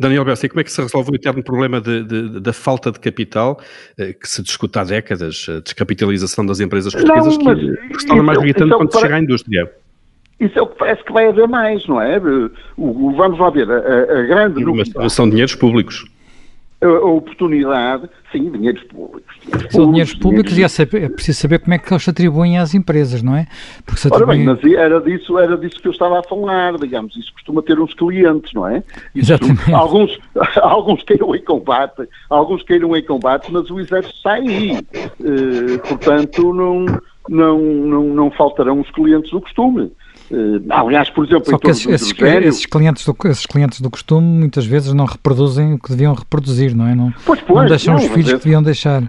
Daniel 0.00 0.24
Bessi, 0.24 0.48
como 0.48 0.60
é 0.60 0.64
que 0.64 0.72
se 0.72 0.80
resolve 0.80 1.10
o 1.10 1.14
eterno 1.14 1.42
problema 1.42 1.80
de, 1.80 2.02
de, 2.02 2.40
da 2.40 2.52
falta 2.52 2.90
de 2.90 2.98
capital 2.98 3.60
eh, 3.98 4.14
que 4.14 4.26
se 4.26 4.42
discute 4.42 4.78
há 4.78 4.84
décadas, 4.84 5.46
a 5.50 5.60
descapitalização 5.60 6.46
das 6.46 6.60
empresas 6.60 6.94
portuguesas, 6.94 7.36
não, 7.36 7.54
que, 7.54 7.88
que 7.88 8.00
se 8.00 8.06
torna 8.06 8.22
mais 8.22 8.38
gritante 8.38 8.72
é 8.72 8.76
quando 8.76 8.98
chega 8.98 9.16
à 9.16 9.20
indústria? 9.20 9.70
Isso 10.40 10.58
é 10.58 10.62
o 10.62 10.66
que 10.66 10.78
parece 10.78 11.04
que 11.04 11.12
vai 11.12 11.28
haver 11.28 11.46
mais, 11.46 11.86
não 11.86 12.00
é? 12.00 12.18
O, 12.76 13.12
vamos 13.14 13.38
lá 13.38 13.50
ver, 13.50 13.70
a, 13.70 13.76
a 13.76 14.22
grande... 14.22 14.64
Mas 14.96 15.12
são 15.12 15.28
dinheiros 15.28 15.54
públicos 15.54 16.06
a 16.86 17.06
oportunidade, 17.06 18.08
sim, 18.32 18.50
dinheiros 18.50 18.82
públicos. 18.84 19.34
Dinheiros 19.44 19.72
São 19.72 19.86
dinheiros 19.86 20.14
públicos 20.14 20.52
dinheiros... 20.52 20.78
e 20.78 20.82
é, 20.82 21.04
é, 21.04 21.08
preciso 21.08 21.38
saber 21.40 21.60
como 21.60 21.74
é 21.74 21.78
que 21.78 21.92
eles 21.92 22.02
se 22.02 22.10
atribuem 22.10 22.58
às 22.58 22.74
empresas, 22.74 23.22
não 23.22 23.36
é? 23.36 23.46
Porque 23.86 24.00
se 24.00 24.08
atribuem... 24.08 24.48
Ora 24.48 24.56
bem, 24.56 24.70
mas 24.72 24.78
era 24.78 25.00
disso, 25.00 25.38
era 25.38 25.56
disso 25.56 25.80
que 25.80 25.88
eu 25.88 25.92
estava 25.92 26.18
a 26.18 26.22
falar, 26.22 26.76
digamos, 26.78 27.16
isso 27.16 27.32
costuma 27.34 27.62
ter 27.62 27.78
uns 27.78 27.94
clientes, 27.94 28.52
não 28.52 28.66
é? 28.66 28.82
Isso, 29.14 29.32
Exatamente. 29.32 29.72
Alguns, 29.72 30.18
alguns 30.60 31.02
queiram 31.04 31.34
em 31.34 31.42
combate, 31.42 32.08
alguns 32.28 32.62
queiram 32.62 32.96
em 32.96 33.04
combate, 33.04 33.52
mas 33.52 33.70
o 33.70 33.78
exército 33.78 34.16
está 34.16 34.32
aí. 34.32 34.78
Uh, 35.20 35.78
portanto, 35.86 36.52
não, 36.52 36.86
não, 37.28 37.58
não, 37.58 38.04
não 38.04 38.30
faltarão 38.30 38.80
os 38.80 38.90
clientes 38.90 39.30
do 39.30 39.40
costume. 39.40 39.92
Uh, 40.32 40.64
aliás, 40.70 41.10
por 41.10 41.26
exemplo, 41.26 41.44
Só 41.50 41.58
que 41.58 41.68
esses, 41.68 41.86
esses, 41.86 42.14
esses, 42.18 42.64
clientes 42.64 43.04
do, 43.04 43.14
esses 43.26 43.44
clientes 43.44 43.82
do 43.82 43.90
costume 43.90 44.26
muitas 44.26 44.64
vezes 44.64 44.94
não 44.94 45.04
reproduzem 45.04 45.74
o 45.74 45.78
que 45.78 45.90
deviam 45.90 46.14
reproduzir, 46.14 46.74
não 46.74 46.86
é? 46.86 46.94
Não, 46.94 47.12
pois, 47.26 47.38
pois, 47.42 47.60
não 47.60 47.66
deixam 47.66 47.94
não, 47.94 48.00
os 48.00 48.08
filhos 48.08 48.28
esse, 48.28 48.36
que 48.38 48.44
deviam 48.44 48.62
deixar. 48.62 49.02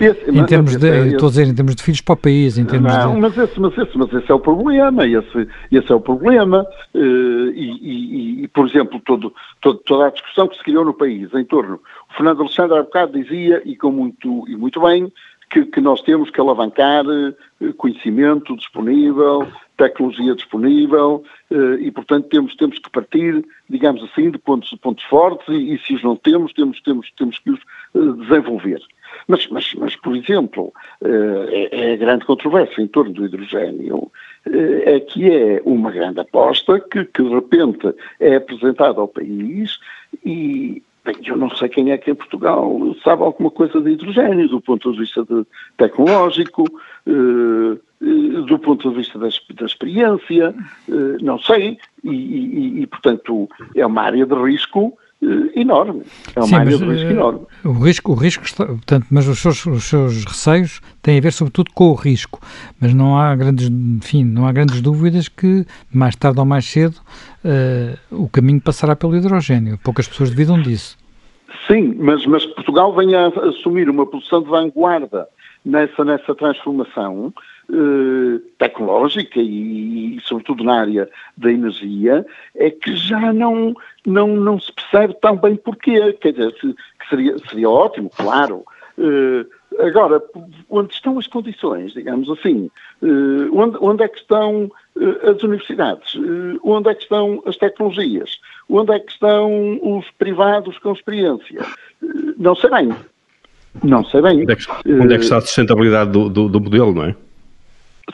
Esse, 0.00 0.28
em 0.28 0.44
termos 0.46 0.76
de, 0.76 0.88
é, 0.88 1.06
estou 1.06 1.28
a 1.28 1.30
dizer, 1.30 1.46
em 1.46 1.54
termos 1.54 1.76
de 1.76 1.82
filhos 1.84 2.00
para 2.00 2.14
o 2.14 2.16
país, 2.16 2.58
em 2.58 2.64
termos 2.64 2.92
não, 2.92 3.14
de... 3.14 3.20
mas, 3.20 3.38
esse, 3.38 3.60
mas, 3.60 3.78
esse, 3.78 3.96
mas 3.96 4.12
esse 4.12 4.28
é 4.28 4.34
o 4.34 4.40
problema, 4.40 5.06
esse, 5.06 5.48
esse 5.70 5.92
é 5.92 5.94
o 5.94 6.00
problema, 6.00 6.66
uh, 6.94 6.98
e, 6.98 7.78
e, 7.80 8.42
e, 8.42 8.48
por 8.48 8.66
exemplo, 8.66 9.00
todo, 9.04 9.32
todo, 9.60 9.78
toda 9.86 10.08
a 10.08 10.10
discussão 10.10 10.48
que 10.48 10.56
se 10.56 10.64
criou 10.64 10.84
no 10.84 10.94
país 10.94 11.32
em 11.32 11.44
torno, 11.44 11.78
o 12.10 12.16
Fernando 12.16 12.40
Alexandre 12.40 12.76
há 12.76 12.82
bocado 12.82 13.12
dizia, 13.12 13.62
e, 13.64 13.76
com 13.76 13.92
muito, 13.92 14.44
e 14.48 14.56
muito 14.56 14.80
bem, 14.80 15.12
que, 15.48 15.64
que 15.66 15.80
nós 15.80 16.00
temos 16.00 16.28
que 16.30 16.40
alavancar 16.40 17.04
uh, 17.06 17.74
conhecimento 17.74 18.56
disponível, 18.56 19.46
tecnologia 19.80 20.34
disponível 20.34 21.24
eh, 21.50 21.78
e, 21.80 21.90
portanto, 21.90 22.28
temos, 22.28 22.54
temos 22.56 22.78
que 22.78 22.90
partir, 22.90 23.44
digamos 23.68 24.02
assim, 24.04 24.30
de 24.30 24.38
pontos, 24.38 24.68
de 24.68 24.76
pontos 24.76 25.02
fortes 25.04 25.48
e, 25.48 25.74
e, 25.74 25.78
se 25.78 25.94
os 25.94 26.02
não 26.02 26.16
temos, 26.16 26.52
temos, 26.52 26.80
temos, 26.82 27.10
temos 27.16 27.38
que 27.38 27.50
os 27.50 27.60
eh, 27.94 28.26
desenvolver. 28.26 28.80
Mas, 29.26 29.46
mas, 29.48 29.74
mas 29.74 29.96
por 29.96 30.14
exemplo, 30.14 30.72
eh, 31.02 31.68
é, 31.72 31.90
é 31.90 31.92
a 31.94 31.96
grande 31.96 32.26
controvérsia 32.26 32.82
em 32.82 32.86
torno 32.88 33.12
do 33.12 33.24
hidrogênio 33.24 34.10
é 34.46 34.98
que 35.00 35.30
é 35.30 35.60
uma 35.66 35.90
grande 35.90 36.20
aposta 36.20 36.80
que, 36.80 37.04
que 37.04 37.22
de 37.22 37.28
repente 37.28 37.94
é 38.18 38.36
apresentada 38.36 38.98
ao 38.98 39.08
país 39.08 39.78
e, 40.24 40.82
Bem, 41.02 41.16
eu 41.24 41.36
não 41.36 41.48
sei 41.56 41.68
quem 41.70 41.92
é 41.92 41.98
que 41.98 42.10
em 42.10 42.14
Portugal 42.14 42.94
sabe 43.02 43.22
alguma 43.22 43.50
coisa 43.50 43.80
de 43.80 43.90
hidrogênio, 43.90 44.48
do 44.48 44.60
ponto 44.60 44.92
de 44.92 44.98
vista 44.98 45.24
de 45.24 45.46
tecnológico, 45.78 46.64
do 48.00 48.58
ponto 48.58 48.88
de 48.90 48.96
vista 48.96 49.18
da, 49.18 49.28
da 49.54 49.66
experiência, 49.66 50.54
eh, 50.88 51.16
não 51.20 51.38
sei, 51.38 51.78
e, 52.02 52.10
e, 52.10 52.82
e, 52.82 52.86
portanto 52.86 53.48
é 53.76 53.84
uma 53.84 54.02
área 54.02 54.24
de 54.24 54.34
risco 54.34 54.96
enorme. 55.54 56.02
É 56.34 56.40
uma 56.40 56.46
Sim, 56.48 56.54
área 56.54 56.70
mas, 56.70 56.80
de 56.80 56.86
risco 56.86 57.10
enorme. 57.10 57.40
O 57.64 57.72
risco, 57.72 58.12
o 58.12 58.14
risco 58.14 58.44
está, 58.44 58.64
portanto, 58.64 59.06
mas 59.10 59.28
os 59.28 59.38
seus, 59.38 59.66
os 59.66 59.84
seus 59.84 60.24
receios 60.24 60.80
têm 61.02 61.18
a 61.18 61.20
ver 61.20 61.32
sobretudo 61.32 61.70
com 61.74 61.90
o 61.90 61.94
risco, 61.94 62.40
mas 62.80 62.94
não 62.94 63.18
há 63.18 63.36
grandes, 63.36 63.68
enfim, 63.68 64.24
não 64.24 64.46
há 64.46 64.52
grandes 64.52 64.80
dúvidas 64.80 65.28
que 65.28 65.66
mais 65.92 66.16
tarde 66.16 66.40
ou 66.40 66.46
mais 66.46 66.64
cedo 66.64 66.96
uh, 67.44 68.22
o 68.22 68.28
caminho 68.28 68.60
passará 68.60 68.96
pelo 68.96 69.14
hidrogênio. 69.14 69.78
Poucas 69.84 70.08
pessoas 70.08 70.30
duvidam 70.30 70.60
disso. 70.60 70.96
Sim, 71.66 71.96
mas, 71.98 72.24
mas 72.24 72.46
Portugal 72.46 72.94
vem 72.94 73.14
a 73.14 73.26
assumir 73.26 73.90
uma 73.90 74.06
posição 74.06 74.42
de 74.42 74.48
vanguarda 74.48 75.28
nessa, 75.64 76.04
nessa 76.04 76.34
transformação 76.34 77.32
eh, 77.72 78.40
tecnológica 78.58 79.38
e, 79.38 80.16
e, 80.16 80.20
sobretudo 80.22 80.64
na 80.64 80.80
área 80.80 81.08
da 81.36 81.52
energia, 81.52 82.26
é 82.56 82.68
que 82.70 82.96
já 82.96 83.32
não, 83.32 83.74
não, 84.04 84.28
não 84.28 84.58
se 84.58 84.72
percebe 84.72 85.14
tão 85.20 85.36
bem 85.36 85.54
porquê. 85.54 86.12
Quer 86.14 86.32
dizer, 86.32 86.52
que 86.54 86.74
seria, 87.08 87.38
seria 87.48 87.70
ótimo, 87.70 88.10
claro. 88.10 88.64
Eh, 88.98 89.46
agora, 89.86 90.20
onde 90.68 90.94
estão 90.94 91.16
as 91.18 91.28
condições, 91.28 91.92
digamos 91.92 92.28
assim? 92.28 92.68
Eh, 93.02 93.48
onde, 93.52 93.78
onde 93.80 94.02
é 94.02 94.08
que 94.08 94.18
estão 94.18 94.70
as 95.22 95.42
universidades? 95.42 96.14
Onde 96.64 96.90
é 96.90 96.94
que 96.94 97.02
estão 97.02 97.40
as 97.46 97.56
tecnologias? 97.56 98.40
Onde 98.68 98.92
é 98.92 98.98
que 98.98 99.12
estão 99.12 99.78
os 99.96 100.10
privados 100.18 100.76
com 100.78 100.92
experiência? 100.92 101.64
Não 102.36 102.56
sei 102.56 102.70
bem. 102.70 102.92
Não 103.84 104.04
sei 104.04 104.20
bem. 104.20 104.42
Onde 104.42 104.52
é 104.52 104.56
que, 104.56 104.92
onde 104.92 105.14
é 105.14 105.18
que 105.18 105.24
está 105.24 105.36
a 105.36 105.40
sustentabilidade 105.40 106.10
do, 106.10 106.28
do, 106.28 106.48
do, 106.48 106.60
modelo, 106.60 106.92
não 106.92 107.04
é? 107.04 107.14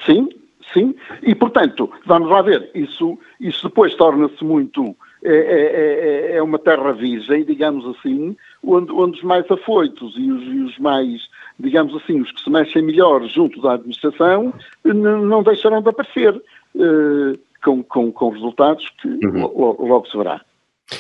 Sim, 0.05 0.29
sim. 0.73 0.95
E, 1.23 1.35
portanto, 1.35 1.91
vamos 2.05 2.29
lá 2.29 2.43
ver, 2.43 2.71
isso, 2.75 3.19
isso 3.41 3.69
depois 3.69 3.95
torna-se 3.95 4.45
muito. 4.45 4.97
É, 5.25 5.35
é, 5.35 6.33
é, 6.35 6.37
é, 6.37 6.43
uma 6.43 6.59
terra 6.59 6.93
virgem, 6.93 7.45
digamos 7.45 7.85
assim, 7.97 8.37
onde, 8.63 8.93
onde 8.93 9.19
os 9.19 9.25
mais 9.25 9.51
afoitos 9.51 10.15
e 10.17 10.31
os, 10.31 10.43
e 10.45 10.61
os, 10.61 10.79
mais, 10.79 11.23
digamos 11.59 11.97
assim, 11.97 12.21
os 12.21 12.31
que 12.31 12.41
se 12.43 12.51
mexem 12.51 12.83
melhor 12.83 13.27
junto 13.27 13.61
da 13.61 13.73
administração, 13.73 14.53
não 14.85 15.43
deixarão 15.43 15.83
de 15.83 15.89
aparecer 15.89 16.33
uh, 16.33 17.39
com, 17.65 17.83
com, 17.83 18.13
com 18.13 18.29
resultados 18.29 18.89
que 19.01 19.09
uhum. 19.09 19.41
logo, 19.41 19.87
logo 19.87 20.07
se 20.07 20.17
verá. 20.17 20.41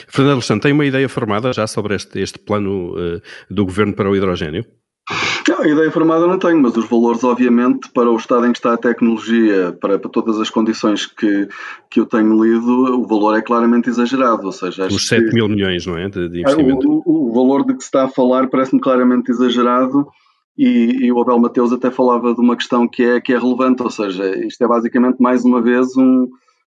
Fernando 0.08 0.34
Alexandre, 0.34 0.62
tem 0.62 0.72
uma 0.72 0.86
ideia 0.86 1.08
formada 1.08 1.52
já 1.52 1.66
sobre 1.66 1.94
este, 1.94 2.18
este 2.18 2.38
plano 2.38 2.94
uh, 2.94 3.20
do 3.48 3.64
governo 3.64 3.94
para 3.94 4.10
o 4.10 4.16
hidrogênio? 4.16 4.64
Não, 5.56 5.62
a 5.62 5.68
ideia 5.68 5.90
formada 5.90 6.26
não 6.26 6.38
tenho, 6.38 6.60
mas 6.60 6.76
os 6.76 6.86
valores, 6.86 7.24
obviamente, 7.24 7.90
para 7.90 8.10
o 8.10 8.16
estado 8.16 8.46
em 8.46 8.52
que 8.52 8.58
está 8.58 8.74
a 8.74 8.76
tecnologia, 8.76 9.72
para, 9.80 9.98
para 9.98 10.10
todas 10.10 10.38
as 10.38 10.50
condições 10.50 11.06
que, 11.06 11.48
que 11.90 12.00
eu 12.00 12.04
tenho 12.04 12.44
lido, 12.44 13.00
o 13.00 13.06
valor 13.06 13.38
é 13.38 13.40
claramente 13.40 13.88
exagerado. 13.88 14.44
Ou 14.44 14.52
seja, 14.52 14.86
Os 14.86 15.08
7 15.08 15.30
que, 15.30 15.34
mil 15.34 15.48
milhões, 15.48 15.86
não 15.86 15.96
é? 15.96 16.10
De, 16.10 16.28
de 16.28 16.40
investimento. 16.40 16.86
O, 16.86 17.02
o, 17.06 17.30
o, 17.30 17.32
valor 17.32 17.64
de 17.64 17.74
que 17.74 17.80
se 17.80 17.86
está 17.86 18.04
a 18.04 18.08
falar 18.08 18.48
parece-me 18.48 18.80
claramente 18.80 19.30
exagerado. 19.30 20.06
E, 20.58 21.06
e, 21.06 21.12
o 21.12 21.20
Abel 21.20 21.38
Mateus 21.38 21.72
até 21.72 21.90
falava 21.90 22.34
de 22.34 22.40
uma 22.40 22.56
questão 22.56 22.86
que 22.86 23.02
é, 23.02 23.20
que 23.20 23.32
é 23.32 23.38
relevante, 23.38 23.82
ou 23.82 23.90
seja, 23.90 24.36
isto 24.46 24.62
é 24.62 24.66
basicamente 24.66 25.18
mais 25.20 25.44
uma 25.44 25.60
vez 25.60 25.94
um, 25.98 26.28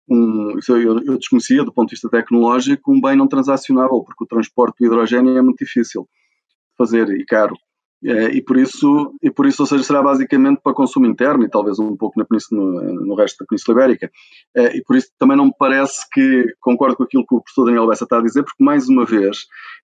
um 0.10 0.58
eu, 0.68 1.00
eu 1.06 1.18
desconhecia 1.18 1.64
do 1.64 1.72
ponto 1.72 1.88
de 1.88 1.96
vista 1.96 2.10
tecnológico, 2.10 2.92
um 2.92 3.00
bem 3.00 3.16
não 3.16 3.30
transacionável, 3.30 4.04
porque 4.04 4.26
o 4.26 4.28
transporte 4.28 4.80
do 4.80 4.86
hidrogênio 4.88 5.38
é 5.38 5.42
muito 5.42 5.64
difícil 5.64 6.02
de 6.02 6.78
fazer 6.78 7.10
e 7.12 7.26
caro. 7.26 7.56
É, 8.04 8.26
e 8.30 8.44
por 8.44 8.58
isso, 8.58 9.16
e 9.24 9.32
por 9.32 9.48
isso, 9.48 9.64
ou 9.64 9.66
seja, 9.66 9.84
será 9.84 10.04
basicamente 10.04 10.62
para 10.62 10.74
consumo 10.74 11.08
interno 11.08 11.44
e 11.44 11.50
talvez 11.50 11.80
um 11.80 11.98
pouco 11.98 12.20
no, 12.52 13.06
no 13.06 13.16
resto 13.16 13.38
da 13.40 13.46
Península 13.48 13.78
Ibérica. 13.78 14.12
É, 14.56 14.78
e 14.78 14.84
por 14.84 14.96
isso 14.96 15.10
também 15.18 15.36
não 15.36 15.46
me 15.46 15.54
parece 15.58 16.06
que 16.12 16.46
concordo 16.60 16.96
com 16.96 17.04
aquilo 17.04 17.26
que 17.26 17.36
o 17.36 17.42
professor 17.42 17.66
Daniel 17.66 17.88
Bessa 17.88 18.04
está 18.04 18.20
a 18.20 18.22
dizer, 18.22 18.44
porque 18.44 18.64
mais 18.64 18.88
uma 18.88 19.06
vez 19.06 19.38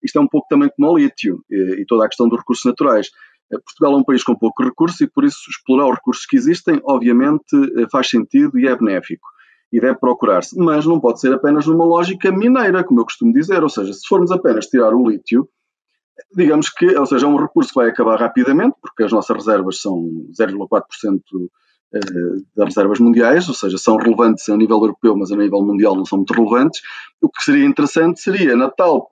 isto 0.03 0.18
é 0.20 0.22
um 0.22 0.28
pouco 0.28 0.47
também 0.47 0.70
como 0.76 0.91
o 0.91 0.97
lítio 0.97 1.43
e, 1.49 1.82
e 1.82 1.86
toda 1.86 2.05
a 2.05 2.07
questão 2.07 2.30
dos 2.30 2.39
recursos 2.39 2.66
naturais. 2.66 3.09
É, 3.51 3.57
Portugal 3.57 3.93
é 3.93 3.97
um 3.97 4.03
país 4.03 4.24
com 4.24 4.36
pouco 4.36 4.64
recurso 4.64 5.03
e 5.03 5.07
por 5.07 5.24
isso 5.24 5.39
explorar 5.49 5.88
os 5.89 5.95
recursos 5.95 6.26
que 6.28 6.38
existem, 6.38 6.80
obviamente, 6.84 7.55
faz 7.91 8.09
sentido 8.09 8.59
e 8.59 8.68
é 8.68 8.76
benéfico 8.76 9.28
e 9.72 9.82
deve 9.82 9.97
procurar-se. 9.97 10.55
Mas 10.55 10.86
não 10.86 10.99
pode 10.99 11.20
ser 11.20 11.34
apenas 11.34 11.66
numa 11.66 11.84
lógica 11.84 12.32
mineira, 12.32 12.84
como 12.84 12.99
eu 12.99 13.05
costumo 13.05 13.34
dizer, 13.34 13.64
ou 13.64 13.70
seja, 13.70 13.91
se 13.91 14.07
formos 14.07 14.32
apenas 14.32 14.68
tirar 14.68 14.93
o 14.93 15.09
lítio 15.09 15.49
digamos 16.36 16.70
que, 16.70 16.86
ou 16.97 17.05
seja, 17.05 17.26
é 17.26 17.30
um 17.30 17.38
recurso 17.38 17.70
que 17.70 17.80
vai 17.80 17.89
acabar 17.89 18.20
rapidamente, 18.20 18.76
porque 18.82 19.03
as 19.03 19.11
nossas 19.11 19.36
reservas 19.36 19.82
são 19.82 20.28
0,4% 20.39 21.20
eh, 21.93 21.99
das 22.55 22.66
reservas 22.70 22.99
mundiais, 22.99 23.47
ou 23.47 23.53
seja, 23.53 23.78
são 23.78 23.97
relevantes 23.97 24.47
a 24.49 24.57
nível 24.57 24.78
europeu, 24.78 25.16
mas 25.16 25.32
a 25.32 25.38
nível 25.38 25.61
mundial 25.61 25.95
não 25.95 26.05
são 26.05 26.20
muito 26.20 26.34
relevantes. 26.34 26.82
O 27.22 27.30
que 27.30 27.43
seria 27.43 27.66
interessante 27.66 28.20
seria, 28.20 28.55
na 28.55 28.70
tal 28.70 29.09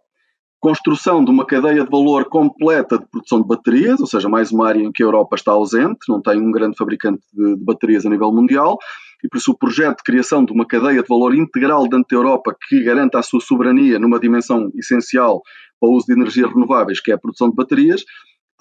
construção 0.59 1.25
de 1.25 1.31
uma 1.31 1.43
cadeia 1.45 1.83
de 1.83 1.89
valor 1.89 2.25
completa 2.25 2.99
de 2.99 3.05
produção 3.07 3.41
de 3.41 3.47
baterias, 3.47 3.99
ou 3.99 4.05
seja, 4.05 4.29
mais 4.29 4.51
uma 4.51 4.67
área 4.67 4.79
em 4.79 4.91
que 4.91 5.01
a 5.01 5.05
Europa 5.07 5.35
está 5.35 5.51
ausente, 5.51 5.99
não 6.07 6.21
tem 6.21 6.39
um 6.39 6.51
grande 6.51 6.77
fabricante 6.77 7.23
de, 7.33 7.55
de 7.55 7.65
baterias 7.65 8.05
a 8.05 8.09
nível 8.09 8.31
mundial, 8.31 8.77
e 9.23 9.27
por 9.27 9.37
isso 9.37 9.51
o 9.51 9.57
projeto 9.57 9.97
de 9.97 10.03
criação 10.03 10.45
de 10.45 10.51
uma 10.51 10.65
cadeia 10.65 11.01
de 11.01 11.07
valor 11.07 11.35
integral 11.35 11.83
dentro 11.87 12.07
da 12.09 12.15
Europa 12.15 12.55
que 12.67 12.83
garanta 12.83 13.19
a 13.19 13.23
sua 13.23 13.39
soberania 13.39 13.99
numa 13.99 14.19
dimensão 14.19 14.71
essencial 14.75 15.41
para 15.81 15.89
o 15.89 15.93
uso 15.93 16.05
de 16.05 16.13
energias 16.13 16.53
renováveis, 16.53 17.01
que 17.01 17.11
é 17.11 17.15
a 17.15 17.17
produção 17.17 17.49
de 17.49 17.55
baterias, 17.55 18.05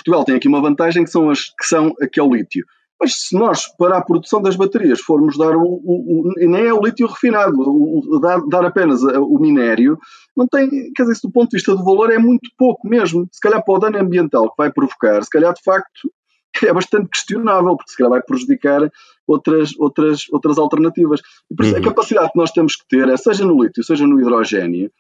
Portugal 0.01 0.25
tem 0.25 0.35
aqui 0.35 0.49
uma 0.49 0.62
vantagem 0.62 1.05
que 1.05 1.11
são, 1.11 1.31
as, 1.31 1.45
que 1.45 1.66
são 1.66 1.95
aqui 2.01 2.18
é 2.18 2.23
o 2.23 2.35
lítio. 2.35 2.64
Mas 3.01 3.14
se 3.14 3.39
nós, 3.39 3.66
para 3.79 3.97
a 3.97 4.05
produção 4.05 4.43
das 4.43 4.57
baterias, 4.57 5.01
formos 5.01 5.39
dar 5.39 5.57
o, 5.57 5.62
o, 5.62 6.29
o 6.29 6.33
nem 6.37 6.66
é 6.66 6.75
o 6.75 6.83
lítio 6.83 7.07
refinado, 7.07 7.55
o, 7.59 8.18
dar, 8.21 8.41
dar, 8.47 8.64
apenas 8.64 9.03
o 9.03 9.39
minério, 9.39 9.99
não 10.37 10.47
tem, 10.47 10.68
quer 10.95 11.05
dizer, 11.05 11.18
do 11.23 11.31
ponto 11.31 11.51
de 11.51 11.57
vista 11.57 11.75
do 11.75 11.85
valor 11.85 12.12
é 12.12 12.18
muito 12.18 12.51
pouco 12.59 12.87
mesmo. 12.87 13.27
Se 13.33 13.41
calhar 13.41 13.64
para 13.64 13.75
o 13.75 13.79
dano 13.79 13.99
ambiental 13.99 14.51
que 14.51 14.57
vai 14.59 14.71
provocar, 14.71 15.23
se 15.23 15.31
calhar 15.31 15.55
de 15.55 15.62
facto 15.62 16.12
é 16.62 16.73
bastante 16.75 17.09
questionável, 17.09 17.75
porque 17.75 17.91
se 17.91 17.97
calhar 17.97 18.11
vai 18.11 18.23
prejudicar 18.23 18.91
outras, 19.27 19.73
outras, 19.79 20.27
outras 20.31 20.59
alternativas. 20.59 21.21
E 21.51 21.55
por 21.55 21.64
isso 21.64 21.75
uhum. 21.75 21.81
a 21.81 21.85
capacidade 21.85 22.33
que 22.33 22.39
nós 22.39 22.51
temos 22.51 22.77
que 22.77 22.87
ter, 22.87 23.09
é, 23.09 23.16
seja 23.16 23.47
no 23.47 23.62
lítio, 23.62 23.83
seja 23.83 24.07
no 24.07 24.21
hidrogênio, 24.21 24.91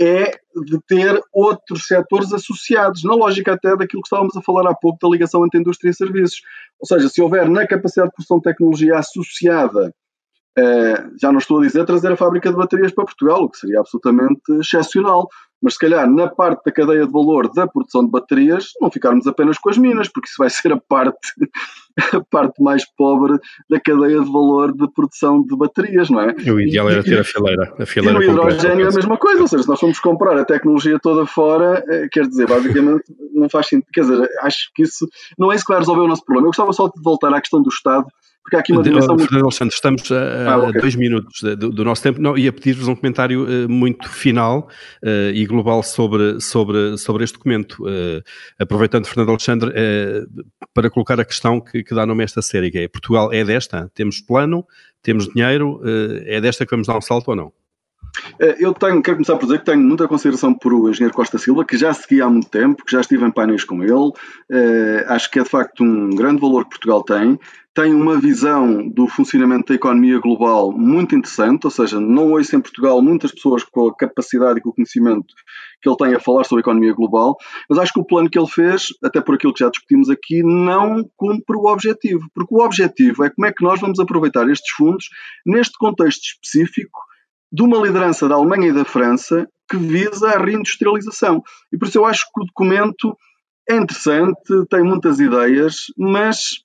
é 0.00 0.30
de 0.64 0.80
ter 0.86 1.20
outros 1.32 1.86
setores 1.86 2.32
associados, 2.32 3.04
na 3.04 3.14
lógica 3.14 3.52
até 3.52 3.76
daquilo 3.76 4.02
que 4.02 4.06
estávamos 4.06 4.34
a 4.36 4.42
falar 4.42 4.68
há 4.68 4.74
pouco 4.74 4.98
da 5.00 5.08
ligação 5.08 5.44
entre 5.44 5.60
indústria 5.60 5.90
e 5.90 5.94
serviços. 5.94 6.40
Ou 6.80 6.86
seja, 6.86 7.08
se 7.08 7.20
houver 7.20 7.48
na 7.48 7.66
capacidade 7.66 8.08
de 8.08 8.14
produção 8.14 8.38
de 8.38 8.44
tecnologia 8.44 8.96
associada, 8.98 9.94
eh, 10.58 11.04
já 11.20 11.30
não 11.30 11.38
estou 11.38 11.58
a 11.58 11.66
dizer 11.66 11.84
trazer 11.84 12.12
a 12.12 12.16
fábrica 12.16 12.50
de 12.50 12.56
baterias 12.56 12.92
para 12.92 13.04
Portugal, 13.04 13.42
o 13.42 13.50
que 13.50 13.58
seria 13.58 13.80
absolutamente 13.80 14.40
excepcional, 14.58 15.28
mas 15.62 15.74
se 15.74 15.78
calhar 15.78 16.10
na 16.10 16.28
parte 16.28 16.64
da 16.64 16.72
cadeia 16.72 17.06
de 17.06 17.12
valor 17.12 17.52
da 17.52 17.66
produção 17.66 18.04
de 18.04 18.10
baterias, 18.10 18.70
não 18.80 18.90
ficarmos 18.90 19.26
apenas 19.26 19.58
com 19.58 19.70
as 19.70 19.78
minas, 19.78 20.08
porque 20.08 20.28
isso 20.28 20.36
vai 20.38 20.48
ser 20.50 20.72
a 20.72 20.80
parte, 20.80 21.18
a 22.14 22.20
parte 22.30 22.62
mais 22.62 22.84
pobre 22.96 23.38
da 23.68 23.80
cadeia 23.80 24.20
de 24.20 24.32
valor 24.32 24.72
de 24.72 24.90
produção 24.92 25.42
de 25.42 25.56
baterias, 25.56 26.08
não 26.10 26.20
é? 26.20 26.34
O 26.50 26.60
ideal 26.60 26.88
era 26.88 27.02
ter 27.02 27.20
a 27.20 27.24
fileira. 27.24 27.74
A 27.78 27.86
fileira 27.86 28.24
e 28.24 28.26
no 28.26 28.32
hidrogênio 28.32 28.86
é 28.86 28.88
a 28.88 28.94
mesma 28.94 29.16
coisa, 29.16 29.42
ou 29.42 29.48
seja, 29.48 29.62
se 29.62 29.68
nós 29.68 29.80
formos 29.80 30.00
comprar 30.00 30.38
a 30.38 30.44
tecnologia 30.44 30.98
toda 30.98 31.26
fora, 31.26 31.84
eh, 31.88 32.08
quer 32.10 32.26
dizer, 32.26 32.46
basicamente 32.46 33.04
não 33.32 33.48
faz 33.48 33.68
sentido, 33.68 33.88
quer 33.92 34.02
dizer, 34.02 34.28
acho 34.42 34.70
que 34.74 34.82
isso 34.82 35.08
não 35.38 35.52
é 35.52 35.54
isso 35.54 35.64
que 35.64 35.72
vai 35.72 35.80
resolver 35.80 36.02
o 36.02 36.08
nosso 36.08 36.24
problema. 36.24 36.46
Eu 36.46 36.50
gostava 36.50 36.72
só 36.72 36.88
de 36.88 37.00
voltar 37.02 37.32
à 37.34 37.40
questão 37.40 37.62
do 37.62 37.68
Estado, 37.68 38.06
porque 38.50 38.56
há 38.56 38.60
aqui 38.60 38.72
uma 38.72 38.82
dimensão 38.82 39.14
muito... 39.14 39.28
Fernando 39.28 39.44
Alexandre, 39.44 39.74
estamos 39.74 40.10
a, 40.10 40.52
ah, 40.52 40.58
okay. 40.58 40.80
dois 40.80 40.96
minutos 40.96 41.40
do, 41.40 41.70
do, 41.70 41.84
nosso 41.84 42.02
tempo 42.02 42.20
não, 42.20 42.36
e 42.36 42.48
a 42.48 42.52
pedir-vos 42.52 42.88
um 42.88 42.96
comentário 42.96 43.44
uh, 43.44 43.68
muito 43.68 44.08
final 44.08 44.68
uh, 45.04 45.30
e 45.32 45.46
global 45.46 45.84
sobre, 45.84 46.40
sobre, 46.40 46.98
sobre 46.98 47.22
este 47.22 47.34
documento. 47.34 47.84
Uh, 47.84 48.20
aproveitando, 48.58 49.06
Fernando 49.06 49.28
Alexandre, 49.28 49.72
para 50.74 50.90
colocar 50.90 51.20
a 51.20 51.24
questão 51.24 51.60
que, 51.60 51.84
que, 51.84 51.94
dá 51.94 52.04
nome 52.04 52.22
a 52.22 52.24
esta 52.24 52.42
série, 52.42 52.70
que 52.70 52.78
é 52.78 52.88
Portugal 52.88 53.32
é 53.32 53.44
desta? 53.44 53.88
Temos 53.94 54.20
plano, 54.20 54.66
temos 55.02 55.28
dinheiro, 55.28 55.80
é 56.24 56.40
desta 56.40 56.64
que 56.64 56.70
vamos 56.72 56.88
dar 56.88 56.96
um 56.96 57.00
salto 57.00 57.28
ou 57.28 57.36
não? 57.36 57.52
Eu 58.58 58.74
tenho, 58.74 59.00
quero 59.02 59.18
começar 59.18 59.36
por 59.36 59.46
dizer 59.46 59.60
que 59.60 59.66
tenho 59.66 59.80
muita 59.80 60.08
consideração 60.08 60.52
por 60.52 60.72
o 60.72 60.88
engenheiro 60.88 61.14
Costa 61.14 61.38
Silva, 61.38 61.64
que 61.64 61.76
já 61.76 61.92
segui 61.94 62.20
há 62.20 62.28
muito 62.28 62.48
tempo, 62.48 62.84
que 62.84 62.90
já 62.90 63.00
estive 63.00 63.24
em 63.24 63.30
painéis 63.30 63.64
com 63.64 63.82
ele. 63.82 64.12
acho 65.06 65.30
que 65.30 65.38
é 65.38 65.42
de 65.42 65.48
facto 65.48 65.84
um 65.84 66.10
grande 66.10 66.40
valor 66.40 66.64
que 66.64 66.70
Portugal 66.70 67.04
tem 67.04 67.38
tem 67.72 67.94
uma 67.94 68.20
visão 68.20 68.88
do 68.88 69.06
funcionamento 69.06 69.68
da 69.68 69.74
economia 69.74 70.18
global 70.18 70.72
muito 70.72 71.14
interessante, 71.14 71.64
ou 71.64 71.70
seja, 71.70 72.00
não 72.00 72.32
ouço 72.32 72.56
em 72.56 72.60
Portugal 72.60 73.00
muitas 73.00 73.30
pessoas 73.30 73.62
com 73.62 73.88
a 73.88 73.96
capacidade 73.96 74.58
e 74.58 74.62
com 74.62 74.70
o 74.70 74.74
conhecimento 74.74 75.32
que 75.80 75.88
ele 75.88 75.96
tem 75.96 76.14
a 76.14 76.20
falar 76.20 76.44
sobre 76.44 76.60
a 76.60 76.64
economia 76.64 76.92
global, 76.92 77.36
mas 77.68 77.78
acho 77.78 77.92
que 77.92 78.00
o 78.00 78.04
plano 78.04 78.28
que 78.28 78.38
ele 78.38 78.48
fez, 78.48 78.88
até 79.02 79.20
por 79.20 79.36
aquilo 79.36 79.54
que 79.54 79.60
já 79.60 79.70
discutimos 79.70 80.10
aqui, 80.10 80.42
não 80.42 81.08
cumpre 81.16 81.56
o 81.56 81.66
objetivo, 81.66 82.26
porque 82.34 82.54
o 82.54 82.62
objetivo 82.62 83.24
é 83.24 83.30
como 83.30 83.46
é 83.46 83.52
que 83.52 83.62
nós 83.62 83.80
vamos 83.80 84.00
aproveitar 84.00 84.48
estes 84.50 84.70
fundos 84.74 85.08
neste 85.46 85.78
contexto 85.78 86.22
específico 86.24 87.00
de 87.52 87.62
uma 87.62 87.78
liderança 87.78 88.28
da 88.28 88.34
Alemanha 88.34 88.68
e 88.68 88.72
da 88.72 88.84
França 88.84 89.48
que 89.68 89.76
visa 89.76 90.30
a 90.30 90.38
reindustrialização. 90.38 91.42
E 91.72 91.78
por 91.78 91.86
isso 91.86 91.98
eu 91.98 92.04
acho 92.04 92.24
que 92.24 92.42
o 92.42 92.44
documento 92.44 93.16
é 93.68 93.76
interessante, 93.76 94.66
tem 94.68 94.82
muitas 94.82 95.20
ideias, 95.20 95.86
mas 95.96 96.64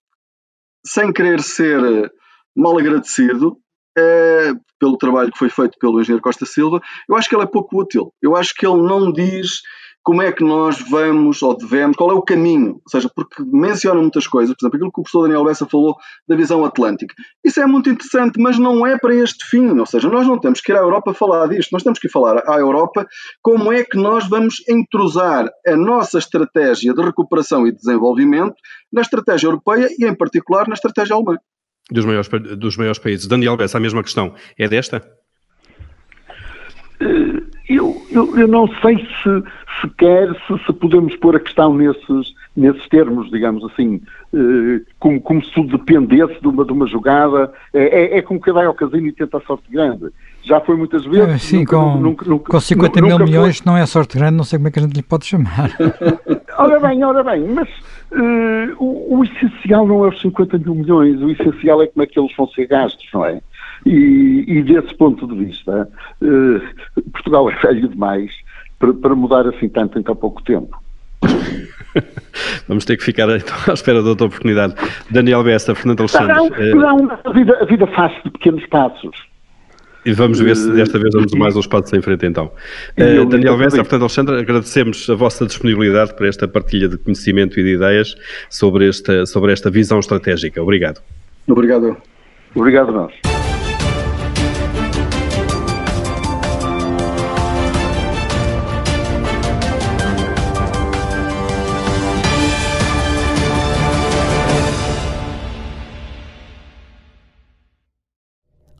sem 0.85 1.11
querer 1.11 1.41
ser 1.41 1.83
eh, 1.83 2.09
mal 2.55 2.77
agradecido 2.77 3.57
é, 3.97 4.51
pelo 4.79 4.97
trabalho 4.97 5.31
que 5.31 5.37
foi 5.37 5.49
feito 5.49 5.77
pelo 5.79 5.99
engenheiro 5.99 6.21
Costa 6.21 6.45
Silva, 6.45 6.81
eu 7.09 7.15
acho 7.15 7.29
que 7.29 7.35
ele 7.35 7.43
é 7.43 7.47
pouco 7.47 7.79
útil. 7.79 8.13
Eu 8.21 8.35
acho 8.35 8.53
que 8.53 8.67
ele 8.67 8.81
não 8.81 9.11
diz 9.11 9.61
como 10.05 10.21
é 10.21 10.31
que 10.31 10.43
nós 10.43 10.79
vamos 10.87 11.41
ou 11.41 11.57
devemos, 11.57 11.97
qual 11.97 12.11
é 12.11 12.13
o 12.13 12.21
caminho, 12.21 12.73
ou 12.73 12.89
seja, 12.89 13.09
porque 13.13 13.43
menciona 13.43 13.99
muitas 13.99 14.27
coisas, 14.27 14.55
por 14.55 14.63
exemplo, 14.63 14.77
aquilo 14.77 14.91
que 14.91 14.99
o 14.99 15.03
professor 15.03 15.23
Daniel 15.23 15.43
Bessa 15.43 15.65
falou 15.65 15.97
da 16.27 16.35
visão 16.35 16.63
atlântica. 16.63 17.15
Isso 17.43 17.59
é 17.59 17.65
muito 17.65 17.89
interessante, 17.89 18.39
mas 18.39 18.59
não 18.59 18.85
é 18.85 18.99
para 18.99 19.15
este 19.15 19.43
fim, 19.49 19.67
ou 19.79 19.85
seja, 19.85 20.07
nós 20.07 20.27
não 20.27 20.39
temos 20.39 20.61
que 20.61 20.71
ir 20.71 20.75
à 20.75 20.79
Europa 20.79 21.11
falar 21.11 21.47
disto, 21.47 21.71
nós 21.71 21.81
temos 21.81 21.97
que 21.97 22.07
falar 22.07 22.43
à 22.47 22.59
Europa 22.59 23.07
como 23.41 23.73
é 23.73 23.83
que 23.83 23.97
nós 23.97 24.29
vamos 24.29 24.63
entrosar 24.69 25.49
a 25.65 25.75
nossa 25.75 26.19
estratégia 26.19 26.93
de 26.93 27.01
recuperação 27.01 27.65
e 27.65 27.71
desenvolvimento 27.71 28.55
na 28.93 29.01
estratégia 29.01 29.47
europeia 29.47 29.89
e, 29.97 30.05
em 30.05 30.15
particular, 30.15 30.67
na 30.67 30.75
estratégia 30.75 31.15
alemã. 31.15 31.35
Dos 31.89 32.05
maiores, 32.05 32.29
dos 32.59 32.77
maiores 32.77 32.99
países. 32.99 33.25
Daniel 33.25 33.57
Bessa, 33.57 33.79
a 33.79 33.81
mesma 33.81 34.03
questão. 34.03 34.35
É 34.55 34.67
desta? 34.67 35.03
Uh 37.01 37.55
eu, 37.67 37.99
eu, 38.11 38.37
eu, 38.37 38.47
não 38.47 38.67
sei 38.81 38.97
se, 38.97 39.43
sequer 39.81 40.29
se, 40.45 40.65
se, 40.65 40.73
podemos 40.73 41.15
pôr 41.15 41.35
a 41.35 41.39
questão 41.39 41.73
nesses, 41.73 42.33
nesses 42.55 42.87
termos, 42.89 43.29
digamos 43.31 43.63
assim, 43.65 44.01
eh, 44.33 44.81
como, 44.99 45.19
como, 45.19 45.43
se 45.43 45.51
tudo 45.51 45.77
dependesse 45.77 46.39
de 46.39 46.47
uma, 46.47 46.63
de 46.63 46.71
uma 46.71 46.85
jogada. 46.85 47.51
É, 47.73 48.17
é, 48.17 48.17
é 48.17 48.21
como 48.21 48.39
que 48.39 48.51
vai 48.51 48.65
ao 48.65 48.73
casino 48.73 49.07
e 49.07 49.11
tenta 49.11 49.37
a 49.37 49.41
sorte 49.41 49.63
grande. 49.71 50.09
Já 50.43 50.61
foi 50.61 50.75
muitas 50.75 51.05
vezes. 51.05 51.27
É, 51.27 51.37
sim, 51.39 51.59
nunca, 51.59 51.75
com, 51.75 51.97
nunca, 51.97 52.25
nunca, 52.29 52.51
com 52.51 52.59
50 52.59 53.01
mil 53.01 53.17
milhões 53.17 53.57
foi... 53.57 53.71
não 53.71 53.77
é 53.77 53.85
sorte 53.87 54.15
grande, 54.15 54.37
não 54.37 54.43
sei 54.43 54.59
como 54.59 54.67
é 54.67 54.71
que 54.71 54.77
a 54.77 54.81
gente 54.83 54.95
lhe 54.95 55.01
pode 55.01 55.25
chamar. 55.25 55.71
ora 56.59 56.79
bem, 56.79 57.03
ora 57.03 57.23
bem, 57.23 57.47
mas 57.47 57.67
uh, 58.11 58.75
o, 58.77 59.17
o 59.17 59.23
essencial 59.23 59.87
não 59.87 60.05
é 60.05 60.09
os 60.09 60.21
50 60.21 60.59
mil 60.59 60.75
milhões, 60.75 61.19
o 61.19 61.31
essencial 61.31 61.81
é 61.81 61.87
como 61.87 62.03
é 62.03 62.05
que 62.05 62.19
eles 62.19 62.35
vão 62.37 62.47
ser 62.49 62.67
gastos, 62.67 63.07
não 63.11 63.25
é? 63.25 63.41
E, 63.85 64.45
e 64.47 64.63
desse 64.63 64.95
ponto 64.95 65.27
de 65.27 65.45
vista, 65.45 65.87
uh, 66.21 67.01
Portugal 67.11 67.49
é 67.51 67.55
velho 67.55 67.87
demais 67.87 68.31
para, 68.79 68.93
para 68.93 69.15
mudar 69.15 69.47
assim 69.47 69.69
tanto 69.69 69.99
em 69.99 70.03
tão 70.03 70.15
pouco 70.15 70.41
tempo. 70.43 70.75
Vamos 72.67 72.83
ter 72.85 72.97
que 72.97 73.03
ficar 73.03 73.29
então, 73.29 73.55
à 73.67 73.73
espera 73.73 74.01
de 74.01 74.09
outra 74.09 74.27
oportunidade. 74.27 74.75
Daniel 75.09 75.43
Besta, 75.43 75.75
Fernando 75.75 76.01
Alexandre. 76.01 76.73
Não, 76.73 76.97
não, 76.97 77.19
a, 77.23 77.31
vida, 77.31 77.57
a 77.61 77.65
vida 77.65 77.87
faz 77.87 78.11
de 78.23 78.29
pequenos 78.31 78.65
passos. 78.67 79.15
E 80.05 80.13
vamos 80.13 80.39
ver 80.39 80.55
se 80.55 80.71
desta 80.71 80.99
vez 80.99 81.11
damos 81.11 81.33
mais 81.33 81.55
uns 81.55 81.65
passos 81.65 81.91
em 81.93 82.01
frente 82.01 82.27
então. 82.27 82.51
Uh, 82.95 83.25
Daniel 83.25 83.57
Vencer, 83.57 83.79
portanto, 83.79 84.01
Alexandre, 84.01 84.39
agradecemos 84.39 85.09
a 85.09 85.15
vossa 85.15 85.47
disponibilidade 85.47 86.13
para 86.13 86.27
esta 86.27 86.47
partilha 86.47 86.87
de 86.87 86.97
conhecimento 86.97 87.59
e 87.59 87.63
de 87.63 87.73
ideias 87.73 88.15
sobre 88.47 88.87
esta, 88.87 89.25
sobre 89.25 89.51
esta 89.51 89.71
visão 89.71 89.97
estratégica. 89.97 90.61
Obrigado. 90.61 91.01
Obrigado. 91.47 91.97
Obrigado 92.53 92.91
nós. 92.91 93.34